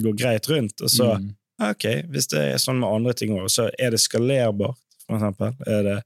gå 0.00 0.12
greit 0.18 0.48
rundt. 0.50 0.80
Og 0.82 0.90
så, 0.90 1.14
Mm. 1.18 1.34
ok, 1.70 1.84
hvis 2.10 2.28
det 2.32 2.42
er 2.54 2.58
sånn 2.62 2.80
med 2.80 2.88
andre 2.88 3.14
ting 3.14 3.30
òg, 3.36 3.48
så 3.50 3.70
er 3.78 3.90
det 3.90 4.00
skalerbart, 4.00 4.78
for 5.06 5.16
eksempel. 5.18 5.54
Er 5.66 5.82
det 5.82 6.02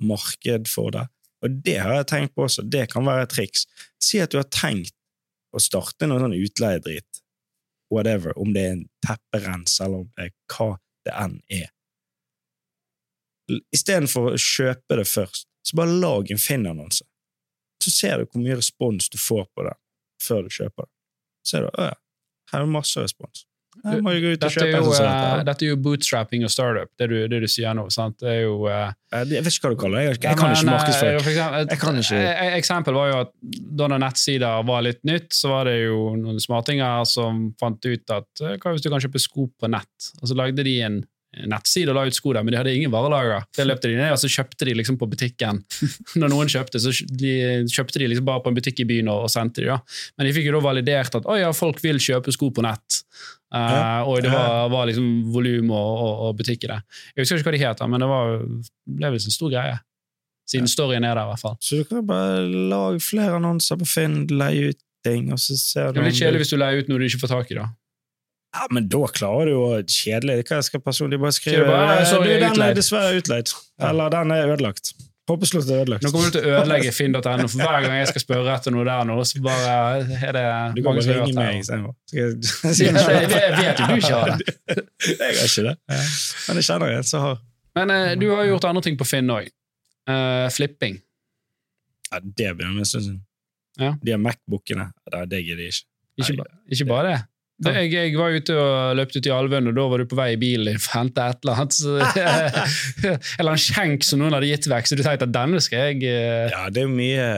marked 0.00 0.68
for 0.68 0.90
det? 0.90 1.08
Og 1.42 1.62
det 1.62 1.78
har 1.80 1.92
jeg 1.98 2.06
tenkt 2.06 2.34
på 2.34 2.44
også. 2.46 2.68
Det 2.68 2.88
kan 2.90 3.04
være 3.04 3.22
et 3.22 3.28
triks. 3.34 3.66
Si 4.00 4.18
at 4.20 4.30
du 4.30 4.38
har 4.38 4.44
tenkt 4.48 4.92
å 5.54 5.60
starte 5.60 6.06
noe 6.08 6.18
sånn 6.20 6.34
utleiedrit, 6.36 7.20
whatever, 7.90 8.32
om 8.40 8.52
det 8.54 8.62
er 8.64 8.72
en 8.72 8.88
tepperens, 9.04 9.80
eller 9.80 10.00
om 10.04 10.10
det 10.16 10.24
er 10.26 10.30
hva 10.50 10.78
det 11.06 11.14
enn 11.20 11.38
er. 11.52 11.70
Istedenfor 13.74 14.32
å 14.32 14.40
kjøpe 14.40 14.98
det 15.00 15.06
først, 15.08 15.48
så 15.64 15.76
bare 15.76 15.98
lag 16.00 16.30
en 16.30 16.40
Finn-annonse. 16.40 17.04
Så 17.84 17.92
ser 17.92 18.20
du 18.20 18.28
hvor 18.28 18.40
mye 18.40 18.56
respons 18.56 19.10
du 19.12 19.18
får 19.20 19.44
på 19.52 19.66
det 19.66 19.74
før 20.24 20.46
du 20.46 20.54
kjøper 20.56 20.86
det. 20.86 20.92
Så 21.44 21.56
ser 21.56 21.66
du 21.66 21.70
at 21.72 22.00
her 22.52 22.60
er 22.60 22.64
det 22.64 22.72
masse 22.72 23.00
respons. 23.00 23.44
Her 23.84 24.00
må 24.04 24.12
jo 24.14 24.20
gå 24.22 24.30
ut 24.34 24.44
og 24.44 24.48
er, 24.48 24.54
kjøpe 24.54 24.76
en 24.78 24.84
jo, 24.86 24.92
sånn 24.96 25.06
eh, 25.08 25.22
sett. 25.34 25.46
dette 25.48 25.64
er 25.66 25.70
jo 25.72 25.76
bootstrapping 25.84 26.44
og 26.46 26.52
startup, 26.54 26.90
det 27.00 27.08
du, 27.10 27.16
det 27.28 27.40
du 27.42 27.46
sier 27.50 27.74
nå. 27.76 27.86
sant? 27.92 28.16
Det 28.22 28.30
er 28.30 28.42
jo... 28.46 28.54
Uh, 28.68 28.92
Jeg 29.14 29.44
vet 29.44 29.50
ikke 29.52 29.66
hva 29.68 29.72
du 29.74 29.80
kaller 29.82 29.98
det. 29.98 30.04
Jeg, 30.06 30.20
jeg 30.24 30.38
kan 30.40 30.54
ikke 30.54 30.64
eh, 30.64 30.70
markedsføring. 30.70 31.18
Jeg 31.18 31.80
kan 31.82 31.98
ikke- 32.00 32.20
et- 32.24 32.42
et 32.46 32.58
eksempel 32.60 32.94
var 32.94 33.10
jo 33.10 33.18
at 33.24 33.32
da 33.82 33.88
når 33.92 34.02
nettsider 34.06 34.64
var 34.66 34.82
litt 34.86 35.02
nytt, 35.04 35.28
så 35.36 35.48
var 35.52 35.64
det 35.70 35.76
jo 35.84 36.14
noen 36.16 36.40
smartinger 36.40 37.04
som 37.06 37.50
fant 37.60 37.84
ut 37.84 38.10
at 38.16 38.44
eh, 38.46 38.56
hva 38.62 38.72
hvis 38.76 38.82
du 38.86 38.90
kan 38.90 39.00
kjøpe 39.04 39.20
sko 39.22 39.48
på 39.60 39.70
nett? 39.70 40.12
Og 40.22 40.28
så 40.30 40.34
lagde 40.38 40.64
de 40.64 40.78
en 40.86 41.02
nettside 41.50 41.92
og 41.92 41.98
la 41.98 42.04
ut 42.08 42.16
sko 42.16 42.32
der, 42.36 42.44
men 42.44 42.54
de 42.54 42.58
hadde 42.60 42.74
ingen 42.76 42.92
varelager. 42.92 43.46
Det 43.56 43.66
løpte 43.66 43.90
de 43.90 43.98
ned, 43.98 44.12
og 44.14 44.20
så 44.22 44.30
kjøpte 44.30 44.68
de 44.68 44.74
liksom 44.78 44.98
på 45.00 45.08
butikken. 45.10 45.62
Når 46.20 46.32
noen 46.32 46.50
kjøpte, 46.52 46.80
så 46.82 46.92
de, 47.10 47.32
kjøpte 47.70 48.02
de 48.02 48.10
liksom 48.12 48.28
bare 48.28 48.44
på 48.44 48.52
en 48.52 48.58
butikk 48.58 48.84
i 48.84 48.88
byen 48.88 49.10
og, 49.12 49.26
og 49.26 49.32
sendte 49.32 49.62
de. 49.64 49.70
Ja. 49.72 49.78
Men 50.18 50.28
de 50.28 50.34
fikk 50.36 50.50
jo 50.50 50.58
da 50.58 50.64
validert 50.68 51.18
at 51.18 51.26
å 51.26 51.38
ja, 51.40 51.50
folk 51.56 51.82
vil 51.84 52.00
kjøpe 52.02 52.34
sko 52.34 52.52
på 52.54 52.64
nett. 52.66 53.02
Uh, 53.54 53.60
Ja. 53.70 53.82
Og 54.10 54.18
det 54.24 54.32
var, 54.32 54.68
var 54.72 54.88
liksom 54.90 55.08
volum 55.30 55.68
og, 55.70 55.90
og, 56.04 56.14
og 56.26 56.38
butikk 56.40 56.64
i 56.66 56.72
det. 56.72 56.80
Jeg 57.14 57.22
husker 57.22 57.38
ikke 57.38 57.52
hva 57.52 57.54
de 57.54 57.60
het, 57.62 57.82
men 57.92 58.02
det 58.02 58.08
var 58.10 58.32
ble 58.98 59.12
visst 59.14 59.30
en 59.30 59.36
stor 59.36 59.52
greie. 59.52 59.76
Siden 60.50 60.68
storyen 60.68 61.06
er 61.06 61.14
der, 61.16 61.24
i 61.24 61.30
hvert 61.32 61.40
fall. 61.40 61.54
Så 61.62 61.78
du 61.80 61.86
kan 61.88 62.02
bare 62.06 62.42
lage 62.44 63.00
flere 63.00 63.38
annonser 63.38 63.78
på 63.80 63.86
Finn, 63.88 64.24
leie 64.28 64.74
ut 64.74 64.80
ting, 65.06 65.30
og 65.32 65.40
så 65.40 65.56
ser 65.56 65.92
du 65.92 66.00
Det 66.00 66.08
blir 66.08 66.16
kjedelig 66.18 66.42
hvis 66.42 66.52
du 66.52 66.58
leier 66.60 66.82
ut 66.82 66.90
noe 66.90 67.00
du 67.00 67.06
ikke 67.06 67.22
får 67.22 67.32
tak 67.32 67.52
i. 67.52 67.58
da. 67.60 67.68
Ja, 68.54 68.66
men 68.70 68.86
da 68.88 69.00
klarer 69.10 69.48
du 69.50 69.54
å 69.58 69.70
Kjedelig. 69.82 70.44
Hva 70.46 70.60
skal 70.62 70.80
personlig 70.84 71.18
bare 71.18 71.34
skrive? 71.34 71.64
bare, 71.66 71.86
«Nei, 71.90 72.04
sorry, 72.06 72.28
du, 72.28 72.34
jeg 72.36 72.44
den 72.54 72.62
er 72.68 72.76
dessverre 72.78 73.16
utleid. 73.18 73.50
Eller 73.82 74.12
den 74.14 74.30
er 74.30 74.52
ødelagt. 74.54 74.92
Hoppeslott 75.26 75.70
er 75.72 75.80
ødelagt. 75.82 76.04
Nå 76.04 76.10
kommer 76.12 76.28
du 76.28 76.36
til 76.36 76.44
å 76.46 76.58
ødelegge 76.60 76.90
finn.no, 76.92 77.46
for 77.48 77.56
hver 77.64 77.80
gang 77.86 77.94
jeg 77.96 78.10
skal 78.12 78.22
spørre 78.26 78.54
etter 78.58 78.74
noe 78.74 78.84
der 78.84 79.06
nå, 79.08 79.14
så 79.24 79.40
bare 79.42 79.72
er 80.20 80.36
det 80.36 80.44
Du 80.76 80.82
kan 80.84 80.98
bare 81.00 81.16
ringe 81.16 81.34
meg 81.38 81.62
istedenfor. 81.62 81.94
Jeg- 82.12 82.36
Ja, 82.84 83.06
jeg 83.08 83.30
vet- 83.32 83.56
vet 83.58 83.80
jo 83.80 83.86
du 83.88 83.94
ikke 83.96 84.14
har 84.20 84.34
det. 84.36 84.54
Jeg 85.08 85.38
har 85.40 85.48
ikke 85.48 85.64
det. 85.70 85.74
Men 85.88 86.60
jeg 86.60 86.66
kjenner 86.68 86.92
en 86.98 87.08
som 87.08 87.20
har. 87.24 87.40
Men 87.74 87.90
uh, 87.90 88.14
du 88.20 88.26
har 88.34 88.44
jo 88.44 88.52
gjort 88.54 88.68
andre 88.70 88.82
ting 88.86 88.96
på 89.00 89.06
Finn 89.08 89.32
òg. 89.32 89.48
flipping. 90.52 91.00
Ja, 92.12 92.20
det 92.20 92.50
begynner 92.58 92.78
en 92.84 92.84
stund 92.88 93.04
siden. 93.08 93.20
Ja. 93.80 93.94
De 94.04 94.16
Mac-bookene. 94.20 94.90
Det 95.32 95.40
gidder 95.42 95.64
jeg 95.64 95.72
ikke. 95.72 95.88
Ikke, 96.20 96.36
ba, 96.38 96.44
ikke 96.70 96.86
bare 96.92 97.08
det. 97.08 97.20
Det 97.66 97.74
jeg, 97.76 97.90
jeg 97.94 98.16
var 98.18 98.34
ute 98.34 98.56
og 98.58 98.96
løpte 98.98 99.20
ut 99.20 99.28
i 99.28 99.32
Alvøen, 99.34 99.68
og 99.70 99.76
da 99.76 99.84
var 99.90 100.02
du 100.02 100.08
på 100.10 100.18
vei 100.18 100.28
i 100.34 100.40
bilen 100.40 100.80
for 100.82 100.90
å 100.90 101.00
hente 101.00 101.24
et 101.24 101.44
eller 101.44 101.60
annet. 101.62 101.76
Så, 101.76 101.94
eller 103.38 103.52
en 103.52 103.62
skjenk 103.64 104.06
som 104.06 104.22
noen 104.22 104.36
hadde 104.36 104.50
gitt 104.50 104.68
vekk, 104.70 104.90
så 104.90 104.98
du 104.98 105.04
tenkte 105.04 105.28
at 105.28 105.34
denne 105.34 105.62
skal 105.64 105.90
jeg 105.90 106.02
eh, 106.10 106.48
Ja, 106.52 106.66
det 106.72 106.82
er 106.82 106.88
jo 106.88 106.96
mye, 106.96 107.28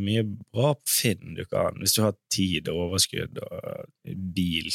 mye 0.00 0.26
bra 0.28 0.74
på 0.78 0.92
Finn 0.98 1.36
du 1.36 1.44
kan 1.48 1.76
Hvis 1.82 1.96
du 1.96 2.02
har 2.04 2.16
tid 2.32 2.70
og 2.72 2.88
overskudd 2.88 3.40
og 3.44 4.12
bil, 4.36 4.70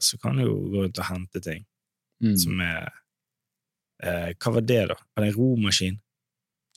så 0.00 0.18
kan 0.22 0.38
du 0.38 0.46
jo 0.46 0.56
gå 0.72 0.86
rundt 0.86 1.02
og 1.02 1.08
hente 1.08 1.42
ting 1.44 1.66
mm. 2.24 2.38
som 2.44 2.62
er 2.64 2.88
eh, 4.02 4.32
Hva 4.36 4.56
var 4.56 4.66
det, 4.66 4.80
da? 4.92 4.96
Var 4.96 5.26
det 5.26 5.32
en 5.32 5.38
romaskin? 5.38 6.00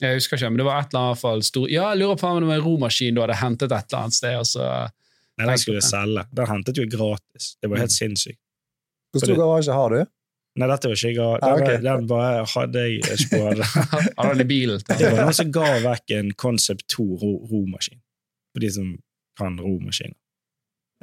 Jeg 0.02 0.18
husker 0.18 0.36
ikke, 0.36 0.52
men 0.52 0.60
det 0.60 0.68
var 0.68 0.82
et 0.82 0.92
eller 0.92 1.10
annet 1.10 1.22
fall 1.22 1.42
stor 1.46 1.70
Ja, 1.72 1.88
jeg 1.92 2.02
lurer 2.02 2.20
på 2.20 2.28
om 2.28 2.42
det 2.42 2.50
var 2.50 2.60
en 2.60 2.66
romaskin 2.66 3.16
du 3.16 3.22
hadde 3.24 3.40
hentet 3.40 3.72
et 3.72 3.90
eller 3.90 4.06
annet 4.06 4.20
sted. 4.20 4.38
og 4.42 4.48
så... 4.52 4.70
Nei, 5.38 5.46
den 5.50 5.58
skulle 5.60 5.80
jeg 5.82 5.88
selge. 5.90 6.22
Den 6.38 6.46
hentet 6.48 6.78
jo 6.80 6.84
gratis. 6.90 7.50
Det 7.60 7.68
var 7.70 7.82
helt 7.84 7.92
sinnssykt. 7.92 8.38
Hvor 9.12 9.24
stor 9.24 9.36
garasje 9.40 9.72
har 9.76 9.92
du? 9.92 9.98
Nei, 10.56 10.68
dette 10.70 10.88
var 10.88 10.96
ikke 10.96 11.10
jeg. 11.12 11.16
Den, 11.16 11.44
Ah, 11.44 11.56
okay. 11.60 11.80
den 11.84 12.06
bare 12.08 12.44
hadde 12.48 12.84
jeg 12.86 13.02
ikke 13.04 13.28
på. 13.34 13.40
Hadde 14.24 14.46
bilen. 14.48 14.80
Det 14.88 15.10
var 15.12 15.18
noen 15.26 15.36
som 15.36 15.50
ga 15.52 15.66
vekk 15.84 16.14
en 16.16 16.30
Concept 16.40 16.86
2 16.96 17.04
ro- 17.20 17.42
romaskin. 17.50 18.00
For 18.54 18.64
de 18.64 18.70
som 18.72 18.94
kan 19.36 19.58
romaskiner. 19.60 20.16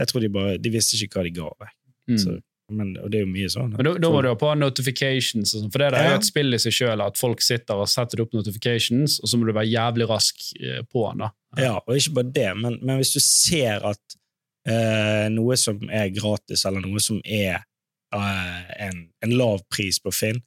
Jeg 0.01 0.09
tror 0.09 0.23
de 0.25 0.29
bare 0.33 0.55
De 0.57 0.71
visste 0.73 0.97
ikke 0.97 1.19
hva 1.21 1.27
de 1.27 1.35
ga 1.37 1.51
vekk. 1.61 1.77
Mm. 2.09 2.41
Men, 2.73 2.95
og 3.03 3.11
det 3.13 3.19
er 3.19 3.25
jo 3.27 3.29
mye 3.29 3.49
sånn. 3.53 3.75
Men 3.77 3.85
da, 4.01 4.09
må 4.09 4.21
du 4.25 4.29
ha 4.31 4.37
på 4.39 4.49
notifications, 4.57 5.51
og 5.53 5.61
sånn, 5.61 5.71
for 5.73 5.83
det 5.83 5.91
der 5.93 5.99
er 5.99 6.07
Ja. 6.07 6.13
jo 6.15 6.21
et 6.23 6.25
spill 6.25 6.55
i 6.57 6.59
seg 6.63 6.73
sjøl 6.73 7.03
at 7.05 7.19
folk 7.19 7.41
sitter 7.45 7.75
og 7.83 7.89
setter 7.91 8.23
opp 8.23 8.33
notifications, 8.33 9.19
og 9.21 9.29
så 9.29 9.37
må 9.37 9.45
du 9.45 9.53
være 9.53 9.69
jævlig 9.69 10.07
rask 10.09 10.41
eh, 10.57 10.79
på 10.89 11.03
den. 11.11 11.21
da. 11.27 11.29
Ja, 11.61 11.73
og 11.85 11.93
ikke 11.99 12.15
bare 12.17 12.31
det, 12.39 12.47
men, 12.57 12.79
men 12.81 12.97
hvis 12.97 13.13
du 13.13 13.19
ser 13.21 13.85
at 13.91 14.17
eh, 14.67 15.27
noe 15.33 15.57
som 15.59 15.79
er 15.89 16.09
gratis, 16.15 16.65
eller 16.65 16.81
noe 16.85 16.99
som 17.03 17.19
er 17.25 17.59
eh, 18.13 18.87
en, 18.87 19.09
en 19.23 19.31
lav 19.37 19.61
pris 19.73 19.99
på 19.99 20.11
Finn, 20.13 20.41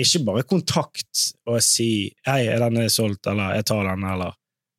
ikke 0.00 0.24
bare 0.26 0.42
kontakt 0.42 1.28
og 1.46 1.60
si 1.62 2.12
'hei, 2.26 2.46
er 2.50 2.58
denne 2.58 2.88
solgt', 2.90 3.26
eller 3.30 3.54
'jeg 3.54 3.64
tar 3.70 3.84
den', 3.86 4.04
eller 4.12 4.32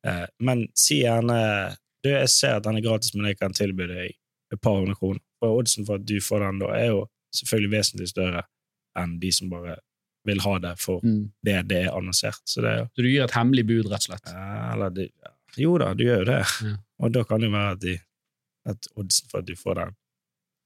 eh, 0.06 0.26
Men 0.40 0.66
si 0.76 1.00
gjerne 1.02 1.76
'du, 2.04 2.10
jeg 2.10 2.28
ser 2.28 2.56
at 2.56 2.64
den 2.64 2.76
er 2.76 2.82
gratis, 2.84 3.14
men 3.14 3.26
jeg 3.26 3.38
kan 3.38 3.52
tilby 3.52 3.86
deg 3.88 4.12
et 4.52 4.60
par 4.60 4.76
hundre 4.78 4.94
kroner'. 4.94 5.20
Og 5.42 5.58
oddsen 5.58 5.86
for 5.86 5.94
at 5.96 6.06
du 6.06 6.20
får 6.20 6.40
den 6.44 6.58
da, 6.60 6.66
er 6.76 6.86
jo 6.92 7.06
selvfølgelig 7.34 7.70
vesentlig 7.78 8.08
større 8.08 8.42
enn 8.96 9.18
de 9.20 9.30
som 9.32 9.50
bare 9.50 9.76
vil 10.26 10.40
ha 10.40 10.58
det 10.58 10.78
for 10.80 11.00
Mm. 11.04 11.30
det 11.44 11.68
det 11.68 11.76
er 11.86 11.90
annonsert. 11.96 12.40
Så 12.46 12.60
det 12.62 12.70
er 12.70 12.78
jo 12.78 12.84
Så 12.96 13.02
du 13.02 13.08
gir 13.08 13.24
et 13.24 13.30
hemmelig 13.30 13.66
bud, 13.66 13.86
rett 13.86 13.94
og 13.94 14.02
slett. 14.02 14.26
ja, 14.26 14.72
eller 14.72 14.90
det, 14.90 15.10
Jo 15.58 15.78
da, 15.78 15.94
du 15.94 16.04
gjør 16.04 16.18
jo 16.18 16.24
det. 16.24 16.44
Ja. 16.62 16.76
Og 17.00 17.12
da 17.12 17.22
kan 17.24 17.40
det 17.40 17.46
jo 17.50 17.52
være 17.56 17.70
at, 17.72 17.80
de, 17.80 17.98
at 18.66 18.88
oddsen 18.96 19.28
for 19.30 19.38
at 19.42 19.46
du 19.46 19.54
får 19.58 19.74
den, 19.82 19.94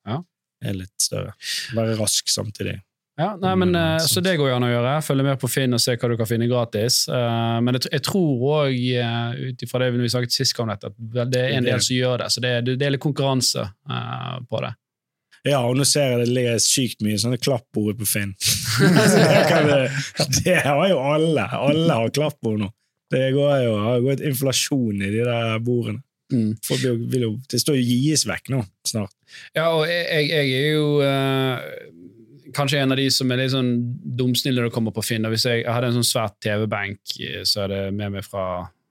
Ja. 0.09 0.21
er 0.65 0.75
litt 0.75 0.97
større. 1.01 1.35
Være 1.77 1.97
rask 2.01 2.29
samtidig. 2.29 2.81
Ja, 3.19 3.35
nei, 3.37 3.55
men, 3.55 3.69
Mm, 3.75 3.77
eh. 3.77 3.99
Så 4.07 4.23
det 4.23 4.39
går 4.39 4.49
jo 4.49 4.55
an 4.57 4.63
å 4.65 4.71
gjøre. 4.73 4.93
Følge 5.05 5.25
med 5.27 5.39
på 5.41 5.49
Finn 5.51 5.75
og 5.75 5.81
se 5.81 5.93
hva 5.97 6.09
du 6.09 6.17
kan 6.17 6.27
finne 6.27 6.49
gratis. 6.49 7.07
Eh, 7.09 7.61
Men 7.61 7.75
jeg, 7.75 7.91
jeg 7.93 8.03
tror 8.03 8.41
òg, 8.41 9.51
ut 9.51 9.63
ifra 9.67 9.79
det 9.83 9.93
vi 9.93 10.09
snakket 10.09 10.33
sist 10.33 10.59
om 10.61 10.69
dette, 10.69 10.87
at 10.87 11.31
det 11.31 11.37
er 11.43 11.57
en 11.59 11.65
del 11.65 11.81
som 11.81 11.97
gjør 11.97 12.19
det. 12.23 12.29
Så 12.33 12.41
det, 12.41 12.49
er- 12.51 12.77
det 12.77 12.87
er 12.87 12.91
litt 12.95 13.01
konkurranse 13.05 13.61
eh, 13.91 14.39
på 14.49 14.61
det. 14.65 14.75
Ja, 15.45 15.61
og 15.67 15.77
nå 15.77 15.85
ser 15.89 16.11
jeg 16.19 16.19
det 16.27 16.29
ligger 16.35 16.57
sykt 16.61 17.01
mye 17.05 17.17
sånne 17.21 17.39
klappord 17.41 17.97
på 17.99 18.07
Finn. 18.09 18.35
Det, 18.81 19.91
det 20.45 20.57
har 20.65 20.89
jo 20.89 20.99
alle. 21.01 21.45
Alle 21.51 21.93
har 21.93 22.11
klappord 22.11 22.59
nå. 22.61 22.71
Det 23.11 23.33
går 23.35 23.65
jo 23.65 23.77
har 23.85 24.01
gått 24.05 24.21
inflasjon 24.25 25.01
i 25.03 25.11
de 25.11 25.25
der 25.27 25.59
bordene. 25.65 26.03
Mm. 26.31 26.53
For 26.65 26.79
det, 26.79 26.93
vil 27.13 27.27
jo, 27.27 27.33
det 27.51 27.61
står 27.63 27.79
jo 27.79 27.87
gis 27.87 28.27
vekk 28.29 28.53
nå, 28.55 28.63
snart. 28.87 29.15
Ja, 29.57 29.71
og 29.75 29.85
jeg, 29.89 30.29
jeg 30.31 30.53
er 30.57 30.69
jo 30.77 30.87
uh, 31.03 31.91
kanskje 32.57 32.81
en 32.83 32.95
av 32.95 33.01
de 33.01 33.09
som 33.15 33.31
er 33.31 33.43
litt 33.43 33.55
sånn 33.55 33.73
dumsnille 34.19 34.61
når 34.61 34.71
det 34.71 34.75
kommer 34.77 34.95
på 34.95 35.05
Finn. 35.07 35.27
Hvis 35.33 35.47
jeg, 35.49 35.65
jeg 35.65 35.73
hadde 35.73 35.91
en 35.91 35.99
sånn 36.01 36.11
svært 36.11 36.39
TV-benk, 36.45 37.17
eh, 37.27 37.43
så 37.49 37.65
er 37.65 37.75
det 37.75 37.83
med 37.97 38.17
meg 38.17 38.27
fra, 38.27 38.47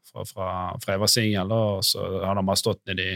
fra, 0.10 0.28
fra, 0.28 0.52
fra 0.84 0.96
jeg 0.96 1.04
var 1.04 1.12
singel, 1.12 1.56
og 1.56 1.84
så 1.88 2.06
hadde 2.28 2.46
bare 2.48 2.62
stått 2.62 2.84
nedi 2.90 3.12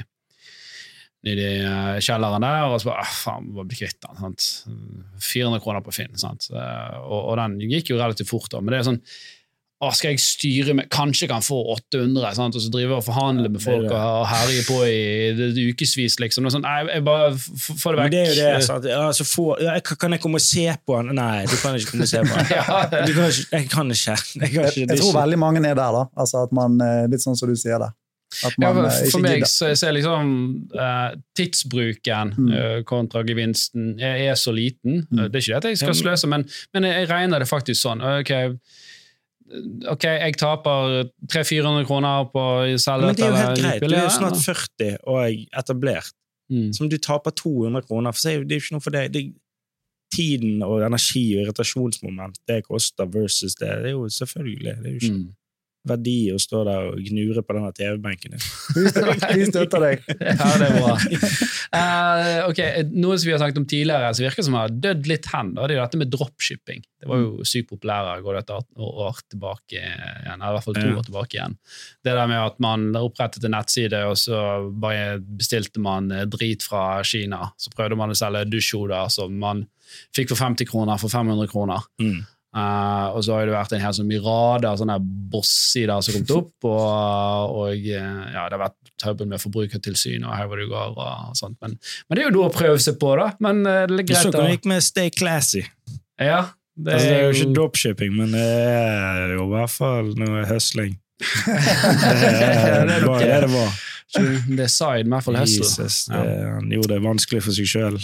nedi 1.23 1.45
eh, 1.55 2.01
kjelleren 2.03 2.43
der, 2.43 2.65
og 2.67 2.81
så 2.81 2.89
bare 2.89 3.05
ah, 3.05 3.13
faen, 3.15 3.45
må 3.55 3.63
bli 3.67 3.79
kvitt 3.79 4.01
den. 4.03 4.19
Sant? 4.19 4.49
400 5.23 5.63
kroner 5.63 5.85
på 5.85 5.93
Finn. 5.95 6.17
Sant? 6.19 6.49
Og, 6.51 7.19
og 7.19 7.37
den 7.39 7.61
gikk 7.71 7.93
jo 7.93 8.01
relativt 8.01 8.31
fort, 8.31 8.51
da. 8.51 8.59
Men 8.59 8.75
det 8.75 8.81
er 8.81 8.89
sånn 8.91 9.01
å, 9.83 9.89
skal 9.95 10.13
jeg 10.13 10.21
styre 10.23 10.75
med 10.77 10.89
Kanskje 10.93 11.27
kan 11.31 11.43
få 11.45 11.57
800, 11.75 12.33
sant? 12.37 12.57
og 12.57 12.63
så 12.63 12.71
drive 12.73 12.97
og 12.97 13.05
forhandle 13.05 13.51
med 13.53 13.63
folk 13.63 13.87
og, 13.89 13.95
og 13.97 14.27
herje 14.31 14.63
på 14.67 14.79
i 14.87 15.69
ukevis, 15.73 16.17
liksom. 16.23 16.47
Sånn, 16.53 16.65
nei, 16.65 16.77
jeg 16.89 17.05
bare 17.07 17.31
få 17.37 17.93
det 17.93 17.99
Men 17.99 18.13
det 18.13 18.21
er 18.21 18.29
jo 18.31 18.37
det. 18.39 18.65
Sant? 18.67 18.87
Altså, 18.97 19.27
få, 19.27 19.47
ja, 19.63 19.77
kan 19.83 20.15
jeg 20.15 20.23
komme 20.23 20.41
og 20.41 20.45
se 20.45 20.67
på 20.85 20.99
han? 20.99 21.13
Nei, 21.17 21.43
du 21.49 21.55
kan 21.59 21.75
ikke 21.79 21.93
komme 21.95 22.07
og 22.07 22.13
se 22.13 22.23
på 22.23 22.37
han. 22.37 22.53
Ja. 22.53 22.85
Du 23.07 23.11
kan 23.15 23.27
ikke, 23.29 23.49
jeg 23.57 23.69
kan 23.71 23.91
ikke. 23.91 24.13
Jeg, 24.13 24.51
kan 24.53 24.69
ikke, 24.69 24.79
Jeg, 24.83 24.87
jeg 24.93 25.01
tror 25.01 25.19
veldig 25.21 25.39
mange 25.41 25.63
er 25.67 25.75
der, 25.75 25.99
da. 25.99 26.05
Altså 26.19 26.45
at 26.47 26.55
man, 26.55 26.79
eh, 26.83 27.03
Litt 27.11 27.23
sånn 27.25 27.37
som 27.37 27.49
du 27.51 27.57
sier 27.59 27.81
det. 27.81 27.91
At 28.43 28.55
Ja, 28.57 28.71
for, 28.73 28.85
eh, 28.87 29.09
for 29.11 29.19
ikke 29.21 29.23
meg 29.27 29.43
så 29.49 29.69
så 29.77 29.89
er 29.89 29.95
liksom 29.97 30.29
uh, 30.73 31.11
tidsbruken 31.37 32.33
Mm. 32.33 32.47
uh, 32.53 32.79
kontra 32.87 33.21
gevinsten 33.27 33.93
er, 33.99 34.31
er 34.31 34.35
så 34.39 34.53
liten. 34.55 35.03
Mm. 35.11 35.19
Uh, 35.19 35.27
Det 35.29 35.35
er 35.37 35.43
ikke 35.43 35.53
det 35.53 35.59
at 35.59 35.69
jeg 35.69 35.77
skal 35.83 35.95
sløse, 35.99 36.27
men, 36.31 36.45
men 36.73 36.87
jeg 36.89 37.09
regner 37.11 37.43
det 37.43 37.49
faktisk 37.49 37.81
sånn. 37.83 38.01
Ok, 38.01 38.33
ok, 39.93 40.03
jeg 40.07 40.35
taper 40.39 41.03
300-400 41.29 41.87
kroner 41.89 42.27
på 42.33 42.41
å 42.41 42.81
selge 42.81 43.11
Men 43.11 43.17
det 43.17 43.25
er 43.25 43.31
jo 43.31 43.39
helt 43.41 43.61
greit. 43.61 43.85
Du 43.85 43.95
er 43.95 44.05
jo 44.05 44.13
snart 44.15 44.39
40 44.41 44.97
og 45.03 45.21
er 45.23 45.61
etablert. 45.61 46.13
Mm. 46.51 46.73
Som 46.75 46.89
du 46.91 46.97
taper 47.01 47.31
200 47.31 47.85
kroner 47.87 48.13
for, 48.13 48.19
så 48.19 48.35
det 48.43 48.55
er 48.55 48.59
jo 48.59 48.65
ikke 48.65 48.75
noe 48.75 48.85
for 48.85 48.95
deg. 48.95 49.13
Det, 49.13 49.23
tiden 50.13 50.61
og 50.61 50.83
energi 50.85 51.23
og 51.35 51.47
irritasjonsmoment 51.47 52.35
det 52.49 52.59
koster 52.67 53.07
versus 53.09 53.55
det, 53.57 53.71
det 53.81 53.93
er 53.93 53.95
jo 53.95 54.09
selvfølgelig 54.13 54.75
det 54.83 54.91
er 54.91 54.91
jo 54.91 54.99
ikke 55.01 55.13
Mm. 55.13 55.31
Verdi 55.87 56.31
å 56.31 56.37
stå 56.39 56.61
der 56.67 56.89
og 56.93 56.99
gnure 57.03 57.41
på 57.43 57.55
denne 57.57 57.71
TV-benken 57.75 58.35
din. 58.35 58.43
Vi 59.37 59.47
støtter, 59.49 59.83
deg. 59.83 60.05
Ja, 60.23 60.49
det 60.59 60.69
er 60.69 60.77
bra. 60.79 60.93
Uh, 61.73 62.37
ok, 62.49 62.61
Noe 62.93 63.17
som 63.19 63.27
vi 63.27 63.33
har 63.33 63.41
snakket 63.41 63.59
om 63.59 63.67
tidligere, 63.69 64.13
som 64.15 64.25
virker 64.25 64.45
som 64.47 64.57
har 64.57 64.71
dødd 64.71 65.09
litt 65.09 65.27
hen, 65.33 65.51
da, 65.57 65.67
det 65.67 65.75
er 65.75 65.81
jo 65.81 65.83
dette 65.85 66.01
med 66.01 66.11
dropshipping. 66.13 66.83
Det 67.03 67.09
var 67.11 67.19
jo 67.19 67.47
sykt 67.47 67.67
populært 67.73 68.23
går 68.23 68.37
det 68.37 68.43
et 68.45 68.53
år 68.79 69.19
tilbake 69.33 69.79
igjen, 69.81 70.37
eller 70.37 70.53
i 70.53 70.55
hvert 70.57 70.67
fall 70.69 70.77
to 70.79 70.85
Ja. 70.87 70.95
år 71.01 71.07
tilbake 71.09 71.37
igjen. 71.37 71.57
Det 72.05 72.15
der 72.15 72.31
med 72.31 72.39
at 72.39 72.59
man 72.63 72.87
opprettet 73.01 73.43
en 73.43 73.55
nettside, 73.57 74.03
og 74.07 74.15
så 74.21 74.39
bare 74.71 75.17
bestilte 75.19 75.83
man 75.83 76.11
eh, 76.15 76.23
drit 76.31 76.63
fra 76.63 77.01
Kina. 77.03 77.51
Så 77.59 77.73
prøvde 77.75 77.99
man 77.99 78.13
å 78.13 78.17
selge 78.17 78.45
dusjhoder 78.53 79.11
som 79.11 79.35
man 79.39 79.65
fikk 80.15 80.31
for 80.31 80.39
50 80.39 80.69
kroner 80.69 81.01
for 81.01 81.11
500 81.11 81.51
kroner. 81.51 81.83
Mm. 82.01 82.21
Eh, 82.53 83.05
og 83.15 83.23
så 83.25 83.33
har 83.33 83.47
det 83.49 83.55
vært 83.55 83.73
en 83.73 83.81
hel 83.81 83.93
sånn 83.97 84.09
mirade 84.09 84.69
av 84.69 84.77
sånne 84.77 84.99
boss-sider 85.33 86.03
som 86.05 86.13
har 86.13 86.19
kommet 86.19 86.33
opp. 86.37 86.67
Og, 86.69 87.55
og 87.63 87.87
eh, 87.89 88.25
ja, 88.35 88.45
det 88.45 88.57
har 88.57 88.61
vært 88.67 88.91
trøbbel 89.01 89.31
med 89.31 89.41
forbrukertilsyn 89.41 90.27
og 90.27 90.35
her 90.37 90.49
hvor 90.49 90.61
det 90.61 90.67
går. 90.71 90.93
og 90.93 91.37
sånt. 91.39 91.57
Men, 91.63 91.77
men 92.07 92.17
det 92.19 92.23
er 92.25 92.29
jo 92.29 92.35
noe 92.37 92.51
å 92.51 92.53
prøve 92.53 92.81
seg 92.83 92.99
på, 93.01 93.13
da. 93.19 93.31
Men 93.43 93.63
eh, 93.65 93.85
det 93.89 94.03
er 94.03 94.11
Du 94.11 94.17
så 94.17 94.29
greit 94.29 94.37
vi 94.37 94.43
å 94.45 94.57
gikk 94.57 94.67
med 94.73 94.85
Stay 94.85 95.13
Classy. 95.13 95.63
Ja, 96.21 96.43
det 96.73 96.93
Altså, 96.97 97.07
det 97.09 97.15
er 97.15 97.23
jo 97.25 97.33
ikke 97.37 97.55
dropshipping, 97.57 98.13
men 98.17 98.31
det 98.33 98.45
er 98.45 99.33
jo 99.35 99.47
i 99.47 99.51
hvert 99.53 99.73
fall 99.73 100.13
noe 100.17 100.45
høsling. 100.49 100.99
Det 101.23 101.55
er 101.55 102.87
Det 102.89 102.95
det 103.45 103.49
var 103.53 103.75
det 104.59 104.67
sa 104.71 104.91
var. 104.93 104.99
I 105.01 105.09
hvert 105.09 105.25
fall 105.25 105.37
hustle. 105.39 105.87
Han 106.13 106.69
gjorde 106.73 106.91
det 106.93 106.99
vanskelig 107.03 107.41
for 107.45 107.55
seg 107.57 107.69
sjøl. 107.69 107.97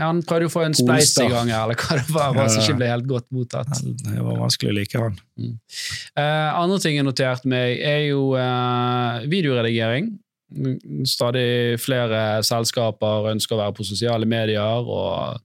Han 0.00 0.22
prøvde 0.26 0.48
jo 0.48 0.50
å 0.50 0.54
få 0.54 0.64
en 0.66 0.76
spleis 0.76 1.14
i 1.22 1.28
gang, 1.30 1.52
eller 1.54 1.78
hva 1.78 1.98
det 2.00 2.08
var, 2.10 2.34
bare 2.36 2.50
som 2.52 2.64
ikke 2.64 2.78
ble 2.80 2.90
helt 2.90 3.08
godt 3.10 3.28
mottatt. 3.34 3.72
Det 3.84 4.18
var 4.18 4.40
vanskelig 4.42 4.72
å 4.72 4.76
like 4.80 5.04
han. 5.04 5.16
Eh, 5.38 6.50
andre 6.58 6.80
ting 6.82 6.98
jeg 6.98 7.06
noterte 7.06 7.50
meg, 7.50 7.78
er 7.84 8.04
jo 8.10 8.34
eh, 8.38 9.24
videoredigering. 9.30 10.12
Mm, 10.54 11.02
Stadig 11.08 11.80
flere 11.82 12.42
selskaper 12.46 13.30
ønsker 13.32 13.56
å 13.56 13.62
være 13.64 13.76
på 13.78 13.86
sosiale 13.86 14.28
medier, 14.28 14.86
og 14.86 15.40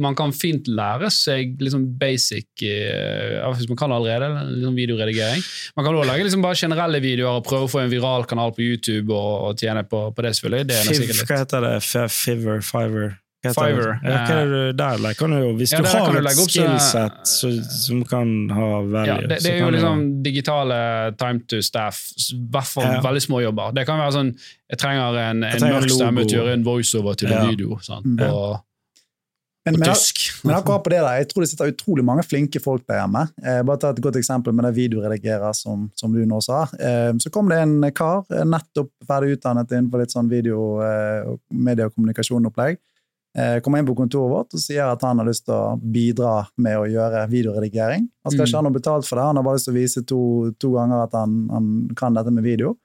man 0.00 0.14
kan 0.14 0.30
fint 0.32 0.68
lære 0.70 1.08
seg 1.10 1.56
liksom 1.60 1.86
basic 1.98 2.46
eh, 2.62 3.40
Hvis 3.56 3.68
man 3.68 3.76
kan 3.80 3.92
allerede, 3.92 4.28
liksom 4.54 4.76
videoredigering. 4.78 5.42
Man 5.76 5.84
kan 5.86 5.94
også 5.98 6.10
lage 6.12 6.26
liksom 6.28 6.42
bare 6.44 6.54
generelle 6.60 7.00
videoer 7.02 7.40
og 7.40 7.44
prøve 7.48 7.66
å 7.66 7.72
få 7.72 7.80
en 7.82 7.90
viral 7.90 8.24
kanal 8.30 8.52
på 8.54 8.62
YouTube 8.62 9.10
og, 9.10 9.48
og 9.50 9.58
tjene 9.58 9.82
på, 9.90 10.04
på 10.14 10.22
det, 10.22 10.36
selvfølgelig. 10.38 10.68
Det 10.70 10.76
er 10.78 10.86
Fiv, 10.92 11.02
litt. 11.08 11.24
hva 11.26 11.40
heter 11.42 11.66
det? 11.66 11.74
Fiver? 12.14 12.62
Fiver? 12.62 13.10
Fiverr. 13.40 13.94
Ja, 14.04 14.18
hva 14.28 14.34
er 14.42 14.50
det 14.52 14.62
der? 14.76 15.14
Kan 15.16 15.32
du, 15.32 15.38
jo- 15.40 15.54
hvis 15.56 15.72
Ja, 15.72 15.78
du 15.80 15.88
har 15.88 16.12
du 16.12 16.18
et 16.28 16.36
skillset 16.44 17.22
så, 17.24 17.48
som 17.86 18.02
kan 18.04 18.34
ha 18.52 18.66
value 18.84 19.06
Ja, 19.08 19.14
det, 19.24 19.38
det 19.40 19.54
er 19.54 19.62
jo 19.62 19.70
liksom 19.72 20.02
du- 20.18 20.22
digitale 20.28 20.80
time 21.16 21.40
to 21.48 21.62
staff, 21.64 22.02
i 22.20 22.36
hvert 22.52 22.68
fall 22.68 22.84
Ja. 22.84 23.00
veldig 23.00 23.22
små 23.24 23.40
jobber. 23.40 23.72
Det 23.72 23.86
kan 23.88 23.96
være 23.98 24.12
sånn 24.18 24.34
Jeg 24.36 24.78
trenger 24.78 25.16
en, 25.24 25.42
en 25.42 25.50
Jeg 25.54 25.60
trenger 25.62 25.80
mørk 25.80 25.88
en 25.88 25.96
stemme 25.96 26.26
til 26.28 26.36
å 26.38 26.42
gjøre 26.44 26.52
en 26.58 26.66
voiceover 26.68 27.16
til 27.16 27.30
Ja. 27.32 27.40
en 27.40 27.48
video. 27.56 27.78
Sant? 27.80 28.04
Mm. 28.04 28.20
Men, 29.66 29.76
men, 29.78 29.90
men 30.44 30.54
akkurat 30.56 30.82
på 30.86 30.90
det 30.90 31.00
der, 31.04 31.16
jeg 31.20 31.28
tror 31.28 31.42
det 31.44 31.48
sitter 31.50 31.68
utrolig 31.74 32.04
mange 32.08 32.22
flinke 32.24 32.60
folk 32.64 32.86
der 32.88 33.02
hjemme. 33.02 33.26
Eh, 33.44 33.58
bare 33.68 33.76
ta 33.82 33.90
et 33.92 34.00
godt 34.00 34.16
eksempel 34.16 34.54
med 34.56 34.64
det 34.64 34.72
videoredigerer 34.78 35.52
som, 35.52 35.90
som 36.00 36.14
du 36.16 36.22
nå 36.24 36.38
sa. 36.40 36.62
Eh, 36.80 37.12
så 37.20 37.28
kom 37.34 37.50
det 37.52 37.58
en 37.60 37.74
kar, 37.92 38.22
eh, 38.32 38.46
nettopp 38.48 38.88
ferdig 39.06 39.36
utdannet 39.36 39.74
innenfor 39.76 40.00
litt 40.00 40.14
sånn 40.16 40.30
video, 40.32 40.80
eh, 40.80 41.28
medie- 41.52 41.90
og 41.90 41.92
kommunikasjonopplegg. 41.94 42.80
Eh, 43.36 43.60
kommer 43.62 43.78
inn 43.78 43.86
på 43.86 43.94
kontoret 43.94 44.32
vårt 44.32 44.54
og 44.56 44.62
sier 44.64 44.88
at 44.90 45.04
han 45.06 45.20
har 45.20 45.28
lyst 45.28 45.44
til 45.46 45.54
å 45.54 45.76
bidra 45.78 46.32
med 46.58 46.80
å 46.80 46.88
gjøre 46.90 47.28
videoredigering. 47.30 48.08
Han 48.24 48.32
skal 48.32 48.40
Mm. 48.40 48.48
ikke 48.48 48.56
ha 48.56 48.62
noe 48.66 48.78
betalt 48.80 49.06
for 49.06 49.16
det, 49.20 49.26
han 49.28 49.36
har 49.36 49.44
bare 49.44 49.54
lyst 49.60 49.68
til 49.68 49.74
å 49.76 49.80
vise 49.82 50.02
to, 50.06 50.22
to 50.58 50.72
ganger 50.72 51.04
at 51.04 51.12
han, 51.12 51.36
han 51.52 51.68
kan 51.94 52.14
dette 52.16 52.32
med 52.32 52.42
video. 52.42 52.78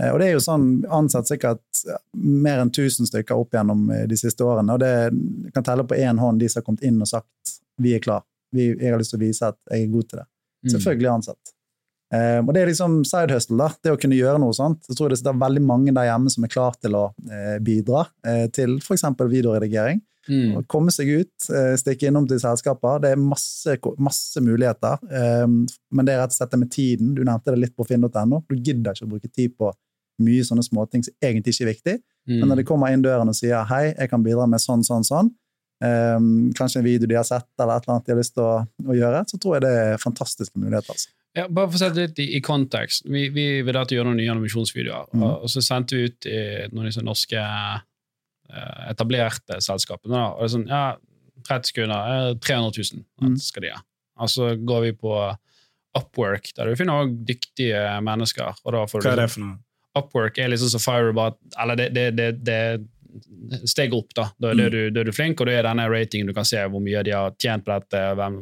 Eh, 0.00 0.10
Og 0.10 0.18
det 0.20 0.26
er 0.28 0.32
jo 0.34 0.42
sånn 0.42 0.68
ansatt 0.90 1.28
sikkert 1.30 1.82
mer 2.14 2.62
enn 2.62 2.72
1000 2.72 3.10
stykker 3.10 3.38
opp 3.38 3.54
gjennom 3.54 3.86
eh, 3.94 4.06
de 4.10 4.18
siste 4.18 4.44
årene. 4.46 4.74
Og 4.74 4.82
det 4.82 5.52
kan 5.54 5.66
telle 5.66 5.86
på 5.86 5.98
én 5.98 6.18
hånd 6.18 6.42
de 6.42 6.48
som 6.50 6.60
har 6.60 6.66
kommet 6.68 6.86
inn 6.86 7.00
og 7.02 7.10
sagt 7.10 7.58
vi 7.82 7.94
er 7.96 8.02
klar. 8.02 8.24
Vi, 8.54 8.70
jeg 8.72 8.92
har 8.92 9.00
lyst 9.00 9.14
til 9.14 9.20
å 9.20 9.26
vise 9.26 9.50
at 9.50 9.58
jeg 9.70 9.86
er 9.86 9.92
god 9.92 10.08
til 10.10 10.20
det. 10.22 10.26
Mm. 10.64 10.70
Selvfølgelig 10.76 11.10
ansatt. 11.12 11.52
Eh, 12.14 12.40
og 12.42 12.50
det 12.54 12.62
er 12.62 12.70
liksom 12.70 12.96
side 13.08 13.34
hustle, 13.34 13.58
da. 13.58 13.68
Det 13.82 13.94
å 13.94 14.00
kunne 14.00 14.18
gjøre 14.18 14.40
noe 14.42 14.54
sånt. 14.54 14.82
Jeg 14.90 14.98
tror 14.98 15.10
det 15.10 15.18
sitter 15.20 15.38
veldig 15.42 15.62
mange 15.66 15.94
der 15.94 16.10
hjemme 16.10 16.30
som 16.30 16.46
er 16.46 16.52
klar 16.52 16.74
til 16.78 16.98
å 16.98 17.04
bidra 17.66 18.04
til 18.54 18.76
f.eks. 18.78 19.06
videoredigering. 19.18 20.02
Mm. 20.24 20.62
Komme 20.70 20.92
seg 20.94 21.10
ut, 21.10 21.48
stikke 21.76 22.08
innom 22.08 22.24
til 22.30 22.38
selskaper. 22.40 23.02
Det 23.02 23.10
er 23.12 23.20
masse, 23.20 23.74
masse 24.00 24.40
muligheter. 24.40 25.02
Men 25.10 26.06
det 26.06 26.14
er 26.14 26.22
rett 26.22 26.32
og 26.32 26.38
slett 26.38 26.54
det 26.54 26.60
med 26.62 26.70
tiden. 26.72 27.10
Du 27.18 27.24
nevnte 27.26 27.52
det 27.52 27.60
litt 27.60 27.74
på 27.76 27.84
finn.no. 27.88 28.40
Du 28.48 28.54
gidder 28.54 28.94
ikke 28.94 29.04
å 29.08 29.10
bruke 29.10 29.28
tid 29.28 29.52
på 29.58 29.68
mye 30.22 30.42
sånne 30.46 30.62
småting 30.64 31.02
som 31.04 31.14
egentlig 31.22 31.54
ikke 31.54 31.66
er 31.66 31.72
viktig. 31.74 31.96
Men 32.26 32.48
når 32.48 32.56
de 32.56 32.62
Mm. 32.62 32.66
kommer 32.66 32.92
inn 32.92 33.02
døren 33.02 33.28
og 33.28 33.34
sier 33.34 33.64
hei, 33.68 33.94
jeg 33.98 34.08
kan 34.10 34.22
bidra 34.24 34.46
med 34.48 34.60
sånn, 34.60 34.82
sånn, 34.84 35.04
sånn, 35.04 35.30
um, 35.82 36.52
kanskje 36.54 36.78
en 36.78 36.84
video 36.84 37.06
de 37.06 37.14
har 37.16 37.24
sett, 37.24 37.46
eller 37.60 37.76
et 37.76 37.84
eller 37.84 37.94
annet 37.96 38.06
de 38.06 38.12
har 38.12 38.18
lyst 38.22 38.34
til 38.34 38.42
å, 38.44 38.66
å 38.88 38.94
gjøre, 38.96 39.24
så 39.28 39.38
tror 39.38 39.54
jeg 39.56 39.62
det 39.62 39.72
er 39.92 39.98
fantastiske 39.98 40.56
muligheter. 40.56 40.90
Altså. 40.94 41.08
Ja, 41.36 41.48
bare 41.48 41.66
for 41.68 41.76
å 41.76 41.78
sette 41.82 41.94
det 41.94 42.06
litt 42.08 42.18
i, 42.22 42.36
i 42.36 42.40
kontekst. 42.40 43.04
Vi, 43.10 43.28
vi 43.34 43.62
ville 43.62 43.80
at 43.80 43.88
gjøre 43.90 44.06
noen 44.06 44.16
nye 44.22 44.30
animasjonsvideoer, 44.30 45.10
Mm. 45.12 45.22
og, 45.22 45.42
og 45.42 45.48
så 45.50 45.60
sendte 45.62 45.96
vi 45.98 46.04
ut 46.08 46.26
i 46.26 46.68
noen 46.72 46.86
av 46.86 46.92
disse 46.92 47.02
norske 47.04 47.36
eh, 48.50 48.90
etablerte 48.92 49.58
selskapene. 49.64 50.14
Da. 50.14 50.24
Og 50.34 50.40
det 50.44 50.48
er 50.50 50.54
sånn, 50.56 50.68
ja, 50.68 50.96
30 51.48 51.72
sekunder, 51.72 52.12
eh, 52.30 52.34
300 52.40 52.72
000 52.78 53.04
Mm. 53.22 53.36
skal 53.40 53.62
de 53.62 53.70
ha. 53.74 53.80
Og 54.20 54.28
så 54.28 54.54
går 54.64 54.80
vi 54.86 54.92
på 54.92 55.36
Upwork, 55.96 56.52
der 56.56 56.66
du 56.70 56.76
finner 56.76 57.04
også 57.04 57.24
dyktige 57.26 57.82
mennesker. 58.02 58.54
Og 58.64 58.72
da 58.72 58.84
får 58.86 59.02
du 59.02 59.08
Hva 59.08 59.12
er 59.12 59.16
det 59.16 59.28
liksom- 59.28 59.34
for 59.34 59.40
noe? 59.46 59.58
Upwork 59.98 60.38
er 60.38 60.48
liksom 60.52 60.68
så 60.72 60.80
fire, 60.82 61.12
bare, 61.14 61.34
eller 61.62 61.76
det, 61.76 61.88
det, 61.94 62.10
det, 62.18 62.30
det 62.44 62.60
steg 63.70 63.92
opp, 63.94 64.08
da. 64.16 64.24
Da 64.42 64.50
er, 64.50 64.54
Mm. 64.54 64.70
du, 64.72 64.78
da 64.90 65.00
er 65.00 65.04
du 65.04 65.12
flink, 65.14 65.40
og 65.40 65.46
da 65.46 65.52
er 65.52 65.62
denne 65.62 65.84
ratingen 65.90 66.26
du 66.26 66.34
kan 66.34 66.44
se 66.48 66.58
hvor 66.66 66.82
mye 66.82 67.02
de 67.06 67.12
har 67.14 67.30
tjent 67.38 67.64
på 67.64 67.70
dette, 67.76 68.00
hvem 68.18 68.40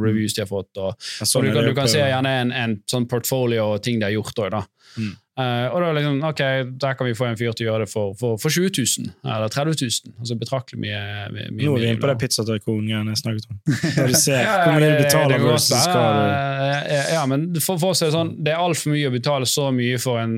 reviews 0.00 0.34
de 0.34 0.40
har 0.44 0.48
fått. 0.48 0.70
og 0.80 0.94
sånn 1.00 1.44
du, 1.44 1.50
er 1.50 1.54
kan, 1.58 1.68
du 1.68 1.74
kan 1.76 1.88
se 1.92 1.98
gjerne 2.00 2.32
en, 2.40 2.52
en 2.52 2.76
sånn 2.88 3.04
portfolio 3.10 3.74
og 3.74 3.82
ting 3.84 3.98
de 4.00 4.08
har 4.08 4.14
gjort 4.16 4.38
òg, 4.46 4.50
da. 4.56 4.62
Mm. 4.96 5.12
Eh, 5.34 5.66
og 5.74 5.80
da 5.82 5.88
liksom, 5.96 6.20
ok, 6.28 6.40
Der 6.78 6.94
kan 6.94 7.08
vi 7.08 7.14
få 7.18 7.26
en 7.26 7.38
fyr 7.38 7.50
til 7.58 7.66
å 7.66 7.72
gjøre 7.72 7.86
det 7.86 7.90
for, 7.90 8.12
for, 8.14 8.36
for 8.38 8.54
20 8.54 8.70
000, 9.02 9.14
eller 9.26 9.50
30 9.50 9.80
000. 9.82 10.12
Altså 10.22 10.36
betraktelig 10.38 10.78
mye, 10.84 11.00
mye, 11.34 11.48
mye 11.50 11.66
Nå 11.66 11.72
er 11.74 11.82
vi 11.82 11.88
inne 11.90 12.02
på 12.02 12.06
det 12.06 12.14
da. 12.14 12.20
pizzatycoon-greiene 12.22 13.14
jeg 13.16 13.22
snakket 13.24 13.48
om. 13.50 13.58
Når 13.98 14.12
du 14.12 14.18
ser 14.20 14.38
Ja, 14.38 14.44
ja, 14.44 14.60
hvor 14.68 14.78
mye 14.78 14.92
du 14.92 15.02
betaler 15.02 15.34
det 15.34 15.40
går 15.42 15.56
versus 15.56 15.88
du 15.88 16.54
ja, 16.94 17.02
ja, 17.16 17.24
men 17.30 17.48
for, 17.58 17.78
for 17.80 17.94
å 17.94 17.96
si 17.98 18.06
det 18.06 18.14
sånn, 18.14 18.30
det 18.44 18.52
er 18.54 18.62
altfor 18.62 18.94
mye 18.94 19.08
å 19.10 19.14
betale 19.14 19.48
så 19.48 19.66
mye 19.74 19.98
for 20.02 20.20
en 20.22 20.34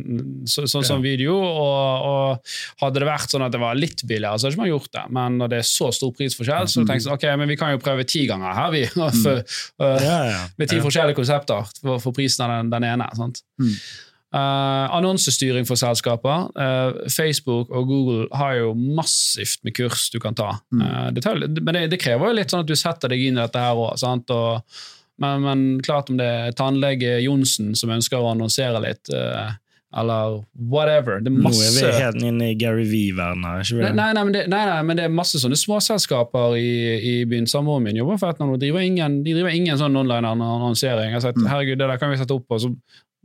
så, 0.48 0.64
sånn 0.70 0.86
som 0.86 1.04
video. 1.04 1.36
Og, 1.36 2.08
og 2.08 2.56
hadde 2.82 3.02
det 3.02 3.08
vært 3.08 3.32
sånn 3.34 3.44
at 3.46 3.54
det 3.54 3.60
var 3.62 3.76
litt 3.78 4.04
billigere, 4.08 4.38
så 4.38 4.48
hadde 4.48 4.56
ikke 4.56 4.64
man 4.64 4.72
gjort 4.72 4.90
det. 4.96 5.04
Men 5.18 5.38
når 5.42 5.52
det 5.52 5.60
er 5.60 5.68
så 5.68 5.90
stor 5.94 6.12
prisforskjell, 6.16 6.70
så 6.72 6.82
tenker 6.82 6.98
jeg 7.00 7.06
sånn, 7.08 7.18
ok, 7.18 7.28
men 7.42 7.52
vi 7.52 7.58
kan 7.60 7.74
jo 7.74 7.82
prøve 7.82 8.06
ti 8.08 8.24
ganger 8.30 8.56
her, 8.56 8.72
vi. 8.74 8.84
For, 9.26 9.44
uh, 9.82 9.96
Ja, 10.06 10.18
ja. 10.30 10.42
med 10.60 10.70
ti 10.70 10.80
forskjellige 10.82 11.16
konsepter 11.18 11.68
for, 11.80 12.00
for 12.02 12.14
prisen 12.16 12.44
av 12.46 12.56
den, 12.56 12.72
den 12.74 12.88
ene. 12.94 13.08
sant? 13.18 13.42
Mm. 13.60 13.72
Eh, 14.34 14.94
annonsestyring 14.96 15.66
for 15.68 15.78
selskaper. 15.78 16.48
Uh, 16.58 17.08
Facebook 17.08 17.70
og 17.70 17.86
Google 17.86 18.26
har 18.34 18.56
jo 18.58 18.72
massivt 18.74 19.62
med 19.64 19.76
kurs 19.78 20.08
du 20.10 20.18
kan 20.20 20.34
ta. 20.34 20.56
Mm. 20.74 20.82
Uh, 20.82 21.04
det 21.14 21.22
tar, 21.22 21.38
men 21.38 21.78
det, 21.78 21.84
det 21.94 22.00
krever 22.02 22.32
jo 22.32 22.38
litt 22.40 22.50
sånn 22.50 22.64
at 22.64 22.70
du 22.70 22.74
setter 22.76 23.14
deg 23.14 23.22
inn 23.22 23.38
i 23.38 23.44
dette 23.44 23.62
her 23.62 23.78
òg. 23.78 23.94
Men, 25.22 25.46
men 25.46 25.62
klart 25.80 26.10
om 26.12 26.18
det 26.18 26.26
er 26.26 26.56
tannlege 26.58 27.20
Johnsen 27.24 27.70
som 27.78 27.94
ønsker 27.94 28.20
å 28.20 28.34
annonsere 28.34 28.82
litt, 28.84 29.08
eller 29.96 30.42
whatever. 30.52 31.22
Det 31.24 31.30
er 31.30 31.38
Nå 31.38 31.52
er 31.54 31.70
vi 31.72 31.92
helt 32.02 32.26
inne 32.26 32.50
i 32.50 32.58
Gary 32.58 32.84
ikke 32.84 33.94
Nei, 33.96 34.10
nei, 34.50 34.66
nei, 34.74 34.82
men 34.84 34.98
det, 34.98 35.06
er 35.06 35.14
masse 35.14 35.40
sånne 35.40 35.56
småselskaper 35.56 36.58
i, 36.60 36.68
i 36.98 37.14
byen. 37.30 37.48
Samboeren 37.48 37.86
min 37.86 37.96
jobber 37.96 38.20
for 38.20 38.28
et 38.28 38.36
eller 38.36 38.50
annet, 38.50 38.64
driver 38.66 38.84
ingen, 38.84 39.22
de 39.24 39.38
driver 39.38 39.56
ingen 39.56 39.80
sånn 39.80 39.96
online 39.96 40.28
annonsering. 40.34 41.14
Jeg 41.14 41.16
har 41.16 41.26
sagt, 41.30 41.40
Mm. 41.40 41.48
herregud, 41.54 41.78
det 41.80 41.88
der 41.94 42.02
kan 42.02 42.12
vi 42.12 42.20
sette 42.20 42.36
opp, 42.36 42.50
og 42.50 42.60
så 42.60 42.74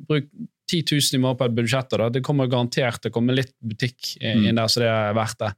bruk 0.08 0.32
10 0.72 0.96
000 0.96 1.18
i 1.18 1.22
måneden 1.24 1.40
på 1.42 1.50
et 1.50 1.56
budsjett. 1.60 1.98
Da. 2.00 2.08
Det 2.16 2.24
kommer 2.24 2.48
garantert 2.52 3.02
til 3.04 3.12
å 3.12 3.16
komme 3.20 3.36
litt 3.36 3.52
butikk 3.62 4.16
Mm. 4.22 4.48
inn 4.50 4.56
der, 4.62 4.68
så 4.72 4.80
det 4.84 4.88
er 4.92 5.14
verdt 5.18 5.38
det. 5.44 5.52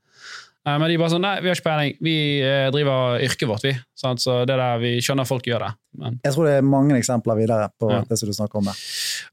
Eh, 0.65 0.77
Men 0.79 0.87
de 0.89 0.97
bare 0.97 1.11
sånn, 1.11 1.21
nei, 1.21 1.33
vi 1.43 1.49
har 1.51 1.55
ikke 1.57 1.65
peiling. 1.69 1.95
Vi 2.01 2.15
eh, 2.41 2.69
driver 2.71 3.19
yrket 3.21 3.47
vårt, 3.49 3.63
vi. 3.67 3.73
Så 3.99 4.45
det 4.47 4.55
der, 4.55 4.77
vi 4.79 4.93
skjønner 5.03 5.27
folk 5.27 5.43
gjør 5.45 5.59
det. 5.67 5.71
Men 5.99 6.19
Jeg 6.23 6.33
tror 6.33 6.45
det 6.47 6.53
er 6.57 6.61
mange 6.67 6.95
eksempler 6.97 7.35
videre 7.37 7.69
på 7.79 7.91
Ja. 7.91 8.03
det 8.07 8.17
som 8.19 8.29
du 8.29 8.33
snakker 8.33 8.57
om 8.61 8.65
der. 8.71 8.77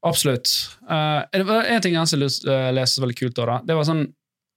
Absolutt. 0.04 0.48
Uh, 0.90 1.22
en 1.32 1.80
ting 1.80 1.94
jeg 1.94 2.02
også 2.02 2.18
leste 2.74 3.00
veldig 3.02 3.16
kult. 3.18 3.34
Da. 3.38 3.60
Det 3.64 3.76
var 3.78 3.84
sånn 3.84 4.06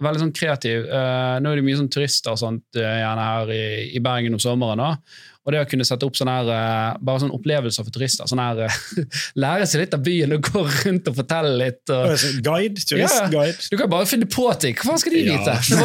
veldig 0.03 0.19
sånn 0.19 0.34
kreativ. 0.36 0.88
Nå 0.89 1.47
er 1.51 1.55
det 1.55 1.63
mye 1.63 1.78
sånn 1.80 1.91
turister 1.93 2.34
og 2.34 2.39
sånt, 2.41 2.63
gjerne 2.76 3.24
her 3.24 3.51
i, 3.53 3.91
i 3.95 3.99
Bergen 4.03 4.34
om 4.36 4.39
sommeren. 4.41 4.78
da. 4.82 4.97
Og 5.44 5.52
det 5.52 5.60
å 5.60 5.68
kunne 5.68 5.84
sette 5.84 6.08
opp 6.08 6.16
sånne 6.16 6.34
her, 6.38 6.50
eh, 6.54 7.00
bare 7.04 7.20
sånne 7.20 7.36
opplevelser 7.36 7.84
for 7.84 7.91
turister. 7.91 8.28
sånne 8.30 8.46
her, 8.48 8.58
eh, 8.68 8.76
Lære 9.44 9.66
seg 9.68 9.82
litt 9.84 9.96
av 9.98 10.04
byen 10.06 10.32
og 10.38 10.48
gå 10.48 10.62
rundt 10.64 11.10
og 11.12 11.18
fortelle 11.18 11.52
litt. 11.60 11.84
Og, 11.91 12.14
Å, 12.14 12.32
Guide? 12.46 12.80
turistguide. 12.88 13.52
ja. 13.52 13.68
Du 13.72 13.76
kan 13.82 13.89
bare 13.91 14.08
finne 14.08 14.28
på 14.30 14.48
ting. 14.64 14.78
Hva 14.80 14.96
skal 15.02 15.12
de 15.18 15.24
vite? 15.28 15.52
Ja. 15.52 15.60
sånn, 15.68 15.84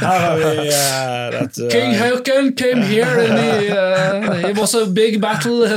Her 0.00 0.20
har 0.26 0.38
vi 0.38 0.46
eh, 0.68 1.40
uh, 1.40 1.70
King 1.72 1.96
Haakon 1.98 2.52
came 2.54 2.82
here 2.86 3.18
and 3.24 3.34
he, 3.40 3.70
uh, 3.74 4.48
it 4.50 4.56
was 4.58 4.74
a 4.78 4.86
big 4.86 5.20
battle. 5.20 5.66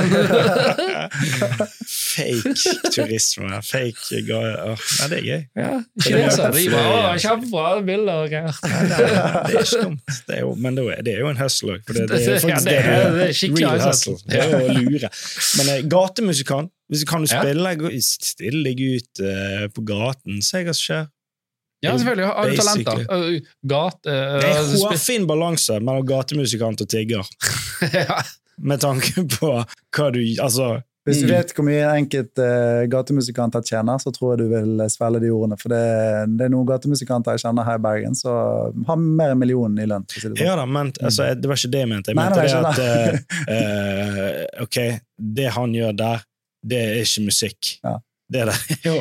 Fake 2.14 2.54
turisme. 2.94 3.50
Fake 3.66 4.22
guide. 4.28 4.62
Åh, 4.62 4.78
Nei, 5.00 5.08
det 5.10 5.18
er 5.18 5.26
gøy. 5.26 5.42
ja, 5.58 5.72
Kinesere 6.04 6.52
de 6.54 6.68
bare, 6.70 7.18
kjempebra 7.24 7.82
bilder 7.88 8.22
og 8.24 8.30
greier. 8.30 8.54
Det 8.62 9.00
er, 9.02 9.60
ikke 9.64 9.82
dumt. 9.88 10.18
Det 10.28 10.38
er 10.38 10.44
jo, 10.44 10.54
men 10.54 10.78
det 10.78 11.16
er, 11.16 11.20
jo 11.24 11.32
en 11.34 11.42
hustle 11.42 11.78
òg. 11.78 11.82
Det, 11.90 12.06
det 12.12 12.43
faktisk 12.44 12.68
det 12.70 12.76
det, 12.76 12.94
er- 12.94 13.16
det 13.18 13.26
er 13.30 13.34
skikkelig 13.40 13.66
real 13.66 13.82
hustle. 13.88 14.16
Det 14.28 14.40
er 14.44 14.54
å 14.60 14.78
lure. 14.78 15.10
Men 15.58 15.72
eh, 15.74 15.82
gatemusikant, 15.96 16.72
hvis 16.92 17.04
kan 17.10 17.24
du 17.26 17.32
Ja. 17.34 17.42
spille, 17.42 17.76
gå- 17.82 17.94
still 18.04 18.62
deg 18.68 18.80
ut 18.84 19.24
eh, 19.24 19.68
på 19.74 19.84
gaten, 19.88 20.42
se 20.46 20.64
hva 20.64 20.76
som 20.76 20.84
skjer. 20.88 21.04
Ja, 21.84 21.98
selvfølgelig. 22.00 22.28
Har 22.32 22.48
du 22.50 22.56
talent 22.56 22.86
talenter? 22.88 23.42
Gate 23.68 24.08
uh, 24.08 24.40
Det 24.40 24.52
er 24.54 24.64
spi- 24.70 24.84
hårfin 24.86 25.26
balanse 25.28 25.80
mellom 25.84 26.06
gatemusikant 26.08 26.80
og 26.86 26.88
tigger, 26.94 27.28
ja. 27.94 28.22
med 28.64 28.80
tanke 28.80 29.26
på 29.36 29.50
hva 29.98 30.08
du 30.16 30.22
Altså, 30.40 30.70
Hvis 31.04 31.20
du 31.20 31.26
Mm. 31.28 31.32
vet 31.36 31.52
hvor 31.52 31.66
mye 31.68 31.88
enkelte 32.00 32.46
gatemusikanter 32.88 33.62
tjener, 33.62 34.00
så 34.00 34.12
tror 34.16 34.34
jeg 34.34 34.38
du 34.40 34.54
vil 34.54 34.84
svelge 34.88 35.20
de 35.20 35.32
ordene. 35.36 35.58
For 35.60 35.74
det, 35.74 35.82
det 36.38 36.46
er 36.46 36.54
noen 36.54 36.68
gatemusikanter 36.70 37.36
jeg 37.36 37.44
kjenner 37.44 37.68
her 37.68 37.76
i 37.76 37.84
Bergen 37.84 38.16
som 38.16 38.86
har 38.88 38.96
mer 38.96 39.34
enn 39.34 39.42
millionen 39.42 39.82
i 39.84 39.88
lønn. 39.90 40.06
si 40.08 40.22
det 40.22 40.32
sånn. 40.32 40.46
ja 40.46 40.56
da, 40.56 40.66
men 40.66 40.94
altså, 41.04 41.28
det 41.36 41.52
var 41.52 41.60
ikke 41.60 41.74
det 41.76 41.84
jeg 41.84 41.92
mente. 41.92 42.14
Jeg 42.14 42.20
mente 42.22 42.40
nei, 42.40 42.46
det 42.46 42.54
jeg 42.54 42.64
at 42.64 42.80
uh, 42.80 43.58
eh, 43.58 44.64
Ok, 44.64 44.80
det 45.40 45.50
han 45.58 45.76
gjør 45.76 45.98
der, 46.00 46.24
det 46.64 46.80
er 46.88 47.04
ikke 47.04 47.28
musikk. 47.28 47.76
Ja. 47.84 47.98
Det 48.34 48.46
der 48.48 48.50
er 48.50 48.78
jo 48.88 48.94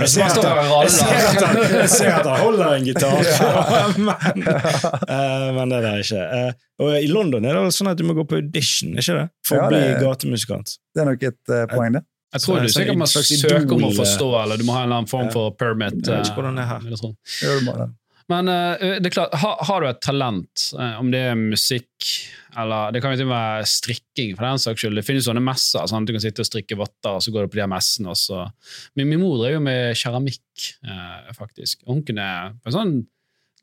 Jeg 0.00 0.08
ser 0.08 0.24
at 0.24 0.44
han, 0.48 0.68
jeg 0.84 0.92
ser 0.94 1.10
at 1.28 1.42
han, 1.44 1.58
jeg 1.76 1.90
ser 1.92 2.12
at 2.14 2.28
han 2.30 2.40
holder 2.40 2.74
en 2.78 2.86
gitar, 2.86 3.18
men, 4.08 4.46
eh, 5.14 5.48
men 5.58 5.74
det 5.74 5.80
der 5.84 5.88
er 5.90 6.04
ikke. 6.04 6.22
Eh, 6.38 6.52
og 6.80 6.94
I 6.96 7.10
London 7.10 7.44
er 7.44 7.58
det 7.58 7.64
vel 7.66 7.74
sånn 7.74 7.90
at 7.92 8.00
du 8.00 8.06
må 8.08 8.16
gå 8.16 8.24
på 8.30 8.38
audition, 8.40 8.94
ikke 8.96 9.18
det? 9.18 9.26
For 9.48 9.60
å 9.60 9.68
bli 9.72 9.82
gatemusikant. 10.00 10.78
Det 10.94 11.04
er 11.04 11.10
nok 11.10 11.26
et 11.28 11.54
eh, 11.54 11.66
poeng, 11.74 11.98
det. 11.98 12.04
Jeg 12.34 12.44
tror 12.44 12.60
du 12.60 12.68
Så- 12.68 12.80
sikkert 12.80 12.98
må 13.00 13.06
søke 13.08 13.76
om 13.76 13.86
å 13.88 13.94
forstå, 13.96 14.28
eller 14.42 14.60
du 14.60 14.64
må 14.68 14.74
ha 14.76 14.82
en 14.82 14.88
eller 14.90 15.02
annen 15.02 15.10
form 15.10 15.30
for 15.32 15.52
permit. 15.56 15.96
Jeg 16.04 16.12
vet 16.12 16.28
ikke 16.28 16.42
hvordan 16.42 16.60
det 16.60 16.64
er 16.64 16.72
her. 16.74 17.88
Men 18.28 18.50
uh, 18.52 18.98
det 19.00 19.08
er 19.08 19.14
klart, 19.14 19.36
har, 19.40 19.56
har 19.68 19.80
du 19.80 19.88
et 19.88 20.02
talent, 20.04 20.66
uh, 20.76 20.98
om 21.00 21.12
det 21.12 21.22
er 21.30 21.38
musikk 21.38 22.10
eller 22.58 22.90
Det 22.90 23.02
kan 23.02 23.12
jo 23.12 23.18
til 23.20 23.26
og 23.28 23.30
med 23.30 23.38
være 23.38 23.66
strikking, 23.70 24.30
for 24.34 24.42
den 24.42 24.58
saks 24.58 24.82
skyld. 24.82 24.96
Det 24.98 25.04
finnes 25.06 25.26
sånne 25.28 25.42
messer. 25.44 25.84
sånn 25.86 26.02
at 26.02 26.08
Du 26.08 26.14
kan 26.16 26.22
sitte 26.24 26.42
og 26.42 26.48
strikke 26.48 26.78
votter, 26.80 27.14
og 27.14 27.22
så 27.22 27.30
går 27.30 27.44
du 27.44 27.52
på 27.52 27.58
de 27.58 27.62
her 27.62 27.70
messene. 27.70 28.10
og 28.10 28.18
så... 28.18 28.46
Min, 28.98 29.06
min 29.12 29.20
mor 29.20 29.36
drev 29.38 29.58
jo 29.58 29.60
med 29.62 29.94
keramikk, 30.00 30.64
uh, 30.88 31.28
faktisk. 31.36 31.84
Hun 31.86 32.00
kunne 32.08 32.26
på 32.58 32.72
en 32.72 32.74
sånn 32.74 32.96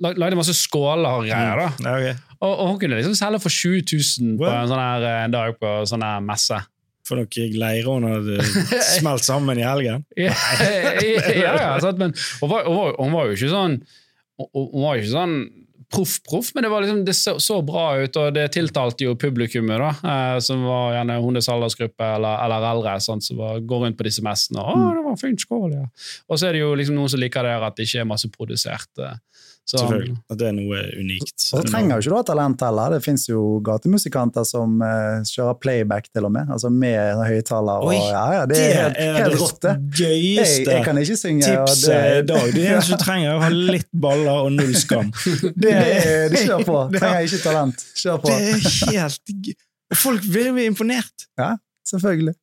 lagde 0.04 0.38
masse 0.40 0.56
skåler 0.60 1.10
og 1.10 1.28
greier. 1.28 1.60
da. 1.60 1.68
Ja, 1.84 1.98
okay. 1.98 2.38
Og, 2.38 2.54
og 2.54 2.70
hun 2.70 2.80
kunne 2.80 3.00
liksom 3.00 3.18
selge 3.18 3.42
for 3.44 3.58
20 3.58 3.84
000 3.90 4.40
på 4.40 4.48
en 4.52 4.72
sånn 4.72 4.84
her 4.84 5.10
en 5.26 5.36
dag 5.36 5.60
på 5.60 5.76
sånn 5.90 6.06
her 6.06 6.24
messe. 6.24 6.62
For 7.06 7.20
noen 7.20 7.60
leirer 7.62 7.92
hun 7.92 8.08
hadde 8.10 8.48
smelt 8.98 9.28
sammen 9.28 9.60
i 9.62 9.68
helgen. 9.68 10.08
ja, 10.20 10.34
ja, 11.44 11.52
ja 11.52 11.70
sant? 11.84 12.02
Men 12.02 12.16
hun 12.42 12.50
var, 12.50 12.66
hun, 12.66 12.80
var, 12.80 12.98
hun 13.02 13.16
var 13.16 13.30
jo 13.30 13.38
ikke 13.38 13.52
sånn 13.54 13.80
hun, 14.42 14.82
var 14.82 14.98
jo 14.98 15.04
ikke 15.06 15.14
sånn 15.14 15.38
proff-proff, 15.94 16.50
men 16.56 16.66
det, 16.66 16.70
var 16.74 16.82
liksom, 16.82 17.02
det 17.06 17.14
så, 17.14 17.36
så 17.40 17.60
bra 17.66 17.84
ut, 18.02 18.18
og 18.18 18.34
det 18.36 18.48
tiltalte 18.56 19.06
jo 19.06 19.14
publikummet, 19.22 19.78
da, 19.80 19.92
eh, 20.12 20.40
som 20.44 20.64
var 20.66 20.96
gjerne 20.98 21.20
hennes 21.22 21.50
aldersgruppe 21.54 22.08
eller, 22.18 22.40
eller 22.46 22.66
eldre, 22.72 22.96
sånn, 23.06 23.22
som 23.24 23.38
var, 23.40 23.60
går 23.62 23.84
rundt 23.86 24.00
på 24.00 24.08
disse 24.08 24.24
messene. 24.26 24.64
'Å, 24.66 24.74
det 24.98 25.04
var 25.06 25.20
fint 25.22 25.46
skål', 25.46 25.76
ja. 25.78 25.86
Og 26.28 26.42
så 26.42 26.50
er 26.50 26.58
det 26.58 26.64
jo 26.66 26.74
liksom 26.76 26.98
noen 26.98 27.14
som 27.14 27.22
liker 27.22 27.46
det 27.46 27.54
at 27.70 27.78
det 27.78 27.86
ikke 27.88 28.02
er 28.02 28.10
masseprodusert. 28.10 28.92
eh, 29.06 29.16
Så, 29.66 29.80
Selvfølgelig. 29.82 30.14
At 30.30 30.38
det 30.38 30.46
er 30.46 30.52
noe 30.54 30.80
unikt. 31.02 31.32
Og 31.56 31.64
så 31.64 31.66
trenger 31.66 31.96
jo 31.96 32.04
ikke 32.04 32.12
du 32.12 32.16
ha 32.20 32.26
talent 32.28 32.62
heller. 32.62 32.94
Det 32.94 33.00
fins 33.02 33.24
jo 33.26 33.40
gatemusikanter 33.66 34.46
som 34.46 34.76
uh, 34.78 35.24
kjører 35.26 35.58
playback, 35.58 36.12
til 36.14 36.28
og 36.28 36.34
med. 36.36 36.52
Altså 36.54 36.70
med 36.70 37.24
høyttaler. 37.26 37.88
Ja, 37.98 38.26
ja, 38.36 38.44
det 38.52 38.60
er 38.62 38.76
helt, 38.78 39.00
helt 39.18 39.40
rått, 39.42 39.58
det. 39.66 39.74
Gøyeste 39.98 40.70
jeg 40.70 40.86
kan 40.86 41.02
ikke 41.02 41.18
synge. 41.18 41.50
tipset 41.50 41.90
i 41.90 41.98
det, 42.20 42.28
dag. 42.30 42.46
Det 42.54 42.68
eneste 42.76 43.00
du 43.00 43.06
trenger, 43.08 43.32
er 43.32 43.40
å 43.40 43.44
ha 43.48 43.50
litt 43.56 43.90
baller 44.06 44.44
og 44.46 44.54
null 44.54 44.78
skam. 44.78 45.10
det, 45.66 45.74
er- 45.74 46.30
det 46.36 46.46
kjør 46.46 46.66
på. 46.70 46.78
Ja. 46.96 47.00
Trenger 47.02 47.26
ikke 47.26 47.42
talent. 47.42 47.84
Kjør 47.98 48.22
på. 48.22 48.30
Det 48.30 48.38
er 48.38 49.02
helt 49.02 49.34
gøy 49.50 49.56
Og 49.96 49.98
folk 50.04 50.30
vil 50.30 50.52
imponert. 50.70 51.26
imponert. 51.42 51.58
Selvfølgelig. 51.90 52.38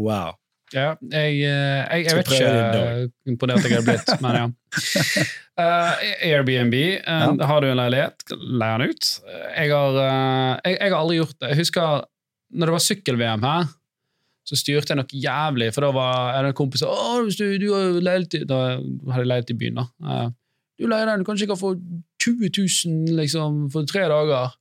Wow. 0.00 0.32
Ja, 0.76 0.90
jeg, 1.08 1.38
eh, 1.40 1.82
jeg, 1.88 2.06
jeg 2.06 2.18
vet 2.18 2.30
ikke 2.36 2.50
det 2.52 2.80
i 2.84 3.32
imponert 3.32 3.64
jeg 3.64 3.78
hadde 3.78 3.86
blitt, 3.88 4.14
men 4.24 4.40
ja. 4.42 4.46
Uh, 5.56 5.94
Airbnb, 6.20 6.74
eh, 6.76 7.22
har 7.48 7.62
du 7.64 7.66
en 7.70 7.78
leilighet, 7.78 8.26
leier 8.28 8.82
den 8.82 8.90
ut. 8.92 9.06
Jeg 9.56 9.70
har, 9.72 9.94
uh, 9.96 10.50
jeg, 10.60 10.74
jeg 10.74 10.90
har 10.92 10.96
aldri 10.98 11.16
gjort 11.16 11.38
det. 11.38 11.48
Jeg 11.54 11.60
husker 11.62 12.02
når 12.52 12.68
det 12.68 12.74
var 12.74 12.84
sykkel-VM 12.84 13.46
her, 13.46 13.70
så 14.46 14.58
styrte 14.60 14.92
jeg 14.92 15.00
noe 15.00 15.22
jævlig, 15.24 15.70
for 15.74 15.86
da 15.86 15.90
var 15.96 16.36
en 16.38 16.56
kompis 16.56 16.84
Å, 16.86 16.92
hvis 17.26 17.38
du, 17.40 17.46
du 17.58 17.66
har 17.72 17.96
leilighet 17.98 18.44
Da 18.46 18.60
hadde 18.76 19.24
jeg 19.24 19.30
leilighet 19.30 19.54
i 19.54 19.58
byen, 19.58 19.80
da. 19.80 19.86
Eh, 20.06 20.28
du 20.76 20.86
leier 20.92 21.08
den, 21.08 21.24
du 21.24 21.26
kan 21.26 21.40
sikkert 21.40 21.58
få 21.58 21.72
20 22.22 22.52
000 22.52 23.16
liksom, 23.16 23.64
for 23.72 23.88
tre 23.88 24.04
dager. 24.12 24.52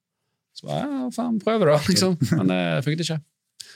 Så 0.55 0.70
bare, 0.70 0.88
ja, 0.88 1.09
faen, 1.13 1.38
prøve 1.43 1.68
da, 1.68 1.78
liksom. 1.91 2.16
Men 2.39 2.53
det 2.53 2.61
funket 2.88 3.03
ikke. 3.05 3.20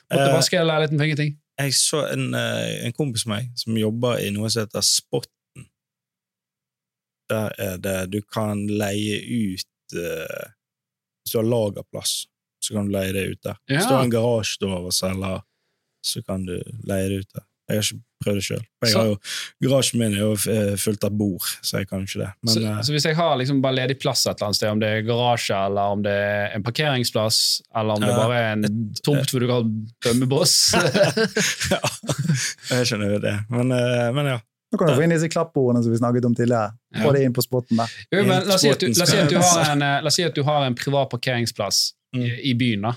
Måtte 0.09 0.23
Eh, 0.23 0.33
vaske 0.33 0.63
leiligheten 0.63 0.97
for 0.97 1.05
ingenting. 1.05 1.33
Jeg 1.59 1.75
så 1.75 2.05
en, 2.07 2.33
eh, 2.33 2.85
en 2.87 2.95
kompis 2.95 3.25
av 3.27 3.33
meg 3.33 3.49
som 3.59 3.77
jobber 3.77 4.21
i 4.23 4.29
noe 4.31 4.49
som 4.51 4.63
heter 4.63 4.85
Spotten. 4.85 5.67
Der 7.29 7.53
er 7.59 7.77
det 7.77 7.97
Du 8.13 8.21
kan 8.21 8.63
leie 8.67 9.19
ut 9.19 9.93
uh, 9.93 10.47
Hvis 11.21 11.33
du 11.33 11.37
har 11.37 11.45
lagerplass, 11.45 12.23
så 12.63 12.73
kan 12.73 12.87
du 12.87 12.95
leie 12.95 13.13
det 13.13 13.25
ut 13.27 13.43
der. 13.43 13.59
Ja. 13.67 13.75
Hvis 13.75 13.89
du 13.89 13.93
har 13.93 14.03
en 14.03 14.15
garasje 14.15 14.57
du 14.63 14.67
har 14.71 14.81
så 16.01 16.23
kan 16.23 16.45
du 16.47 16.55
leie 16.87 17.09
det 17.11 17.21
ut 17.25 17.33
der. 17.35 17.45
Jeg 17.69 17.77
har 17.77 17.85
ikke 17.85 18.01
prøvd 18.23 18.39
det 18.39 18.43
sjøl. 18.47 18.63
Garasjen 19.63 20.01
min 20.01 20.15
er 20.17 20.23
jo 20.23 20.31
eh, 20.51 20.73
fullt 20.81 21.05
av 21.05 21.13
bord, 21.15 21.45
så 21.61 21.79
jeg 21.79 21.89
kan 21.89 22.03
ikke 22.03 22.21
det. 22.23 22.29
Men 22.43 22.53
så, 22.55 22.63
uh, 22.65 22.79
så 22.83 22.95
hvis 22.95 23.05
jeg 23.05 23.17
har 23.19 23.37
liksom 23.39 23.61
bare 23.63 23.77
ledig 23.77 23.99
plass 24.01 24.25
et 24.25 24.33
eller 24.33 24.49
annet 24.49 24.59
sted, 24.59 24.73
om 24.73 24.81
det 24.81 24.89
er 24.89 25.05
garasje, 25.07 25.59
eller 25.69 25.95
om 25.95 26.03
det 26.05 26.15
er 26.15 26.57
en 26.57 26.65
parkeringsplass, 26.65 27.39
eller 27.77 27.99
om 27.99 28.03
det 28.03 28.11
bare 28.17 28.39
er 28.41 28.51
en 28.57 28.67
tomt 29.05 29.31
hvor 29.31 29.45
du 29.45 29.47
kan 29.51 29.69
tømme 30.03 30.27
boss 30.31 30.55
ja, 31.73 31.79
jeg 32.73 32.89
skjønner 32.89 33.15
jo 33.15 33.21
det. 33.23 33.35
Men, 33.53 33.71
uh, 33.75 34.09
men 34.17 34.33
ja. 34.33 34.39
Nå 34.69 34.77
kan 34.77 34.91
du 34.91 34.99
få 34.99 35.05
inn 35.05 35.13
disse 35.15 35.29
klappordene 35.33 35.81
som 35.81 35.93
vi 35.93 35.97
snakket 35.97 36.27
om 36.27 36.35
tidligere. 36.37 36.75
Få 37.01 37.13
det 37.15 37.23
inn 37.25 37.33
på 37.33 37.41
spotten 37.41 37.79
der. 37.79 37.93
Jo, 38.13 38.25
men 38.27 38.43
la 38.45 38.53
oss 38.53 38.61
si 38.61 38.69
at 38.69 38.83
du, 38.83 38.91
la 38.91 39.05
oss 39.07 39.13
si 39.15 39.17
at 39.17 39.31
du, 39.31 39.39
Sporten 39.39 39.63
har, 39.65 39.71
en, 39.73 39.85
la 40.05 40.11
oss 40.11 40.19
si 40.19 40.25
at 40.27 40.35
du 40.37 40.43
har 40.45 40.67
en 40.67 40.77
privat 40.77 41.09
parkeringsplass 41.13 41.87
Mm. 42.15 42.23
i, 42.25 42.29
i 42.49 42.53
byen, 42.57 42.81
da. 42.87 42.95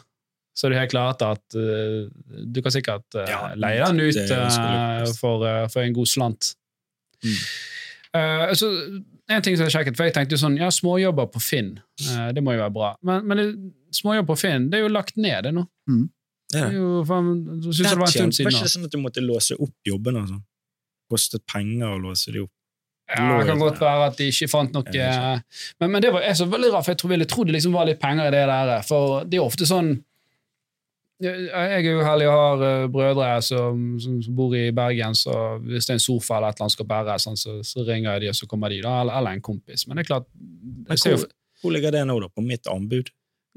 Så 0.55 0.67
er 0.67 0.75
det 0.75 0.81
helt 0.83 0.93
klart 0.93 1.23
at 1.25 1.57
uh, 1.57 2.09
du 2.53 2.59
kan 2.63 2.75
sikkert 2.75 3.07
uh, 3.17 3.25
Ja, 3.29 3.41
leie 3.57 3.87
den 3.89 4.01
ut 4.05 4.15
det 4.19 4.27
er 4.37 5.07
lurt. 5.07 5.17
for, 5.21 5.47
for 5.73 5.81
en 5.85 5.95
god 5.97 6.11
slant. 6.13 6.55
Mm. 7.25 7.39
Så 8.59 8.69
en 9.33 9.43
ting 9.45 9.57
som 9.57 9.65
er 9.65 9.73
sjekket, 9.73 9.97
for 9.97 10.05
jeg 10.05 10.13
tenkte 10.13 10.37
jo 10.37 10.41
sånn, 10.43 10.59
ja, 10.61 10.69
småjobber 10.75 11.31
på 11.33 11.41
Finn, 11.41 11.71
det 12.37 12.43
må 12.45 12.53
jo 12.53 12.61
være 12.61 12.75
bra. 12.75 12.91
Men, 13.09 13.23
men 13.31 13.41
det, 13.41 13.47
småjobber 13.97 14.35
på 14.35 14.41
Finn, 14.43 14.67
det 14.69 14.81
er 14.81 14.85
jo 14.85 14.91
lagt 14.93 15.17
ned 15.17 15.47
det 15.49 15.55
nå. 15.57 15.65
Det 16.53 16.61
Ja. 16.61 16.67
er 16.67 16.75
jo, 16.77 16.89
for, 17.09 17.29
synes 17.73 17.79
det 17.81 17.97
var 17.97 18.11
en 18.11 18.13
stund 18.13 18.35
siden 18.37 18.51
Det 18.51 18.59
var 18.59 18.67
ikke 18.67 18.73
sånn 18.75 18.85
at 18.85 18.93
du 18.93 18.99
måtte 19.01 19.23
låse 19.25 19.57
opp 19.57 19.89
jobbene? 19.89 20.27
sånn? 20.29 20.43
Kostet 21.09 21.47
penger 21.49 21.95
å 21.95 22.01
låse 22.03 22.35
de 22.35 22.43
opp? 22.45 22.53
Ja, 23.09 23.39
det 23.41 23.47
kan 23.49 23.61
godt 23.61 23.81
være 23.81 24.07
at 24.11 24.19
de 24.21 24.29
ikke 24.29 24.49
fant 24.49 24.73
noe 24.77 24.85
Men, 25.81 25.91
men 25.91 26.03
det 26.05 26.13
var 26.13 26.23
er 26.29 26.37
så 26.37 26.45
veldig 26.49 26.71
rart, 26.75 26.85
for 26.85 26.93
jeg 26.93 27.01
tror, 27.01 27.11
ville 27.15 27.29
trodd 27.29 27.49
det 27.49 27.57
liksom 27.57 27.73
var 27.73 27.89
litt 27.89 28.01
penger 28.01 28.29
i 28.29 28.35
det 28.37 28.45
der. 28.47 28.83
For 28.85 29.25
det 29.25 29.41
er 29.41 29.45
ofte 29.47 29.69
sånn 29.69 29.95
Jeg 31.23 31.85
er 31.87 31.87
jo 31.87 32.03
heldig 32.03 32.27
og 32.29 32.35
har 32.35 32.62
eh, 32.66 32.87
brødre 32.91 33.29
som, 33.47 33.83
som, 34.03 34.18
som 34.25 34.35
bor 34.37 34.55
i 34.59 34.64
Bergen, 34.75 35.14
så 35.14 35.37
hvis 35.62 35.87
det 35.87 35.95
er 35.95 35.99
en 36.01 36.05
sofa 36.07 36.37
eller 36.41 36.49
et 36.51 36.57
eller 36.59 36.66
annet 36.66 36.77
skal 36.77 36.89
bæres, 36.91 37.27
sånn, 37.29 37.39
så, 37.39 37.59
så 37.66 37.85
ringer 37.87 38.16
jeg 38.16 38.25
de, 38.25 38.31
og 38.33 38.39
så 38.41 38.49
kommer 38.51 38.73
de. 38.75 38.81
da, 38.83 38.97
Eller, 39.05 39.18
eller 39.20 39.39
en 39.39 39.45
kompis. 39.45 39.87
Men 39.87 39.97
det 40.01 40.05
er 40.07 40.11
klart 40.11 40.27
jo, 41.07 41.16
hvor, 41.16 41.29
hvor 41.62 41.75
ligger 41.77 41.95
det 41.95 42.07
nå, 42.11 42.18
da? 42.25 42.29
På 42.35 42.43
mitt 42.45 42.66
anbud? 42.70 43.12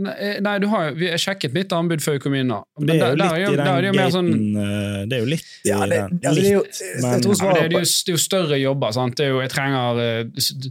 Nei, 0.05 0.13
eh, 0.19 0.39
nei, 0.43 0.57
du 0.59 0.67
har 0.67 0.89
vi- 0.91 1.07
har 1.07 1.21
sjekket 1.23 1.53
mitt 1.55 1.71
anbud 1.71 2.01
før 2.03 2.17
vi 2.17 2.19
kom 2.25 2.33
inn. 2.35 2.49
Men 2.51 2.89
Det 2.89 2.95
er 2.99 3.13
jo 3.13 3.15
der 3.15 3.15
litt 3.15 3.35
i 3.37 3.55
det 3.55 3.67
den 3.85 3.95
mer 3.95 4.09
sånn 4.11 4.31
gaten 4.33 5.09
Det 5.09 5.15
er 5.15 5.21
jo 5.23 5.29
litt 5.31 5.45
i 5.63 5.69
den. 5.71 6.19
det 6.19 6.27
er 6.27 6.51
jo, 6.51 6.63
det, 6.65 7.69
det, 7.71 7.85
det 8.11 8.19
større 8.19 8.59
jobber. 8.59 8.91
sant? 8.91 9.15
Det 9.15 9.25
er 9.25 9.31
jo, 9.31 9.39
jeg 9.45 9.53
trenger 9.55 10.01
eh, 10.03 10.23
du, 10.65 10.67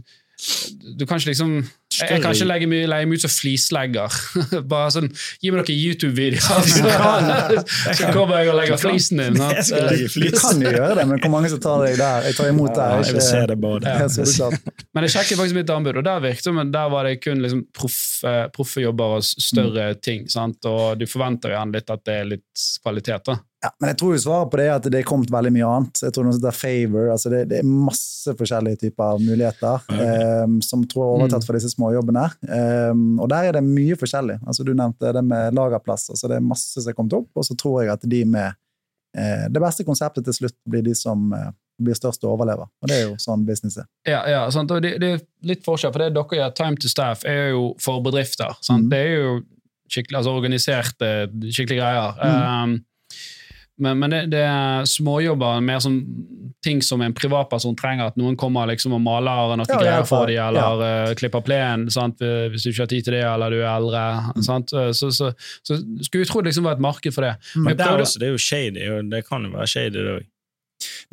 du 0.99 1.05
kan 1.09 1.17
ikke 1.17 1.31
liksom 1.31 1.57
Jeg, 1.99 2.09
jeg 2.15 2.23
kan 2.23 2.35
ikke 2.37 2.47
legge 2.47 2.69
meg, 2.71 2.85
leie 2.91 3.09
meg 3.09 3.19
ut 3.19 3.25
som 3.25 3.33
flislegger. 3.33 4.15
Bare 4.71 4.93
sånn, 4.95 5.09
Gi 5.43 5.51
meg 5.51 5.59
noen 5.61 5.81
YouTube-videoer, 5.81 6.69
så, 6.75 7.91
så 7.99 8.11
kommer 8.15 8.39
jeg 8.41 8.53
og 8.53 8.57
legger 8.61 8.79
flisen 8.79 9.21
din. 9.21 9.39
Jeg 9.41 10.07
Du 10.15 10.39
kan 10.39 10.63
jo 10.63 10.71
gjøre 10.71 10.95
det, 11.01 11.07
men 11.11 11.19
hvor 11.25 11.33
mange 11.35 11.51
som 11.51 11.61
tar 11.63 11.83
deg 11.83 11.99
der? 11.99 12.29
Jeg 12.29 12.39
tar 12.39 12.51
imot 12.53 12.71
Ja, 12.71 12.87
der. 12.95 13.05
jeg 13.09 13.17
vil 13.19 13.27
se 13.27 13.43
det 13.51 13.59
bare. 13.65 13.97
Ja. 13.99 14.49
Men 14.95 15.07
jeg 15.07 15.15
sjekket 15.17 15.41
faktisk 15.41 15.59
mitt 15.59 15.75
anbud, 15.75 15.99
og 15.99 16.07
der 16.07 16.23
virket 16.23 16.47
som 16.47 16.63
der 16.71 16.89
var 16.93 17.09
det 17.09 17.17
kun 17.23 17.43
liksom 17.43 17.65
proffe, 17.75 18.35
proffe 18.55 18.83
jobber 18.85 19.19
og 19.19 19.27
større 19.27 19.91
ting. 19.99 20.29
sant? 20.31 20.63
Og 20.71 20.95
du 20.99 21.05
forventer 21.09 21.51
igjen 21.51 21.65
gjerne 21.65 21.79
litt 21.79 21.89
at 21.93 22.05
det 22.05 22.15
er 22.19 22.29
litt 22.35 22.65
kvalitet. 22.83 23.25
da. 23.25 23.37
Ja, 23.65 23.71
men 23.81 23.91
jeg 23.91 23.97
tror 23.97 24.13
jo 24.13 24.21
svaret 24.21 24.51
på 24.51 24.59
det 24.59 24.65
er 24.67 24.75
at 24.75 24.87
det 24.91 24.99
er 24.99 25.07
kommet 25.07 25.31
veldig 25.33 25.51
mye 25.55 25.69
annet. 25.77 26.01
Jeg 26.05 26.13
tror 26.13 26.27
noe 26.27 26.35
som 26.35 26.43
heter 26.43 26.57
favor, 26.59 27.07
altså 27.13 27.31
det, 27.33 27.39
det 27.49 27.61
er 27.61 27.69
masse 27.69 28.35
forskjellige 28.37 28.81
typer 28.83 29.23
muligheter 29.23 29.87
um, 30.45 30.59
som 30.65 30.83
tror 30.89 31.05
er 31.05 31.13
overtatt 31.15 31.47
for 31.47 31.57
disse 31.57 31.71
småjobbene. 31.73 32.27
Um, 32.45 33.07
og 33.23 33.31
der 33.33 33.49
er 33.49 33.57
det 33.57 33.63
mye 33.65 33.97
forskjellig. 33.99 34.37
Altså 34.45 34.67
Du 34.67 34.73
nevnte 34.77 35.13
det 35.17 35.25
med 35.25 35.57
lagerplass. 35.57 36.11
altså 36.13 36.29
Det 36.29 36.37
er 36.37 36.45
masse 36.45 36.77
som 36.77 36.91
er 36.91 36.97
kommet 36.97 37.17
opp, 37.17 37.31
og 37.33 37.47
så 37.47 37.57
tror 37.57 37.81
jeg 37.81 37.93
at 37.95 38.05
de 38.13 38.21
med 38.29 38.53
uh, 39.17 39.45
det 39.49 39.63
beste 39.63 39.87
konseptet 39.87 40.27
til 40.27 40.39
slutt 40.41 40.57
blir 40.69 40.85
de 40.85 40.93
som 40.97 41.31
uh, 41.33 41.49
blir 41.81 41.97
størst 41.97 42.23
og 42.23 42.37
overlever. 42.37 42.69
Og 42.83 42.91
det 42.91 42.99
er 42.99 43.07
jo 43.09 43.17
sånn 43.21 43.43
business 43.47 43.79
er. 43.81 43.89
Ja, 44.07 44.21
ja 44.29 44.45
sant? 44.53 44.71
og 44.71 44.83
det, 44.85 44.95
det 45.01 45.13
er 45.15 45.23
litt 45.47 45.65
forskjell, 45.65 45.93
for 45.95 46.05
det 46.05 46.13
dere 46.15 46.41
gjør, 46.41 46.55
Time 46.61 46.79
to 46.79 46.91
Staff, 46.91 47.25
er 47.27 47.55
jo 47.55 47.71
for 47.81 48.03
bedrifter. 48.05 48.53
sant? 48.61 48.87
Mm. 48.87 48.91
Det 48.93 49.01
er 49.01 49.15
jo 49.15 49.37
skikkelig, 49.91 50.19
altså 50.21 50.35
organiserte, 50.37 51.09
skikkelige 51.49 51.81
greier. 51.81 52.21
Um, 52.21 52.77
men 53.81 53.99
men 53.99 54.13
det, 54.13 54.21
det 54.31 54.41
er 54.47 54.85
småjobber, 54.87 55.61
mer 55.61 55.79
som 55.83 55.99
ting 56.65 56.81
som 56.81 57.01
en 57.05 57.13
privatperson 57.13 57.75
trenger. 57.77 58.09
At 58.09 58.19
noen 58.19 58.37
kommer 58.39 58.69
liksom 58.71 58.95
og 58.97 59.01
maler 59.05 59.53
en 59.53 59.63
artikkel 59.65 59.85
ja, 59.85 60.03
for 60.07 60.25
dem, 60.29 60.37
ja. 60.39 60.47
eller 60.49 60.85
eh, 60.85 61.15
klipper 61.19 61.43
plenen 61.45 61.89
sant? 61.93 62.21
hvis 62.23 62.65
du 62.65 62.71
ikke 62.71 62.85
har 62.85 62.91
tid 62.93 63.05
til 63.05 63.17
det, 63.17 63.25
eller 63.29 63.53
du 63.53 63.59
er 63.59 63.69
eldre. 63.69 64.05
Mm. 64.33 64.45
Sant? 64.47 64.73
Så, 64.97 65.11
så, 65.13 65.31
så 65.61 65.77
skulle 66.01 66.23
vi 66.23 66.29
tro 66.29 66.41
det 66.41 66.53
liksom 66.53 66.65
var 66.65 66.79
et 66.79 66.85
marked 66.87 67.13
for 67.13 67.27
det. 67.27 67.35
Mm. 67.53 67.67
Men 67.67 67.77
der 67.77 67.91
prøvde- 67.91 68.07
også, 68.07 68.21
det 68.21 68.27
er 68.29 68.33
jo 68.33 68.45
shady, 68.47 68.87
og 68.91 69.11
det 69.11 69.21
kan 69.27 69.45
jo 69.45 69.53
være 69.57 69.67
shady, 69.75 69.99
det 69.99 70.15
òg. 70.15 70.31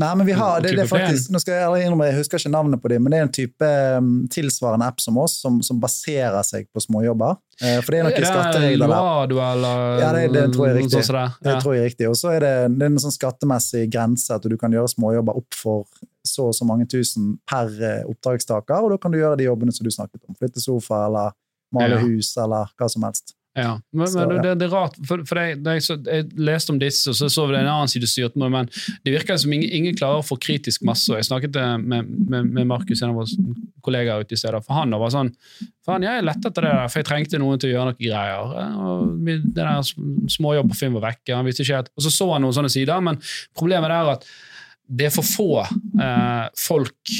Nei, 0.01 0.09
men 0.19 0.27
vi 0.27 0.33
har, 0.33 0.61
det, 0.65 0.73
det 0.77 0.87
faktisk, 0.91 1.31
nå 1.31 1.39
skal 1.41 1.55
jeg 1.55 1.85
innrømme, 1.87 2.07
jeg 2.09 2.17
husker 2.19 2.41
ikke 2.41 2.51
navnet 2.51 2.81
på 2.83 2.89
dem, 2.91 3.03
men 3.05 3.13
det 3.13 3.19
er 3.21 3.27
en 3.27 3.33
type 3.37 3.69
um, 3.99 4.09
tilsvarende 4.33 4.87
app 4.89 5.01
som 5.05 5.19
oss, 5.23 5.37
som, 5.43 5.61
som 5.63 5.79
baserer 5.81 6.43
seg 6.49 6.67
på 6.75 6.81
småjobber. 6.83 7.37
Eh, 7.63 7.79
for 7.85 7.93
det 7.95 8.01
er 8.01 8.09
noen 8.09 8.27
skatteregler 8.27 8.89
der. 8.89 8.95
Luado, 8.97 9.39
eller 9.45 10.01
Ja, 10.03 10.13
det- 10.17 10.33
det 10.35 10.45
tror 10.57 10.67
jeg 10.67 10.75
er 10.75 10.79
riktig. 10.81 11.05
sånt 11.05 11.11
som 11.13 11.45
det. 11.47 11.55
Tror 11.63 11.75
jeg 11.77 11.83
er 11.85 11.89
riktig. 11.93 12.09
Og 12.11 12.17
så 12.19 12.33
er 12.35 12.41
det, 12.41 12.55
det 12.79 12.83
er 12.89 12.91
en 12.91 12.99
sånn 13.05 13.15
skattemessig 13.15 13.85
grense 13.93 14.35
at 14.35 14.43
du 14.49 14.57
kan 14.57 14.73
gjøre 14.75 14.91
småjobber 14.97 15.37
opp 15.43 15.55
for 15.55 15.85
så 16.27 16.49
og 16.51 16.55
så 16.57 16.67
mange 16.67 16.89
tusen 16.91 17.37
per 17.47 17.71
eh, 17.83 18.03
oppdragstaker, 18.09 18.83
og 18.83 18.91
da 18.91 18.99
kan 18.99 19.13
du 19.15 19.19
gjøre 19.21 19.39
de 19.39 19.45
jobbene 19.47 19.73
som 19.77 19.85
du 19.87 19.91
snakket 19.95 20.21
om. 20.29 20.35
Flytte 20.41 20.61
sofa, 20.65 21.05
eller 21.07 21.33
male 21.73 22.01
Ja. 22.01 22.03
hus, 22.09 22.35
eller 22.37 22.67
hva 22.79 22.89
som 22.91 23.03
helst. 23.07 23.35
Ja, 23.55 23.75
men, 23.93 24.09
Så, 24.09 24.23
men 24.29 24.39
det, 24.41 24.55
det 24.63 24.65
er 24.65 24.73
rart, 24.73 24.95
for, 25.05 25.21
for 25.29 25.37
det, 25.37 25.75
jeg, 25.77 25.83
så, 25.85 25.99
jeg 26.07 26.29
leste 26.41 26.73
om 26.73 26.79
disse, 26.81 27.11
og 27.13 27.17
så 27.19 27.29
så 27.29 27.43
vi 27.45 27.53
det 27.53 27.59
en 27.61 27.69
annen 27.69 27.91
side 27.93 28.09
styrt 28.09 28.39
med, 28.41 28.49
men 28.55 28.71
det 29.05 29.13
virker 29.13 29.37
som 29.37 29.53
ingen, 29.53 29.69
ingen 29.77 29.99
klarer 29.99 30.23
å 30.23 30.25
få 30.25 30.39
kritisk 30.41 30.87
masse. 30.89 31.11
og 31.13 31.21
Jeg 31.21 31.29
snakket 31.29 31.59
eh, 31.61 31.75
med, 31.83 32.09
med, 32.33 32.49
med 32.49 32.71
Markus, 32.71 33.03
en 33.03 33.13
av 33.13 33.19
våre 33.21 33.53
kollegaer 33.85 34.25
ute 34.25 34.39
i 34.39 34.41
stedet, 34.41 34.63
for 34.65 34.79
han 34.79 34.97
var 34.97 35.13
sånn 35.13 35.35
Faen, 35.83 36.05
jeg 36.07 36.23
lette 36.23 36.47
etter 36.47 36.63
det 36.63 36.71
der, 36.71 36.89
for 36.93 37.01
jeg 37.03 37.09
trengte 37.09 37.39
noen 37.43 37.59
til 37.59 37.73
å 37.73 37.75
gjøre 37.75 37.91
noen 37.91 37.99
greier. 37.99 38.57
eh, 38.63 38.81
Og 38.87 39.29
det 39.29 39.59
der 39.59 39.93
småjobb 40.37 40.73
på 40.73 40.79
film 40.79 40.97
var 40.97 41.09
vekke. 41.11 41.35
han 41.35 41.45
visste 41.49 41.67
ikke 41.67 41.81
helt, 41.83 41.93
Og 41.99 42.07
så 42.07 42.15
så 42.15 42.31
han 42.33 42.47
noen 42.47 42.57
sånne 42.57 42.73
sider, 42.73 43.05
men 43.05 43.21
problemet 43.59 43.93
er 43.93 44.13
at 44.15 44.27
det 44.89 45.11
er 45.11 45.15
for 45.15 45.27
få 45.29 45.51
eh, 45.67 46.47
folk 46.59 47.17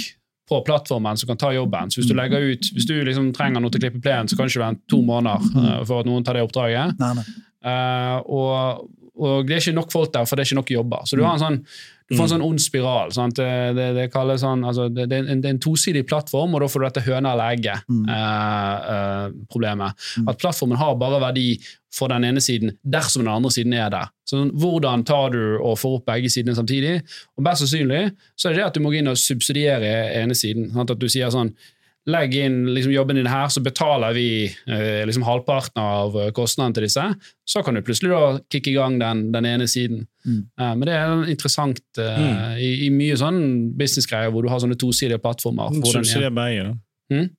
på 0.53 0.61
plattformen 0.67 1.17
som 1.17 1.31
kan 1.33 1.41
ta 1.41 1.53
jobben. 1.55 1.91
Så 1.91 2.03
hvis 2.03 2.11
du 2.11 2.17
legger 2.19 2.53
ut, 2.53 2.73
hvis 2.77 2.89
du 2.89 2.95
liksom 3.07 3.31
trenger 3.37 3.63
noe 3.63 3.73
til 3.73 3.81
å 3.81 3.87
klippe 3.87 4.03
plenen, 4.05 4.29
så 4.29 4.37
kan 4.37 4.49
det 4.49 4.55
ikke 4.55 4.67
vente 4.67 4.93
to 4.93 5.01
måneder 5.07 5.47
uh, 5.57 5.79
for 5.89 6.03
at 6.03 6.11
noen 6.11 6.27
tar 6.27 6.37
det 6.37 6.45
oppdraget. 6.45 6.99
Nei, 7.01 7.13
nei. 7.19 7.25
Uh, 7.63 8.19
og, 8.27 8.89
og 9.23 9.49
det 9.49 9.57
er 9.57 9.65
ikke 9.65 9.79
nok 9.79 9.93
folk 9.95 10.13
der, 10.15 10.29
for 10.29 10.37
det 10.37 10.45
er 10.45 10.51
ikke 10.51 10.61
nok 10.61 10.75
jobber. 10.75 11.09
Så 11.09 11.19
du 11.19 11.25
har 11.25 11.39
en 11.39 11.45
sånn 11.45 11.61
du 12.09 12.17
får 12.17 12.25
en 12.25 12.33
sånn 12.35 12.45
ond 12.47 12.61
spiral. 12.63 13.13
Sant? 13.15 13.37
Det, 13.39 13.75
det, 13.97 14.09
sånn, 14.43 14.65
altså, 14.69 14.89
det, 14.93 15.07
er 15.11 15.23
en, 15.27 15.41
det 15.43 15.49
er 15.51 15.55
en 15.57 15.63
tosidig 15.63 16.05
plattform, 16.09 16.55
og 16.55 16.61
da 16.65 16.69
får 16.73 16.81
du 16.81 16.87
dette 16.89 17.05
høne 17.07 17.33
eller 17.33 17.57
Mm. 17.89 18.05
egget-problemet. 18.13 19.93
Mm. 20.19 20.29
At 20.29 20.39
plattformen 20.43 20.79
har 20.81 20.95
bare 21.01 21.21
verdi 21.23 21.47
for 21.93 22.09
den 22.13 22.25
ene 22.25 22.41
siden 22.41 22.73
dersom 22.85 23.25
den 23.27 23.33
andre 23.35 23.51
siden 23.53 23.75
er 23.77 23.91
der. 23.93 24.09
Så 24.29 24.45
Hvordan 24.57 25.05
tar 25.05 25.31
du 25.35 25.59
og 25.61 25.77
får 25.81 25.99
opp 25.99 26.07
begge 26.09 26.31
sidene 26.33 26.55
samtidig? 26.57 27.03
Og 27.37 27.45
Best 27.45 27.65
sannsynlig 27.65 28.13
så 28.37 28.49
er 28.49 28.55
det 28.57 28.63
det 28.63 28.67
at 28.71 28.75
du 28.79 28.81
må 28.85 28.93
gå 28.95 29.01
inn 29.03 29.13
og 29.13 29.19
subsidiere 29.21 29.93
ene 30.23 30.35
siden. 30.39 30.71
Sant? 30.73 30.91
At 30.95 30.99
du 31.03 31.09
sier 31.13 31.31
sånn 31.35 31.53
Legg 32.11 32.33
inn 32.35 32.65
liksom, 32.75 32.93
jobben 32.93 33.17
din 33.17 33.29
her, 33.31 33.49
så 33.49 33.61
betaler 33.63 34.15
vi 34.17 34.27
eh, 34.49 35.03
liksom 35.07 35.23
halvparten 35.23 35.79
av 35.79 36.17
eh, 36.19 36.33
kostnaden 36.35 36.75
til 36.75 36.89
disse. 36.89 37.05
Så 37.47 37.63
kan 37.63 37.79
du 37.79 37.83
plutselig 37.87 38.11
da 38.11 38.41
kicke 38.51 38.73
i 38.73 38.75
gang 38.75 38.97
den, 38.99 39.29
den 39.35 39.47
ene 39.47 39.69
siden. 39.71 40.09
Mm. 40.27 40.41
Eh, 40.59 40.73
men 40.73 40.83
det 40.89 40.97
er 40.99 41.31
interessant 41.31 42.03
eh, 42.03 42.59
i, 42.59 42.73
i 42.89 42.91
mye 42.91 43.19
sånn 43.21 43.39
businessgreier 43.79 44.35
hvor 44.35 44.43
du 44.43 44.51
har 44.51 44.65
sånne 44.65 44.81
tosidige 44.83 45.23
plattformer. 45.23 45.79
Subsidier 45.87 46.35
begge, 46.35 46.73
da. 46.73 46.77
Mm? 47.15 47.31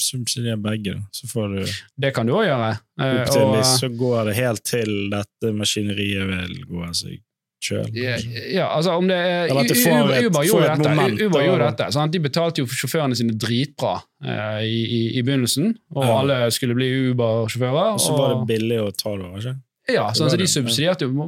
Subsidier 0.00 0.58
begge, 0.58 0.96
da. 0.98 1.06
Så 1.14 1.30
får 1.30 1.54
du 1.54 1.62
Det 2.02 2.10
kan 2.16 2.26
du 2.26 2.34
òg 2.34 2.48
gjøre. 2.48 2.74
Eh, 3.02 3.22
og, 3.30 3.58
så 3.76 3.94
går 3.94 4.32
det 4.32 4.38
helt 4.40 4.66
til 4.66 4.94
dette 5.14 5.54
maskineriet 5.54 6.26
vil 6.34 6.62
gå 6.66 6.86
av 6.88 6.98
seg 6.98 7.20
sjøl. 7.60 7.88
Ja, 7.94 8.16
ja, 8.50 8.66
altså 8.72 8.94
om 8.96 9.06
det 9.10 9.16
er 9.20 9.50
Uber, 9.52 10.44
gjorde 10.46 10.66
et 10.72 10.78
dette. 10.80 10.94
moment 10.94 11.20
Uber 11.20 11.42
gjorde 11.44 11.66
dette 11.70 11.88
sant? 11.92 12.12
De 12.14 12.20
betalte 12.24 12.62
jo 12.62 12.68
sjåførene 12.72 13.16
sine 13.18 13.34
dritbra 13.36 13.98
eh, 14.24 14.62
i, 14.64 14.78
i, 14.84 15.00
i 15.20 15.24
begynnelsen, 15.26 15.74
og 15.94 16.04
Ja. 16.06 16.14
alle 16.22 16.38
skulle 16.56 16.74
bli 16.78 16.88
Uber-sjåfører. 17.12 17.92
Og 17.96 18.00
så 18.00 18.16
var 18.16 18.32
det 18.34 18.46
billig 18.54 18.80
å 18.80 18.90
ta 18.96 19.16
det, 19.20 19.32
ikke? 19.42 19.56
Ja, 19.90 20.08
Det 20.12 20.16
så 20.30 20.36
de 20.38 20.46
subsidierte 20.46 21.08
jo 21.08 21.24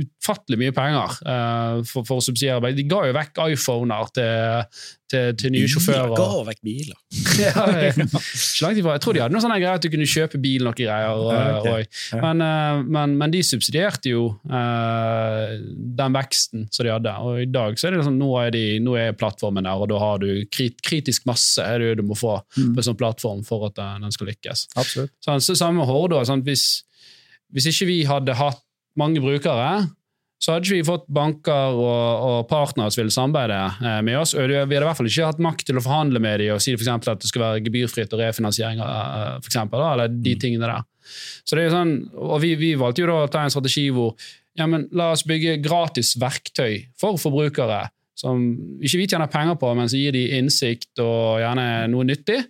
utfattelig 0.00 0.58
mye 0.60 0.74
penger 0.76 1.16
eh, 1.28 1.80
for, 1.88 2.06
for 2.06 2.20
å 2.20 2.24
subsidiere. 2.24 2.70
De 2.76 2.84
ga 2.88 3.02
jo 3.08 3.16
vekk 3.16 3.40
iPhoner 3.52 4.10
til, 4.16 4.80
til, 5.10 5.32
til 5.38 5.52
nye 5.54 5.68
sjåfører. 5.70 6.12
Ga 6.18 6.26
vekk 6.48 6.60
biler. 6.66 6.96
ja, 7.44 7.64
ifra. 7.90 8.20
Jeg 8.96 9.02
tror 9.04 9.14
de 9.16 9.22
hadde 9.22 9.34
noe 9.36 9.42
sånn 9.44 9.54
greier 9.54 9.78
at 9.78 9.84
du 9.84 9.90
kunne 9.92 10.08
kjøpe 10.10 10.40
bil 10.42 10.64
noe 10.66 10.74
greier. 10.76 11.12
Og, 11.14 11.30
Ja, 11.32 11.44
ok. 11.60 11.68
og, 11.70 12.22
men, 12.24 12.42
eh, 12.46 12.80
men, 12.96 13.14
men 13.20 13.34
de 13.34 13.42
subsidierte 13.46 14.10
jo 14.12 14.24
uh, 14.50 15.54
den 16.00 16.16
veksten 16.16 16.66
som 16.74 16.86
de 16.86 16.92
hadde. 16.94 17.14
Og 17.22 17.42
i 17.44 17.48
dag 17.50 17.78
så 17.78 17.88
er 17.88 17.94
det 17.96 18.00
liksom, 18.02 18.18
nå 18.20 18.30
er, 18.42 18.50
de, 18.56 18.64
nå 18.82 18.96
er 19.00 19.14
plattformen 19.18 19.66
der, 19.66 19.78
og 19.84 19.90
da 19.92 20.00
har 20.02 20.20
du 20.22 20.28
krit, 20.52 20.78
kritisk 20.86 21.26
masse 21.28 21.62
er 21.62 21.82
det 21.84 21.94
du 22.00 22.06
må 22.06 22.16
få 22.18 22.36
Mm. 22.56 22.72
på 22.76 22.80
en 22.80 22.84
sånn 22.86 22.96
plattform 22.98 23.40
for 23.44 23.66
at 23.68 23.76
den 23.78 24.12
skal 24.14 24.28
lykkes. 24.30 24.66
Absolutt. 24.80 25.10
Sånn, 25.24 25.40
så 25.44 25.54
samme 25.58 25.80
med 25.82 25.88
Horde. 25.88 26.20
Sånn, 26.28 26.42
hvis, 26.46 26.82
hvis 27.52 27.66
ikke 27.70 27.86
vi 27.88 27.96
hadde 28.08 28.34
hatt 28.38 28.60
mange 28.96 29.20
brukere, 29.20 29.86
så 30.36 30.52
hadde 30.52 30.68
ikke 30.68 30.76
vi 30.76 30.86
fått 30.86 31.06
banker 31.16 31.78
og, 31.80 32.24
og 32.26 32.38
partnere 32.50 32.92
som 32.92 33.00
ville 33.00 33.14
samarbeide 33.14 33.60
eh, 33.80 34.00
med 34.04 34.18
oss. 34.20 34.34
og 34.36 34.50
Vi 34.50 34.58
hadde 34.58 34.76
i 34.76 34.82
hvert 34.84 34.98
fall 34.98 35.08
ikke 35.08 35.30
hatt 35.30 35.42
makt 35.42 35.64
til 35.70 35.80
å 35.80 35.84
forhandle 35.84 36.20
med 36.22 36.42
dem 36.42 36.52
og 36.54 36.62
si 36.62 36.74
for 36.76 37.12
at 37.12 37.22
det 37.22 37.30
skal 37.30 37.44
være 37.46 37.62
gebyrfritt 37.64 38.12
og 38.12 38.20
refinansiering, 38.20 38.82
eh, 38.84 39.30
for 39.40 39.50
eksempel, 39.50 39.80
da, 39.80 39.92
eller 39.94 40.18
de 40.26 40.34
tingene 40.40 40.68
der. 40.68 40.84
Så 41.46 41.56
det 41.56 41.64
er 41.64 41.70
jo 41.70 41.76
sånn, 41.76 41.94
og 42.18 42.40
vi, 42.42 42.52
vi 42.60 42.74
valgte 42.78 43.04
jo 43.04 43.08
da 43.10 43.20
å 43.24 43.30
ta 43.32 43.46
en 43.46 43.54
strategi 43.54 43.88
hvor 43.94 44.12
ja, 44.56 44.66
men 44.68 44.86
la 44.96 45.10
oss 45.12 45.24
bygge 45.28 45.58
gratis 45.64 46.14
verktøy 46.20 46.86
for 47.00 47.20
forbrukere 47.20 47.86
som 48.16 48.40
ikke 48.80 49.02
vi 49.02 49.08
tjener 49.10 49.28
penger 49.28 49.58
på, 49.60 49.70
men 49.76 49.90
som 49.92 50.00
gir 50.00 50.14
de 50.16 50.24
innsikt 50.38 51.02
og 51.04 51.42
gjerne 51.42 51.66
noe 51.92 52.06
nyttig. 52.08 52.40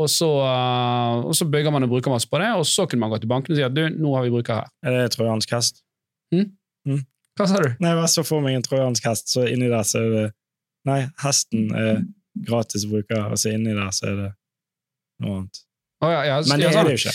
Og 0.00 0.08
så, 0.08 0.28
uh, 0.40 1.20
og 1.28 1.36
så 1.36 1.44
bygger 1.52 1.74
man 1.74 1.84
og 1.84 1.92
bruker 1.92 2.14
masse 2.14 2.30
på 2.30 2.40
det, 2.40 2.48
og 2.56 2.64
så 2.64 2.88
kunne 2.88 3.04
man 3.04 3.12
gå 3.12 3.20
til 3.20 3.32
banken 3.32 3.52
og 3.52 3.60
si 3.60 3.66
at 3.66 3.76
du, 3.76 3.84
nå 3.92 4.16
har 4.16 4.24
vi 4.24 4.32
bruker 4.32 4.62
her. 4.62 4.72
Er 4.88 4.96
det 5.02 5.12
trojansk 5.18 5.52
hest? 5.52 5.84
Hva 7.42 7.48
sa 7.50 7.62
du? 7.64 7.72
Nei, 7.82 7.96
jeg 7.98 8.10
så 8.12 8.22
for 8.26 8.44
meg 8.44 8.54
en 8.54 8.62
trojansk 8.62 9.06
hest, 9.08 9.32
så 9.34 9.48
inni 9.50 9.70
der 9.72 9.82
så 9.88 10.04
er 10.04 10.12
det 10.14 10.26
Nei, 10.86 11.00
hesten 11.22 11.68
er 11.78 12.00
gratis 12.46 12.88
bruker, 12.90 13.28
og 13.30 13.38
så 13.38 13.52
inni 13.54 13.74
der 13.74 13.90
så 13.94 14.08
er 14.10 14.16
det 14.18 14.30
noe 15.22 15.36
annet. 15.36 15.60
Å, 16.02 16.08
ja, 16.10 16.22
ja, 16.26 16.36
Men 16.50 16.58
det 16.58 16.66
er 16.72 16.84
det 16.88 16.96
jo 16.96 16.98
ikke. 16.98 17.12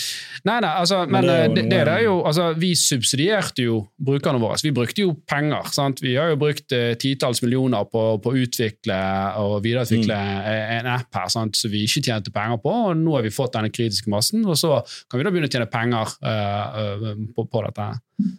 Nei, 0.48 0.54
nei, 0.64 0.68
altså, 0.80 1.00
men, 1.04 1.12
Men 1.12 1.26
det 1.26 1.32
er 1.34 1.48
det, 1.52 1.62
det, 1.68 1.78
er 1.92 2.02
jo, 2.06 2.12
altså, 2.24 2.44
vi 2.56 2.70
subsidierte 2.78 3.64
jo 3.66 3.80
brukerne 4.00 4.40
våre. 4.40 4.56
Vi 4.64 4.70
brukte 4.72 5.02
jo 5.02 5.10
penger. 5.28 5.66
Sant? 5.74 6.00
Vi 6.00 6.14
har 6.16 6.30
jo 6.32 6.38
brukt 6.40 6.72
eh, 6.72 6.94
titalls 6.96 7.42
millioner 7.44 7.84
på, 7.90 8.04
på 8.24 8.32
å 8.32 8.38
utvikle 8.46 8.96
og 9.42 9.58
videreutvikle 9.66 10.14
Mm. 10.18 10.46
eh, 10.48 10.72
en 10.78 10.88
app 10.94 11.18
her 11.20 11.28
sant? 11.34 11.58
som 11.58 11.70
vi 11.74 11.82
ikke 11.84 12.00
tjente 12.06 12.32
penger 12.32 12.62
på, 12.64 12.72
og 12.88 12.96
nå 12.96 13.16
har 13.18 13.26
vi 13.26 13.34
fått 13.34 13.58
denne 13.58 13.68
kritiske 13.74 14.08
massen, 14.12 14.46
og 14.48 14.56
så 14.56 14.78
kan 15.10 15.20
vi 15.20 15.26
da 15.26 15.34
begynne 15.34 15.50
å 15.50 15.52
tjene 15.52 15.68
penger 15.68 16.14
eh, 16.24 16.80
eh, 16.80 17.24
på, 17.36 17.44
på 17.50 17.64
dette. 17.66 17.90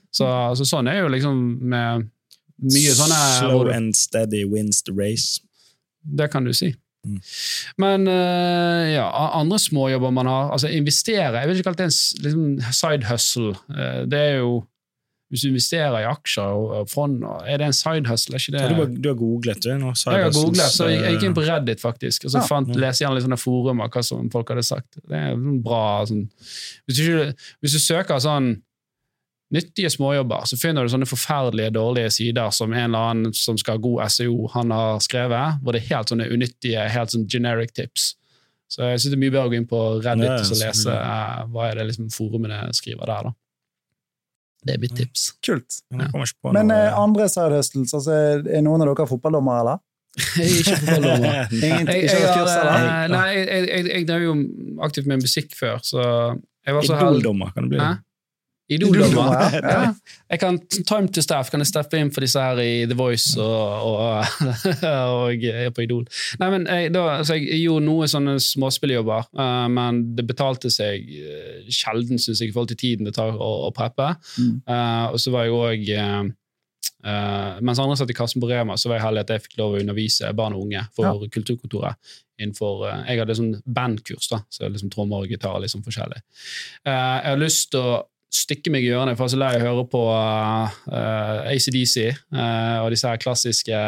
Så, 0.09 0.25
altså, 0.25 0.65
sånn 0.65 0.89
er 0.89 1.03
jo 1.03 1.11
liksom 1.13 1.43
med 1.75 2.09
mye 2.63 2.95
sånne 2.97 3.19
Slow 3.37 3.69
and 3.75 3.93
steady 3.95 4.45
wins 4.49 4.81
the 4.87 4.95
race. 4.97 5.43
Det 6.01 6.31
kan 6.33 6.47
du 6.47 6.55
si. 6.57 6.73
Mm. 7.07 7.19
Men 7.79 8.07
uh, 8.11 8.83
ja, 8.91 9.05
andre 9.39 9.59
småjobber 9.59 10.11
man 10.11 10.27
har 10.27 10.49
altså 10.51 10.67
Investere 10.67 11.31
Jeg 11.39 11.47
vil 11.47 11.55
ikke 11.61 11.69
kalle 11.69 11.79
det 11.79 11.85
en 11.87 12.25
liksom, 12.25 12.73
side 12.75 13.07
hustle. 13.07 13.53
Uh, 13.71 14.03
det 14.11 14.19
er 14.19 14.35
jo 14.41 14.65
Hvis 15.31 15.45
du 15.45 15.47
investerer 15.53 15.95
i 16.01 16.09
aksjer 16.09 16.43
og, 16.59 16.89
fond, 16.91 17.23
er 17.47 17.61
det 17.61 17.69
en 17.69 17.77
side 17.77 18.03
hustle? 18.09 18.35
Er 18.35 18.43
ikke 18.43 18.57
det 18.57 18.63
Ja, 18.65 18.69
du, 18.73 18.79
har, 18.81 18.91
du 18.91 19.09
har 19.13 19.15
googlet, 19.15 19.63
det 19.63 19.79
Nå, 19.79 19.93
jeg 19.95 20.25
har 20.25 20.35
googlet, 20.35 20.65
så 20.75 20.89
jeg, 20.91 21.03
jeg 21.05 21.15
gikk 21.15 21.27
inn 21.29 21.37
på 21.37 21.47
Reddit 21.47 21.81
faktisk, 21.85 22.25
og 22.25 22.33
så 22.35 22.41
Ja. 22.43 22.47
fant, 22.51 22.75
leste 22.75 23.05
gjennom 23.05 23.19
litt 23.19 23.27
sånne 23.29 23.39
forumer 23.39 23.91
hva 23.93 24.03
som 24.03 24.27
folk 24.33 24.51
hadde 24.51 24.65
sagt. 24.67 24.99
Det 24.99 25.23
er 25.29 25.37
bra 25.63 25.83
sånn, 26.09 26.25
hvis, 26.89 26.99
du, 26.99 27.45
hvis 27.63 27.77
du 27.77 27.79
søker 27.79 28.19
sånn 28.19 28.57
nyttige 29.55 29.89
småjobber, 29.89 30.43
så 30.45 30.57
finner 30.61 30.85
du 30.85 30.91
sånne 30.93 31.07
forferdelige, 31.09 31.71
dårlige 31.73 32.11
sider 32.13 32.51
som 32.53 32.73
en 32.73 32.83
eller 32.91 33.07
annen 33.11 33.33
som 33.33 33.57
skal 33.57 33.77
ha 33.77 33.81
god 33.81 34.03
SEO, 34.13 34.47
han 34.53 34.69
har 34.75 34.99
skrevet, 35.01 35.59
hvor 35.63 35.73
det 35.73 35.81
er 35.83 35.95
helt 35.95 36.11
sånne 36.13 36.27
unyttige, 36.29 36.83
helt 36.93 37.13
sånn 37.15 37.25
generic 37.29 37.73
tips. 37.73 38.11
Så 38.69 38.83
jeg 38.85 38.99
synes 39.01 39.15
det 39.15 39.17
er 39.17 39.23
mye 39.23 39.33
bedre 39.33 39.47
å 39.47 39.49
gå 39.49 39.57
inn 39.57 39.69
på 39.69 39.79
Reddit 40.05 40.27
Ja, 40.27 40.35
ja, 40.37 40.45
og 40.45 40.59
lese 40.61 40.93
eh, 40.93 41.37
hva 41.49 41.69
er 41.71 41.79
det 41.79 41.85
liksom 41.89 42.11
forumene 42.13 42.59
skriver 42.77 43.09
der. 43.09 43.29
da. 43.31 43.31
Det 44.67 44.75
er 44.75 44.81
mitt 44.83 44.93
tips. 44.99 45.23
Kult. 45.45 45.79
På 46.43 46.51
Men 46.53 46.67
noe. 46.69 46.77
eh, 46.77 46.97
andre 46.99 47.25
hustles, 47.25 47.93
altså, 47.95 48.11
er 48.45 48.61
noen 48.61 48.83
av 48.85 48.91
dere 48.91 49.07
fotballdommere, 49.09 49.63
eller? 49.63 49.79
Jeg 50.37 50.45
er 50.45 50.59
ikke 50.59 50.77
fotballdommer. 50.83 51.39
Ingen, 51.69 51.87
Jeg, 51.87 52.03
jeg, 52.11 52.21
kurs, 52.35 52.53
eller? 52.59 52.85
eh, 52.85 53.07
nei, 53.13 53.25
jeg, 53.39 53.65
jeg, 53.71 53.87
jeg 53.95 54.07
drev 54.09 54.27
jo 54.27 54.35
aktivt 54.85 55.09
med 55.09 55.23
musikk 55.25 55.55
før, 55.57 55.81
så 55.85 56.03
jeg 56.67 56.75
var 56.75 56.85
så 56.85 56.97
heldig. 56.99 57.23
Idoldommer 57.23 57.53
kan 57.55 57.65
det 57.65 57.73
bli. 57.73 57.81
Hæ? 57.81 57.91
Idoldommer. 58.69 59.09
Idoldommer, 59.09 59.55
ja. 59.57 59.77
Ja. 59.89 59.93
Jeg 60.29 60.39
kan 60.43 60.59
time 60.85 61.09
to 61.09 61.21
staff, 61.25 61.49
kan 61.49 61.63
jeg 61.63 61.69
steppe 61.71 61.97
inn 61.97 62.11
for 62.13 62.21
disse 62.21 62.41
her 62.41 62.59
i 62.61 62.85
The 62.89 62.97
Voice 62.97 63.33
og, 63.41 63.85
og, 63.89 64.43
og 64.85 65.41
jeg 65.41 65.69
er 65.69 65.73
på 65.73 65.85
Idol. 65.85 66.05
Nei, 66.41 66.49
men 66.53 66.67
jeg, 66.69 66.91
da, 66.93 67.05
altså 67.17 67.39
jeg 67.39 67.63
gjorde 67.63 67.87
noe 67.87 68.09
sånne 68.09 68.35
småspilljobber, 68.43 69.31
uh, 69.39 69.65
men 69.73 70.03
det 70.17 70.27
betalte 70.29 70.69
seg 70.73 71.07
eh, 71.17 71.71
sjelden, 71.73 72.21
synes 72.21 72.43
jeg, 72.43 72.51
i 72.51 72.53
forhold 72.53 72.69
til 72.75 72.81
tiden 72.83 73.09
det 73.09 73.15
tar 73.17 73.33
å, 73.33 73.49
å 73.69 73.71
preppe. 73.75 74.11
Mm. 74.37 74.59
Uh, 74.69 75.07
og 75.15 75.17
så 75.23 75.33
var 75.33 75.47
jeg 75.47 75.57
òg 75.57 76.35
Mens 76.99 77.79
andre 77.79 77.95
satt 77.95 78.09
i 78.11 78.15
kassen 78.15 78.41
på 78.43 78.47
Rema, 78.49 78.75
så 78.75 78.89
var 78.89 78.97
jeg 78.97 79.05
heldig 79.05 79.21
at 79.21 79.29
jeg 79.31 79.43
fikk 79.45 79.53
lov 79.61 79.77
å 79.77 79.79
undervise 79.79 80.33
barn 80.35 80.57
og 80.57 80.65
unge 80.65 80.81
for 80.97 81.21
Kulturkontoret. 81.31 81.95
innenfor, 82.39 82.87
eh, 82.89 83.03
Jeg 83.07 83.19
hadde 83.19 83.35
sånn 83.35 83.61
bandkurs, 83.65 84.27
da, 84.31 84.41
så 84.49 84.67
liksom 84.67 84.91
trommer 84.91 85.23
og 85.23 85.31
gitar 85.31 85.59
liksom 85.59 85.83
forskjellig. 85.83 86.21
Eh, 86.85 87.15
jeg 87.23 87.29
har 87.31 87.37
lyst 87.37 87.71
til 87.71 87.79
å 87.79 88.03
stikke 88.33 88.71
meg 88.73 88.85
i 88.85 88.91
ørene, 88.93 89.15
for 89.17 89.25
jeg 89.25 89.31
er 89.31 89.35
så 89.35 89.41
lei 89.41 89.51
av 89.55 89.61
å 89.63 89.67
høre 89.67 89.87
på 89.89 90.03
uh, 90.13 91.49
ACDC 91.49 91.97
uh, 92.13 92.83
og 92.83 92.91
disse 92.93 93.09
her 93.09 93.21
klassiske 93.21 93.79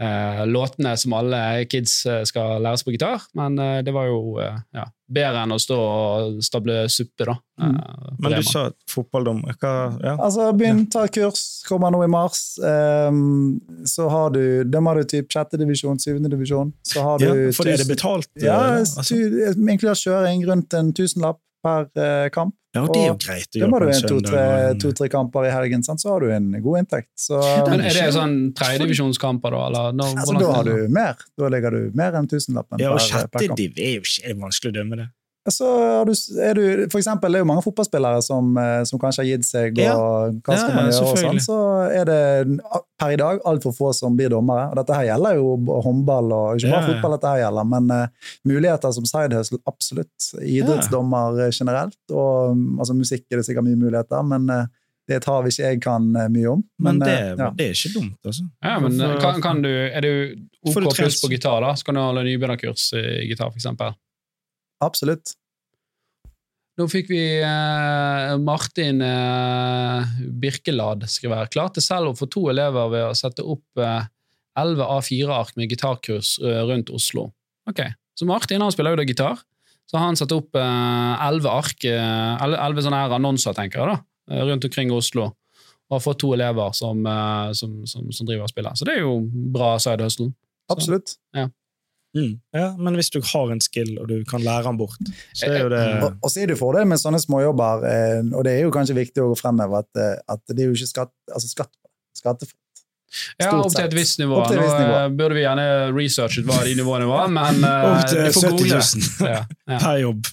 uh, 0.00 0.44
låtene 0.46 0.92
som 0.96 1.12
alle 1.18 1.64
kids 1.66 2.06
eh, 2.06 2.20
skal 2.28 2.60
lære 2.62 2.78
seg 2.78 2.86
på 2.86 2.92
gitar. 2.94 3.24
Men 3.34 3.58
eh, 3.58 3.80
det 3.82 3.90
var 3.96 4.06
jo 4.06 4.36
eh, 4.38 4.60
ja, 4.76 4.84
bedre 5.10 5.40
enn 5.42 5.54
å 5.56 5.58
stå 5.58 5.78
og 5.78 6.36
stable 6.44 6.84
suppe, 6.92 7.26
da. 7.26 7.34
eh, 7.64 7.72
på 8.14 8.22
Men 8.22 8.36
du 8.36 8.46
sa 8.46 8.62
fotballdom. 8.92 9.40
Hva, 9.58 9.72
ja. 10.04 10.14
Altså, 10.14 10.46
begynn, 10.54 10.84
ta 10.92 11.02
kurs, 11.10 11.42
kommer 11.66 11.90
nå 11.90 12.04
i 12.06 12.10
mars. 12.14 12.44
Um, 12.62 13.58
så 13.88 14.06
har 14.12 14.30
du, 14.36 14.42
dømmer 14.70 15.02
du 15.02 15.10
typ 15.16 15.34
sjette 15.34 15.58
divisjon, 15.60 15.98
syvende 15.98 16.30
divisjon. 16.30 16.70
Så 16.86 17.02
har 17.02 17.18
du 17.18 17.26
ja, 17.26 17.34
for 17.58 17.66
er 17.70 17.82
det 17.82 17.90
betalt? 17.90 18.30
eh, 18.38 18.46
Ja, 18.46 18.60
altså? 18.78 19.18
inkludert 19.18 20.04
kjøring 20.04 20.46
rundt 20.46 20.78
en 20.78 20.94
tusenlapp 20.94 21.42
per 21.66 21.90
eh, 21.98 22.28
kamp. 22.34 22.54
Ja, 22.76 22.82
og 22.84 22.90
det 22.92 23.00
er 23.00 23.06
jo 23.08 23.16
greit 23.22 23.56
å 23.56 23.68
må 23.70 23.78
gjøre 23.80 23.80
du 23.80 23.88
på 23.88 23.88
en 23.88 23.94
en 23.94 24.02
søndag. 24.20 24.80
to-tre 24.82 25.08
kamper 25.12 25.46
i 25.48 25.52
helgen, 25.54 25.84
sant, 25.86 26.02
så 26.02 26.10
har 26.12 26.24
du 26.24 26.32
en 26.34 26.50
god 26.62 26.82
inntekt. 26.82 27.10
Så, 27.16 27.38
Men 27.68 27.80
er 27.80 27.96
det 27.96 28.08
sånn 28.16 28.36
tredjedivisjonskamper, 28.58 29.56
da? 29.56 29.62
Eller, 29.70 29.96
når, 29.96 30.18
altså, 30.20 30.36
da 30.38 30.50
har 30.52 30.68
du 30.68 30.88
mer. 30.92 31.22
Da 31.40 31.48
ligger 31.54 31.78
du 31.78 31.96
mer 31.96 32.18
enn 32.20 32.28
tusenlappen 32.28 32.82
Ja, 32.82 32.92
og 32.92 33.00
per, 33.00 33.30
per 33.32 33.46
sjette 33.46 33.56
div 33.56 33.80
er 33.80 33.96
jo 33.96 34.04
ikke 34.04 34.36
vanskelig 34.44 34.74
å 34.74 34.76
dømme 34.82 35.00
det. 35.00 35.08
Så 35.54 35.68
har 35.68 36.08
du, 36.08 36.12
er 36.42 36.58
du, 36.58 36.64
for 36.92 37.00
eksempel, 37.00 37.32
det 37.32 37.40
er 37.40 37.44
jo 37.44 37.48
mange 37.50 37.64
fotballspillere 37.64 38.22
som, 38.24 38.50
eh, 38.60 38.82
som 38.88 39.00
kanskje 39.02 39.24
har 39.24 39.28
gitt 39.30 39.46
seg, 39.48 39.78
Ja. 39.78 39.96
og 39.96 40.40
hva 40.42 40.56
skal 40.58 40.70
Ja, 40.70 40.76
man 40.76 40.90
gjøre, 40.90 41.10
og 41.10 41.18
sånn, 41.18 41.40
så 41.44 41.58
er 41.92 42.04
det 42.08 42.22
per 42.98 43.14
i 43.14 43.20
dag 43.20 43.40
altfor 43.46 43.74
få 43.76 43.92
som 43.94 44.16
blir 44.16 44.30
dommere. 44.32 44.70
Og 44.70 44.76
dette 44.80 44.94
her 44.94 45.06
gjelder 45.10 45.38
jo 45.38 45.56
håndball, 45.84 46.32
og 46.32 46.58
ikke 46.58 46.72
bare 46.72 46.82
Ja, 46.82 46.88
fotball, 46.92 47.16
dette 47.16 47.32
her 47.34 47.42
gjelder, 47.44 47.70
men 47.74 47.90
uh, 47.90 48.32
muligheter 48.44 48.92
som 48.92 49.06
sidehustle, 49.08 49.60
absolutt. 49.66 50.32
Idrettsdommer 50.42 51.40
eh, 51.46 51.54
generelt, 51.54 51.98
og 52.10 52.56
mm, 52.56 52.78
altså, 52.80 52.98
musikk 52.98 53.24
er 53.30 53.40
det 53.40 53.46
sikkert 53.46 53.68
mye 53.68 53.78
muligheter, 53.78 54.26
men 54.26 54.50
uh, 54.50 54.66
det 55.08 55.16
er 55.16 55.22
et 55.22 55.28
hav 55.30 55.46
ikke 55.48 55.70
jeg 55.70 55.80
kan 55.80 56.10
mye 56.12 56.50
om. 56.50 56.62
Men, 56.84 56.98
det, 57.00 57.14
eh, 57.14 57.30
ja. 57.38 57.48
det 57.56 57.70
er 57.70 57.78
ikke 57.78 57.94
dumt, 57.94 58.18
altså. 58.28 58.44
Ja, 58.60 58.74
men 58.82 58.98
kan, 59.22 59.40
kan 59.40 59.62
du, 59.64 59.70
Er 59.70 60.04
du 60.04 60.10
OK 60.68 60.90
pluss 60.98 61.22
på 61.22 61.30
gitar, 61.32 61.62
da? 61.64 61.72
Så 61.78 61.86
kan 61.86 61.96
du 61.96 62.02
ha 62.02 62.12
nybegynnerkurs 62.12 62.90
i 62.98 63.24
gitar, 63.30 63.48
f.eks. 63.54 63.70
Absolutt. 64.84 65.34
Nå 66.78 66.86
fikk 66.86 67.08
vi 67.10 67.22
eh, 67.42 68.32
Martin 68.38 69.02
eh, 69.02 70.18
Birkelad 70.30 71.02
skriver 71.10 71.50
klarte 71.50 71.82
selv 71.82 72.12
å 72.12 72.18
få 72.18 72.28
to 72.30 72.44
elever 72.52 72.92
ved 72.92 73.06
å 73.08 73.16
sette 73.18 73.42
opp 73.42 73.82
eh, 73.82 74.06
11 74.58 74.86
A4-ark 74.86 75.56
med 75.58 75.72
gitarkurs 75.72 76.36
eh, 76.38 76.62
rundt 76.70 76.92
Oslo. 76.94 77.32
Ok, 77.70 77.82
Så 78.18 78.26
Martin 78.30 78.62
han 78.62 78.74
spiller 78.74 78.94
jo 78.94 79.00
da 79.00 79.08
gitar, 79.08 79.42
så 79.90 79.98
han 80.02 80.18
satte 80.18 80.38
opp 80.38 80.54
eh, 80.54 81.26
11 81.26 81.50
ark, 81.50 81.88
elleve 81.90 82.62
11 82.70 82.86
sånne 82.86 83.02
her 83.02 83.18
annonser, 83.18 83.58
tenker 83.58 83.82
jeg, 83.82 83.96
da, 83.96 84.34
eh, 84.36 84.46
rundt 84.46 84.70
omkring 84.70 84.94
Oslo. 84.94 85.32
Og 85.88 85.96
har 85.96 86.04
fått 86.04 86.20
to 86.22 86.34
elever 86.36 86.74
som, 86.78 87.02
eh, 87.10 87.50
som, 87.58 87.78
som, 87.90 88.06
som 88.14 88.28
driver 88.28 88.46
og 88.46 88.54
spiller. 88.54 88.78
Så 88.78 88.86
det 88.86 88.98
er 88.98 89.06
jo 89.06 89.18
bra 89.54 89.74
side 89.82 90.06
hustle. 90.06 90.30
Absolutt. 90.70 91.16
Mm. 92.18 92.36
Ja, 92.56 92.68
men 92.76 92.98
hvis 92.98 93.10
du 93.14 93.20
har 93.24 93.54
en 93.54 93.62
skill, 93.64 93.94
og 94.02 94.10
du 94.10 94.16
kan 94.28 94.42
lære 94.44 94.66
den 94.68 94.78
bort, 94.80 94.98
så 95.32 95.48
er 95.48 95.60
jo 95.62 95.72
det 95.72 95.82
Og, 96.02 96.08
og 96.22 96.32
så 96.32 96.42
er 96.42 96.50
det 96.50 96.56
jo 96.58 96.62
fordel 96.64 96.88
med 96.90 97.00
sånne 97.00 97.20
småjobber, 97.22 97.84
eh, 97.88 98.22
og 98.34 98.46
det 98.46 98.56
er 98.56 98.64
jo 98.66 98.74
kanskje 98.74 98.98
viktig 98.98 99.24
å 99.24 99.36
fremheve 99.38 99.84
at, 99.84 99.90
eh, 100.00 100.16
at 100.34 100.42
det 100.50 100.64
er 100.64 100.72
jo 100.72 100.78
ikke 100.78 100.92
skatt, 100.94 101.14
altså 101.32 101.52
skatt 101.52 101.70
på 101.72 101.84
det. 101.86 101.94
Skattefritt. 102.18 102.56
Ja, 103.40 103.54
opp 103.56 103.72
til 103.72 103.86
et 103.86 103.94
visst 103.96 104.18
nivå. 104.20 104.36
Nå 104.36 104.48
visst 104.52 104.76
nivå. 104.76 104.96
eh, 104.98 105.08
burde 105.16 105.36
vi 105.38 105.44
gjerne 105.44 105.66
researchet 105.96 106.44
hva 106.48 106.58
de 106.66 106.74
nivåene 106.76 107.08
var, 107.08 107.30
men 107.32 107.62
eh, 107.68 107.86
Opp 107.88 108.10
til 108.10 108.20
70 108.26 108.68
000 108.68 109.30
Ja, 109.32 109.42
ja. 109.70 109.78
per 109.78 110.00
jobb. 110.02 110.28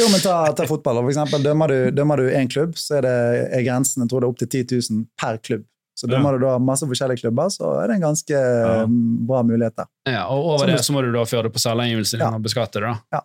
Jo, 0.00 0.08
men 0.10 0.22
ta, 0.24 0.38
ta 0.58 0.66
fotball. 0.70 1.02
For 1.04 1.12
eksempel, 1.14 1.46
dømmer 1.46 2.22
du 2.24 2.30
én 2.34 2.50
klubb, 2.50 2.74
så 2.80 2.98
er, 2.98 3.06
det, 3.06 3.16
er 3.60 3.66
grensen 3.68 4.02
jeg 4.02 4.10
tror 4.12 4.24
det 4.24 4.30
er 4.30 4.34
opp 4.34 4.42
til 4.42 4.50
10 4.50 4.80
000 4.90 5.04
per 5.20 5.38
klubb. 5.44 5.66
Så 5.98 6.06
Ja. 6.06 6.14
dømmer 6.14 6.38
du 6.38 6.44
da 6.46 6.58
masse 6.62 6.86
forskjellige 6.86 7.24
klubber, 7.24 7.48
så 7.50 7.72
er 7.82 7.88
det 7.90 7.96
en 7.98 8.04
ganske 8.06 8.30
ja. 8.38 8.84
bra 9.26 9.42
mulighet 9.42 9.74
der. 9.80 9.88
Ja, 10.06 10.26
og 10.30 10.44
over 10.54 10.58
Som 10.66 10.70
det 10.70 10.84
så 10.86 10.94
må 10.94 11.02
du 11.02 11.10
da 11.12 11.24
føre 11.26 11.48
det 11.48 11.52
på 11.56 11.64
selvangivelsen 11.64 12.20
din 12.20 12.28
Ja. 12.28 12.34
og 12.36 12.42
beskatte 12.44 12.84
det. 12.84 12.94
da. 13.10 13.24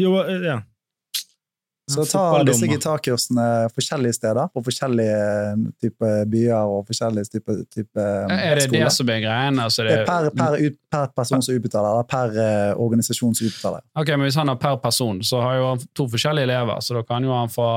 Jo, 0.00 0.16
eh, 0.24 0.42
ja. 0.48 0.58
Så 1.88 2.04
ta 2.04 2.42
disse 2.44 2.66
gitarkursene 2.68 3.44
forskjellige 3.72 4.18
steder, 4.18 4.50
på 4.52 4.60
forskjellige 4.66 5.20
typer 5.80 6.26
byer 6.28 6.68
og 6.68 6.82
forskjellige 6.90 7.30
typer 7.32 7.62
type 7.72 8.04
Er 8.28 8.60
det 8.60 8.66
det 8.74 8.90
som 8.92 9.08
er 9.08 9.22
greien? 9.24 9.60
Altså 9.62 9.86
Det 9.86 9.94
det, 9.94 10.02
er 10.02 10.10
per, 10.10 10.28
per, 10.36 10.58
ut, 10.66 10.76
per 10.92 11.06
person 11.16 11.42
som 11.42 11.56
utbetaler, 11.56 11.88
eller 11.94 12.04
per 12.10 12.36
eh, 12.44 12.74
organisasjon 12.76 13.32
som 13.38 13.48
utbetaler. 13.48 13.80
Ok, 13.96 14.12
men 14.18 14.26
Hvis 14.28 14.36
han 14.36 14.52
har 14.52 14.60
per 14.60 14.76
person, 14.84 15.22
så 15.24 15.40
har 15.40 15.56
jo 15.56 15.66
han 15.70 15.78
to 15.96 16.08
forskjellige 16.12 16.50
elever, 16.50 16.84
så 16.84 16.98
da 16.98 17.02
kan 17.08 17.24
jo 17.24 17.32
han 17.32 17.48
få 17.48 17.68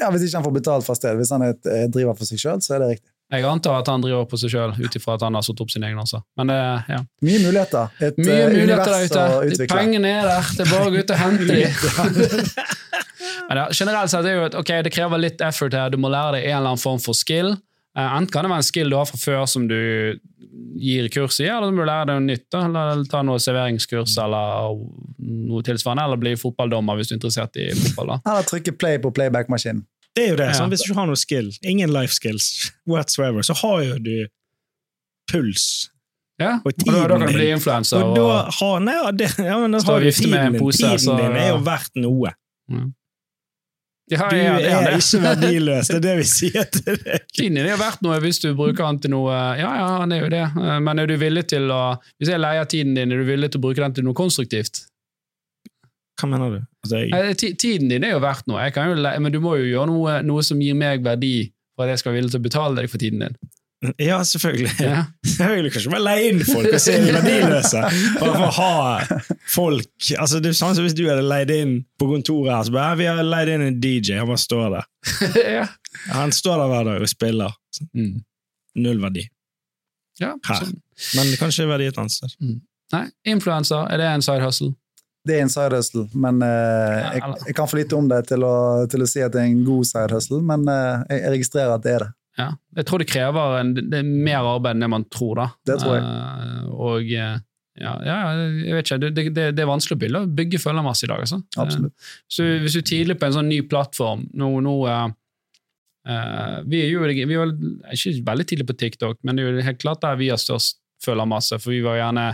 Ja, 0.00 0.10
Hvis 0.10 0.26
ikke 0.26 0.40
han 0.40 0.48
får 0.48 0.58
betalt 0.58 0.88
fra 0.88 0.98
sted, 0.98 1.16
hvis 1.16 1.30
han 1.30 1.42
er 1.46 1.54
eh, 1.70 1.86
driver 1.86 2.18
for 2.18 2.24
seg 2.26 2.42
sjøl, 2.42 2.58
så 2.58 2.74
er 2.74 2.82
det 2.82 2.90
riktig. 2.96 3.11
Jeg 3.32 3.44
antar 3.48 3.78
at 3.80 3.88
han 3.88 4.02
driver 4.04 4.26
på 4.28 4.36
seg 4.36 4.50
sjøl, 4.52 4.74
ut 4.76 4.96
ifra 4.98 5.14
at 5.16 5.22
han 5.24 5.34
har 5.38 5.44
satt 5.46 5.60
opp 5.64 5.70
sin 5.72 5.84
egen 5.88 5.98
også. 6.02 6.18
Men 6.36 6.50
det, 6.52 6.58
ja. 6.92 6.98
Mye 7.24 7.38
muligheter. 7.40 7.88
Et 8.04 8.18
Mye 8.20 8.34
eh, 8.36 8.50
muligheter 8.52 8.92
univers 8.92 9.14
der 9.14 9.36
å 9.36 9.40
ute. 9.40 9.54
utvikle. 9.54 9.78
Pengene 9.78 10.10
er 10.18 10.28
der, 10.28 10.50
det 10.58 10.66
er 10.66 10.72
bare 10.74 10.88
å 10.90 10.92
gå 10.92 11.00
ut 11.00 11.12
og 11.14 11.20
hente 11.22 11.46
dem. 11.48 12.42
Men 13.48 13.58
ja, 13.62 13.66
generelt 13.72 14.12
sett 14.12 14.28
er 14.28 14.36
jo 14.36 14.44
at 14.50 14.56
okay, 14.58 14.82
det 14.84 14.92
krever 14.94 15.20
litt 15.20 15.40
effort 15.44 15.74
her. 15.76 15.90
Du 15.92 15.98
må 16.00 16.10
lære 16.12 16.38
deg 16.38 16.48
en 16.50 16.58
eller 16.58 16.74
annen 16.74 16.82
form 16.82 17.00
for 17.02 17.16
skill. 17.16 17.54
Eh, 17.96 18.04
Enten 18.18 18.30
kan 18.32 18.46
det 18.46 18.52
være 18.52 18.64
en 18.64 18.68
skill 18.68 18.92
du 18.92 18.96
har 18.98 19.08
fra 19.08 19.20
før 19.20 19.46
som 19.50 19.66
du 19.70 19.78
gir 20.82 21.08
kurs 21.12 21.38
i, 21.40 21.46
eller 21.48 21.68
så 21.68 21.74
må 21.74 21.84
du 21.84 21.88
lære 21.88 22.06
deg 22.10 22.18
noe 22.20 22.26
nytt. 22.28 22.46
da, 22.52 22.62
Eller 22.68 23.02
ta 23.08 23.22
noe 23.24 23.40
serveringskurs 23.40 24.14
eller 24.20 24.76
noe 25.48 25.64
tilsvarende, 25.64 26.04
eller 26.08 26.20
bli 26.20 26.32
fotballdommer 26.40 26.98
hvis 27.00 27.10
du 27.10 27.14
er 27.16 27.18
interessert 27.20 27.56
i 27.60 27.70
fotball. 27.76 28.14
da. 28.16 28.20
Eller 28.32 28.48
trykke 28.48 28.76
play 28.80 29.00
på 29.02 29.12
playback-maskinen. 29.16 29.84
Det 30.14 30.24
er 30.26 30.30
jo 30.34 30.36
det. 30.36 30.46
Ja. 30.50 30.56
Sånn, 30.58 30.68
hvis 30.72 30.82
du 30.84 30.90
ikke 30.90 30.98
har 31.00 31.06
noe 31.08 31.16
skill, 31.20 31.50
ingen 31.64 31.92
life 31.92 32.12
skills 32.12 32.70
whatsoever, 32.86 33.40
så 33.46 33.54
har 33.62 33.82
jo 33.86 33.98
du 33.98 34.14
puls. 35.30 35.88
Ja, 36.40 36.56
Og 36.64 36.72
og 36.72 36.84
da, 36.88 36.92
da 37.06 37.18
kan 37.20 37.28
du 37.28 37.36
bli 37.36 37.50
influenser. 37.54 38.02
Og 38.02 38.16
da 38.16 38.22
Og, 38.22 38.52
har, 38.58 38.80
nei, 38.82 38.94
ja, 38.98 39.10
det, 39.12 39.28
ja, 39.38 39.58
men 39.62 39.72
da 39.76 39.80
har 39.86 40.00
du 40.00 40.06
vifte 40.08 40.28
med 40.28 40.40
en 40.40 40.44
tiden 40.46 40.52
din. 40.56 40.60
pose, 40.64 40.82
Tiden 40.82 40.98
så- 41.04 41.16
din 41.20 41.36
er 41.38 41.48
jo 41.52 41.58
verdt 41.64 41.94
noe. 42.02 42.32
ja, 44.10 44.28
Du 44.28 44.36
ja, 44.36 44.58
det 44.58 44.66
er 44.66 44.76
er 44.76 44.90
det. 44.90 44.98
ikke 45.00 45.20
verdiløs, 45.22 45.86
det 45.88 45.96
er 45.96 46.00
det 46.04 46.16
vi 46.18 46.24
sier 46.28 46.64
til 46.74 46.96
deg. 47.04 47.20
Tiden 47.32 47.54
din 47.60 47.66
er 47.70 47.76
verdt 47.80 48.02
noe 48.04 48.18
hvis 48.20 48.40
du 48.42 48.50
bruker 48.58 48.84
den 48.84 48.98
til 49.00 49.10
noe 49.14 49.32
Ja, 49.32 49.70
ja, 49.78 49.86
han 50.02 50.12
er 50.12 50.24
jo 50.26 50.28
det. 50.28 50.42
Men 50.82 50.98
er 50.98 51.06
du 51.06 51.16
villig 51.16 51.46
til 51.48 51.70
å 51.72 51.96
Hvis 52.20 52.28
jeg 52.28 52.40
leier 52.42 52.64
tiden 52.68 52.94
din, 52.98 53.12
er 53.12 53.22
du 53.22 53.24
villig 53.24 53.52
til 53.52 53.60
å 53.60 53.62
bruke 53.68 53.80
den 53.80 53.94
til 53.94 54.04
noe 54.04 54.14
konstruktivt? 54.18 54.82
Hva 56.22 56.28
mener 56.30 56.52
du? 56.54 56.60
Altså, 56.84 57.00
jeg, 57.02 57.56
Tiden 57.58 57.88
din 57.90 58.04
er 58.06 58.14
jo 58.14 58.20
verdt 58.22 58.46
noe, 58.46 58.68
jo 58.70 59.22
men 59.24 59.34
du 59.34 59.40
må 59.42 59.56
jo 59.58 59.66
gjøre 59.66 59.90
noe, 59.90 60.20
noe 60.22 60.44
som 60.46 60.60
gir 60.62 60.76
meg 60.78 61.02
verdi 61.02 61.50
for 61.74 61.84
at 61.84 61.90
jeg 61.92 62.02
skal 62.02 62.12
være 62.12 62.20
villig 62.20 62.30
til 62.34 62.38
å 62.42 62.44
betale 62.44 62.78
deg 62.78 62.92
for 62.92 63.02
tiden 63.02 63.24
din. 63.24 63.36
ja, 63.98 64.20
selvfølgelig. 64.22 64.70
Ja. 64.78 65.00
Selvfølgelig 65.26 65.72
kan 65.74 65.82
ikke 65.82 65.94
bare 65.96 66.04
leie 66.06 66.28
inn 66.30 66.44
folk 66.46 66.68
og 66.70 66.82
se 66.84 66.94
de 67.02 67.14
verdiløse. 67.16 67.82
Bare 68.20 68.34
for 68.36 68.46
å 68.46 68.52
ha 68.60 69.20
folk 69.50 70.10
altså 70.22 70.38
det 70.44 70.52
er 70.52 70.58
sånn 70.60 70.76
som 70.78 70.86
Hvis 70.86 70.94
du 70.94 71.02
hadde 71.08 71.24
leid 71.26 71.50
inn 71.50 71.72
på 71.98 72.06
kontoret 72.12 72.52
her, 72.54 72.68
så 72.68 72.76
bare, 72.76 72.98
vi 73.00 73.08
har 73.10 73.18
leid 73.26 73.50
inn 73.56 73.66
en 73.66 73.80
DJ, 73.82 74.20
han 74.20 74.30
bare 74.30 74.44
står 74.44 74.68
der. 74.76 74.90
ja. 75.58 75.66
Han 76.12 76.34
står 76.34 76.62
der 76.62 76.70
hver 76.74 76.90
dag 76.92 77.06
og 77.08 77.10
spiller. 77.10 77.56
Mm. 77.90 78.20
Null 78.86 79.02
verdi. 79.02 79.26
ja 80.22 80.36
Her. 80.46 80.62
sånn. 80.62 80.78
Men 81.18 81.34
kanskje 81.40 81.66
verdi 81.66 81.90
et 81.90 81.98
annet 81.98 82.14
sted. 82.14 82.38
Nei, 82.92 83.06
influenser, 83.26 83.88
er 83.90 83.98
det 83.98 84.06
en 84.12 84.22
side 84.22 84.44
hustle? 84.44 84.74
Det 85.22 85.36
er 85.36 85.44
en 85.44 85.52
side 85.52 85.78
hustle, 85.78 86.08
men 86.18 86.42
eh, 86.42 87.12
jeg, 87.14 87.36
jeg 87.46 87.54
kan 87.54 87.68
for 87.70 87.78
lite 87.78 87.94
om 87.94 88.08
det 88.10 88.24
til 88.32 88.42
å, 88.42 88.56
til 88.90 89.04
å 89.04 89.06
si 89.06 89.22
at 89.22 89.34
det 89.34 89.44
er 89.44 89.52
en 89.52 89.62
god 89.66 89.86
side 89.86 90.16
hustle, 90.16 90.40
men 90.42 90.66
eh, 90.72 91.04
jeg, 91.14 91.30
registrerer 91.36 91.76
at 91.76 91.84
det 91.84 91.94
er 91.94 92.04
det. 92.06 92.10
Ja. 92.40 92.48
Jeg 92.80 92.88
tror 92.88 93.02
det 93.02 93.06
krever 93.12 93.56
en, 93.60 93.72
det 93.76 94.00
er 94.00 94.08
mer 94.08 94.48
arbeid 94.54 94.74
enn 94.74 94.86
det 94.86 94.90
man 94.90 95.06
tror, 95.12 95.38
da. 95.38 95.46
Det 95.68 95.78
tror 95.82 95.98
jeg. 95.98 96.04
Uh, 96.08 96.68
og 96.88 97.12
eh, 97.12 97.36
ja, 97.80 97.92
ja, 98.04 98.16
jeg 98.66 98.76
vet 98.76 98.88
ikke, 98.88 98.98
det, 99.00 99.10
det, 99.16 99.46
det, 99.56 99.62
er 99.62 99.70
vanskelig 99.70 99.96
å 99.96 100.00
bygge, 100.02 100.22
bygge 100.42 100.60
følgermasse 100.60 101.06
i 101.06 101.10
dag, 101.12 101.22
altså. 101.24 101.38
Absolutt. 101.62 102.10
Så 102.28 102.44
hvis 102.60 102.76
du 102.76 102.82
er 102.82 102.88
tidlig 102.88 103.18
på 103.20 103.28
en 103.28 103.36
sånn 103.38 103.48
ny 103.48 103.62
plattform 103.68 104.26
nå, 104.36 104.50
nå 104.64 104.74
eh, 104.92 105.06
eh, 106.12 106.58
Vi 106.68 106.82
er 106.82 106.90
jo 106.90 107.06
vi 107.06 107.38
er 107.38 107.54
ikke 107.96 108.26
veldig 108.28 108.48
tidlig 108.50 108.68
på 108.68 108.78
TikTok, 108.82 109.22
men 109.22 109.38
det 109.38 109.46
er 109.46 109.56
jo 109.56 109.66
helt 109.70 109.80
klart 109.84 110.04
der 110.04 110.20
vi 110.20 110.28
har 110.32 110.40
størst 110.40 110.82
følgermasse, 111.02 111.58
for 111.62 111.72
vi 111.72 111.80
var 111.84 111.98
gjerne 111.98 112.26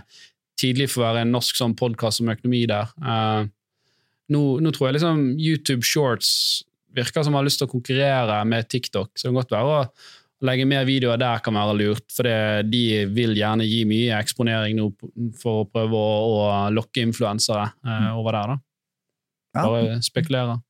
tidlig 0.59 0.89
for 0.93 1.03
å 1.03 1.11
være 1.11 1.25
en 1.27 1.35
norsk 1.35 1.59
sånn 1.59 1.77
podkast 1.79 2.23
om 2.23 2.33
økonomi 2.33 2.65
der. 2.71 2.91
Uh, 3.03 3.49
nå, 4.35 4.43
nå 4.63 4.73
tror 4.75 4.89
jeg 4.89 4.99
liksom 4.99 5.25
YouTube 5.39 5.87
Shorts 5.87 6.31
virker 6.97 7.25
som 7.25 7.37
har 7.39 7.47
lyst 7.47 7.61
til 7.61 7.69
å 7.69 7.73
konkurrere 7.73 8.41
med 8.49 8.69
TikTok, 8.71 9.13
så 9.15 9.27
det 9.27 9.31
kan 9.31 9.41
godt 9.43 9.55
være 9.55 9.75
å 9.75 9.83
legge 10.49 10.69
mer 10.71 10.87
videoer 10.87 11.19
der 11.19 11.43
kan 11.43 11.57
være 11.59 11.75
lurt, 11.79 12.07
for 12.15 12.27
det, 12.27 12.71
de 12.71 13.05
vil 13.15 13.35
gjerne 13.39 13.67
gi 13.67 13.83
mye 13.89 14.19
eksponering 14.21 14.79
nå 14.79 14.89
for 15.41 15.65
å 15.65 15.69
prøve 15.71 15.99
å, 15.99 16.17
å 16.31 16.49
lokke 16.75 17.03
influensere 17.03 17.67
uh, 17.87 18.13
over 18.19 18.39
der. 18.39 18.55
da. 18.55 18.59
Bare 19.59 19.99
spekulere. 20.05 20.61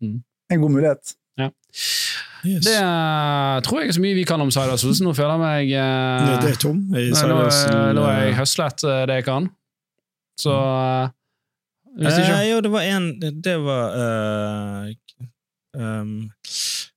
en 0.00 0.62
god 0.62 0.72
mulighet. 0.72 1.14
Yes. 1.38 2.64
Det 2.64 2.74
eh, 2.78 3.54
tror 3.66 3.80
jeg 3.82 3.90
er 3.90 3.96
så 3.96 4.02
mye 4.02 4.16
vi 4.16 4.24
kan 4.28 4.42
om 4.42 4.50
side 4.54 4.70
hustles. 4.70 5.00
Nå 5.04 5.12
føler 5.16 5.34
jeg 5.34 5.42
meg 5.42 5.72
eh, 5.74 6.26
det, 6.26 6.36
det 6.44 6.50
er 6.54 6.60
tom 6.62 6.80
i 6.94 7.08
nå, 7.10 7.22
nå, 7.32 7.38
nå 7.98 8.04
har 8.06 8.20
jeg 8.22 8.36
høslet 8.38 8.84
eh, 8.86 9.04
det 9.10 9.20
jeg 9.20 9.26
kan. 9.26 9.48
Så 10.38 10.54
hvis 11.98 12.18
jo, 12.46 12.60
det 12.62 12.70
var 12.70 12.84
en 12.86 13.08
Det 13.18 13.56
var 13.58 13.96
eh, 13.98 14.90
um, 15.74 16.28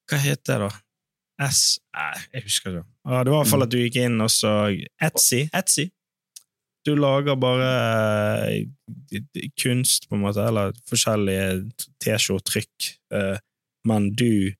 Hva 0.09 0.19
heter 0.21 0.61
det, 0.61 0.67
da? 0.67 1.47
S 1.47 1.79
Nei, 1.95 2.19
jeg 2.35 2.45
husker 2.45 2.75
ikke. 2.75 2.85
Ah, 3.07 3.23
det 3.25 3.33
var 3.33 3.39
i 3.39 3.41
hvert 3.41 3.49
fall 3.49 3.65
at 3.65 3.73
du 3.73 3.79
gikk 3.79 3.97
inn 4.03 4.21
og 4.21 4.29
så 4.29 4.53
Etsy. 5.01 5.47
Etsy. 5.57 5.87
Du 6.85 6.93
lager 6.97 7.37
bare 7.37 7.71
kunst, 9.61 10.07
på 10.09 10.17
en 10.17 10.23
måte, 10.23 10.45
eller 10.45 10.73
forskjellige 10.89 11.47
T-skjorte-trykk, 12.01 12.87
eh, 13.13 13.41
men 13.87 14.11
du 14.15 14.51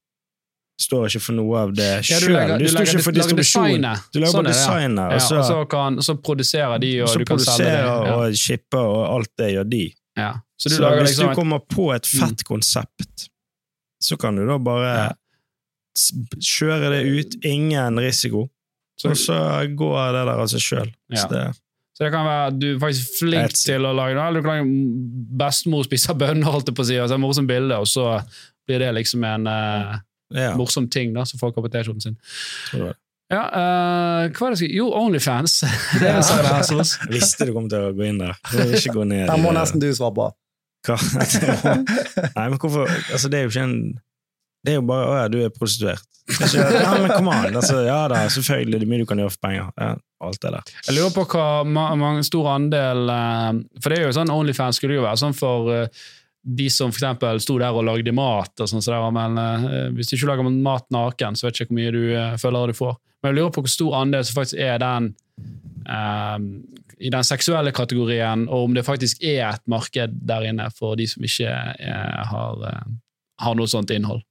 står 0.81 1.11
ikke 1.11 1.21
for 1.21 1.37
noe 1.37 1.57
av 1.61 1.73
det 1.77 1.89
ja, 2.09 2.17
du 2.19 2.25
Du, 2.31 2.63
du 2.63 2.69
står 2.71 2.87
ikke 2.89 3.03
for 3.05 3.13
distribusjon. 3.17 3.83
Du 4.13 4.19
lager 4.19 4.33
Sånn 4.33 4.47
designet, 4.49 5.11
Ja, 5.13 5.17
og 5.19 5.21
så, 5.21 5.37
og 5.37 5.45
så, 5.45 5.57
kan, 5.69 5.99
så 6.01 6.15
produserer 6.17 6.81
de, 6.81 6.93
og 7.03 7.11
så 7.11 7.21
du 7.21 7.25
kan 7.29 7.41
selge 7.43 7.67
det. 7.69 7.83
Ja. 7.85 8.15
og 8.17 8.37
shipper, 8.41 8.81
og 8.81 9.03
alt 9.15 9.31
det 9.37 9.51
gjør 9.53 9.67
de. 9.69 9.83
Ja. 10.17 10.31
Så 10.57 10.69
du 10.71 10.75
Så 10.75 10.81
lager 10.81 11.03
hvis 11.03 11.13
liksom 11.13 11.29
du 11.35 11.37
kommer 11.41 11.61
på 11.69 11.91
et 11.95 12.09
fett 12.09 12.43
konsept, 12.47 13.27
så 14.01 14.17
kan 14.17 14.35
du 14.39 14.45
da 14.49 14.57
bare 14.57 14.93
Ja. 14.95 15.11
kjøre 16.41 16.89
det 16.95 17.01
ut, 17.05 17.37
ingen 17.45 17.99
risiko, 17.99 18.47
så, 18.97 19.11
og 19.11 19.17
så 19.17 19.37
går 19.75 20.13
det 20.17 20.25
der 20.25 20.37
av 20.39 20.47
seg 20.49 20.61
sjøl. 20.65 20.91
Så 21.97 22.05
det 22.05 22.13
kan 22.13 22.25
være 22.25 22.53
du 22.55 22.67
er 22.69 22.79
faktisk 22.79 23.19
flink 23.19 23.51
Etsy. 23.51 23.65
til 23.67 23.85
å 23.85 23.91
lage 23.95 24.15
noe. 24.15 24.29
eller 24.29 24.41
du 24.41 24.47
kan 24.47 24.61
lage 24.61 25.27
bestemor 25.41 25.83
spiser 25.87 26.17
bønner, 26.17 26.47
holdt 26.53 26.71
jeg 26.71 26.77
på 26.77 26.85
å 26.85 26.87
si, 26.87 26.97
altså 27.01 27.17
et 27.17 27.23
morsomt 27.23 27.51
bilde, 27.51 27.77
og 27.77 27.89
så 27.89 28.07
blir 28.67 28.83
det 28.83 28.93
liksom 29.01 29.25
en 29.27 29.49
uh, 29.51 29.95
Ja, 30.31 30.53
morsom 30.55 30.87
ting 30.91 31.11
da, 31.15 31.25
som 31.27 31.41
folk 31.41 31.57
har 31.59 31.65
på 31.65 31.71
T-skjorten 31.73 32.05
sin. 32.05 32.19
tror 32.69 32.91
det. 32.91 32.97
Ja, 33.31 33.43
uh, 33.47 34.25
hva 34.35 34.47
er 34.47 34.53
det 34.53 34.59
skal 34.59 34.73
Jo, 34.75 34.89
Onlyfans. 34.99 35.57
det 36.01 36.09
er 36.11 36.19
det 36.19 36.53
hustles. 36.55 36.97
Jeg 37.05 37.13
visste 37.15 37.47
du 37.47 37.53
kom 37.55 37.67
til 37.71 37.89
å 37.89 37.91
gå 37.95 38.07
inn 38.07 38.19
der. 38.19 38.39
Du 38.51 38.75
ikke 38.75 38.95
gå 38.95 39.07
ned 39.07 39.27
Den 39.31 39.43
må 39.43 39.53
nesten 39.55 39.83
du 39.83 39.87
svare 39.95 40.15
på. 40.17 40.29
Hva? 40.87 40.97
Nei, 42.37 42.47
men 42.49 42.57
hvorfor 42.57 42.89
Altså, 42.89 43.29
det 43.29 43.39
er 43.39 43.45
jo 43.45 43.53
ikke 43.53 43.67
en 43.67 43.77
Det 44.61 44.75
er 44.75 44.79
jo 44.79 44.85
bare 44.85 45.09
Å 45.09 45.19
ja, 45.23 45.27
du 45.31 45.37
er 45.41 45.53
prostituert. 45.53 46.07
Er 46.29 46.47
Ikke, 46.47 46.63
ja, 46.77 46.93
men 47.01 47.11
kom 47.11 47.29
an. 47.33 47.49
Altså, 47.49 47.81
ja 47.85 47.99
da, 48.11 48.21
selvfølgelig, 48.31 48.79
det 48.79 48.87
er 48.87 48.91
mye 48.91 49.03
du 49.03 49.09
kan 49.09 49.21
gjøre 49.21 49.33
for 49.33 49.43
penger. 49.47 49.69
Ja, 49.81 49.91
alt 50.21 50.41
det 50.43 50.53
der. 50.55 50.73
Jeg 50.87 50.97
lurer 50.97 51.13
på 51.15 51.25
hva 51.33 52.11
stor 52.25 52.49
andel 52.53 53.11
eh, 53.11 53.61
For 53.81 53.91
det 53.91 53.99
er 53.99 54.05
jo 54.05 54.17
sånn 54.19 54.33
Onlyfans 54.33 54.79
skulle 54.79 54.99
jo 54.99 55.05
være 55.05 55.21
sånn 55.21 55.37
for 55.37 55.71
eh, 55.73 56.03
de 56.41 56.67
som 56.73 56.93
for 56.93 57.41
sto 57.41 57.57
der 57.61 57.75
og 57.77 57.85
lagde 57.85 58.13
mat, 58.17 58.53
og 58.57 58.69
sånn, 58.69 58.81
så 58.81 58.95
der, 58.95 59.09
men 59.13 59.37
eh, 59.37 59.89
hvis 59.97 60.09
du 60.09 60.15
ikke 60.17 60.31
lager 60.31 60.49
mat 60.49 60.87
naken, 60.93 61.37
så 61.37 61.47
vet 61.47 61.59
jeg 61.59 61.67
ikke 61.67 61.75
hvor 61.75 61.81
mye 61.81 61.95
du 61.97 62.39
føler 62.41 62.71
du 62.71 62.77
får. 62.77 62.95
Men 63.21 63.31
jeg 63.31 63.37
lurer 63.37 63.53
på 63.53 63.65
hvor 63.65 63.73
stor 63.75 63.97
andel 63.99 64.25
som 64.25 64.39
faktisk 64.39 64.61
er 64.61 64.81
den 64.81 65.11
eh, 65.85 66.37
i 67.01 67.09
den 67.13 67.25
seksuelle 67.25 67.73
kategorien, 67.73 68.47
og 68.49 68.69
om 68.69 68.75
det 68.77 68.85
faktisk 68.85 69.23
er 69.25 69.47
et 69.51 69.63
marked 69.69 70.17
der 70.29 70.49
inne 70.49 70.67
for 70.77 70.97
de 70.97 71.07
som 71.09 71.25
ikke 71.25 71.49
eh, 71.49 72.19
har, 72.31 72.67
har 73.41 73.57
noe 73.57 73.69
sånt 73.69 73.93
innhold. 73.93 74.21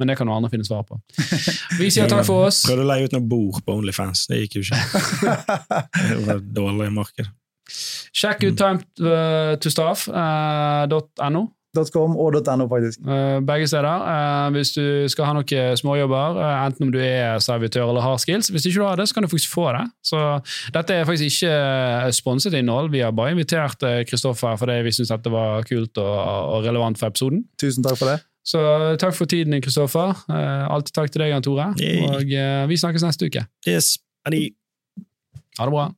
Men 0.00 0.08
det 0.08 0.16
kan 0.16 0.28
noen 0.28 0.40
andre 0.40 0.50
finne 0.54 0.64
svar 0.64 0.86
på. 0.88 0.96
Vi 1.76 1.90
sier 1.92 2.08
takk 2.08 2.24
for 2.28 2.48
oss. 2.48 2.62
Prøvde 2.64 2.86
å 2.86 2.88
leie 2.88 3.04
ut 3.04 3.14
noe 3.16 3.26
bord 3.28 3.60
på 3.66 3.76
Onlyfans. 3.76 4.24
Det 4.30 4.40
gikk 4.42 4.58
jo 4.60 4.64
ikke. 4.64 4.80
Det 6.08 6.18
var 6.24 6.34
et 6.38 6.50
dårlig 6.56 6.90
marked. 6.96 7.28
Sjekk 8.16 8.48
ut 8.48 8.58
time 8.58 8.80
to 9.60 9.72
staff.no. 9.72 11.46
.com 11.94 12.16
og 12.18 12.34
.no, 12.34 12.66
faktisk. 12.66 12.98
Eh, 13.06 13.40
begge 13.46 13.66
steder. 13.70 14.06
Eh, 14.10 14.50
hvis 14.56 14.72
du 14.74 15.08
skal 15.08 15.28
ha 15.28 15.34
noen 15.36 15.76
småjobber, 15.78 16.40
eh, 16.42 16.64
enten 16.66 16.88
om 16.88 16.90
du 16.90 16.98
er 16.98 17.38
servitør 17.38 17.92
eller 17.92 18.02
har 18.02 18.18
skills. 18.18 18.50
Hvis 18.50 18.66
ikke 18.66 18.80
du 18.80 18.86
har 18.88 18.96
det, 18.96 19.06
så 19.08 19.14
kan 19.14 19.22
du 19.22 19.28
faktisk 19.28 19.52
få 19.52 19.68
det. 19.76 19.84
Så 20.02 20.18
dette 20.74 20.94
er 20.94 21.06
faktisk 21.06 21.30
ikke 21.30 21.52
eh, 21.52 22.10
sponset 22.10 22.54
innhold. 22.58 22.90
Vi 22.90 23.04
har 23.04 23.14
bare 23.14 23.36
invitert 23.36 23.82
eh, 23.86 24.02
Kristoffer 24.04 24.58
fordi 24.58 24.80
vi 24.82 24.90
syns 24.92 25.14
dette 25.14 25.30
var 25.30 25.62
kult 25.62 25.98
og, 25.98 26.16
og 26.56 26.66
relevant 26.66 26.98
for 26.98 27.06
episoden. 27.06 27.44
Tusen 27.60 27.86
takk 27.86 27.98
for 28.02 28.10
det. 28.10 28.18
Så 28.46 28.60
takk 29.00 29.14
for 29.14 29.28
tiden 29.30 29.58
Kristoffer. 29.62 30.14
Eh, 30.32 30.64
alltid 30.72 30.94
takk 30.96 31.12
til 31.12 31.22
deg, 31.24 31.32
Jan 31.34 31.44
Tore. 31.44 31.68
Og 32.08 32.32
eh, 32.32 32.62
vi 32.70 32.78
snakkes 32.80 33.04
neste 33.04 33.28
uke. 33.28 33.44
Yes. 33.68 33.98
Ha 35.58 35.66
det 35.66 35.74
bra. 35.74 35.88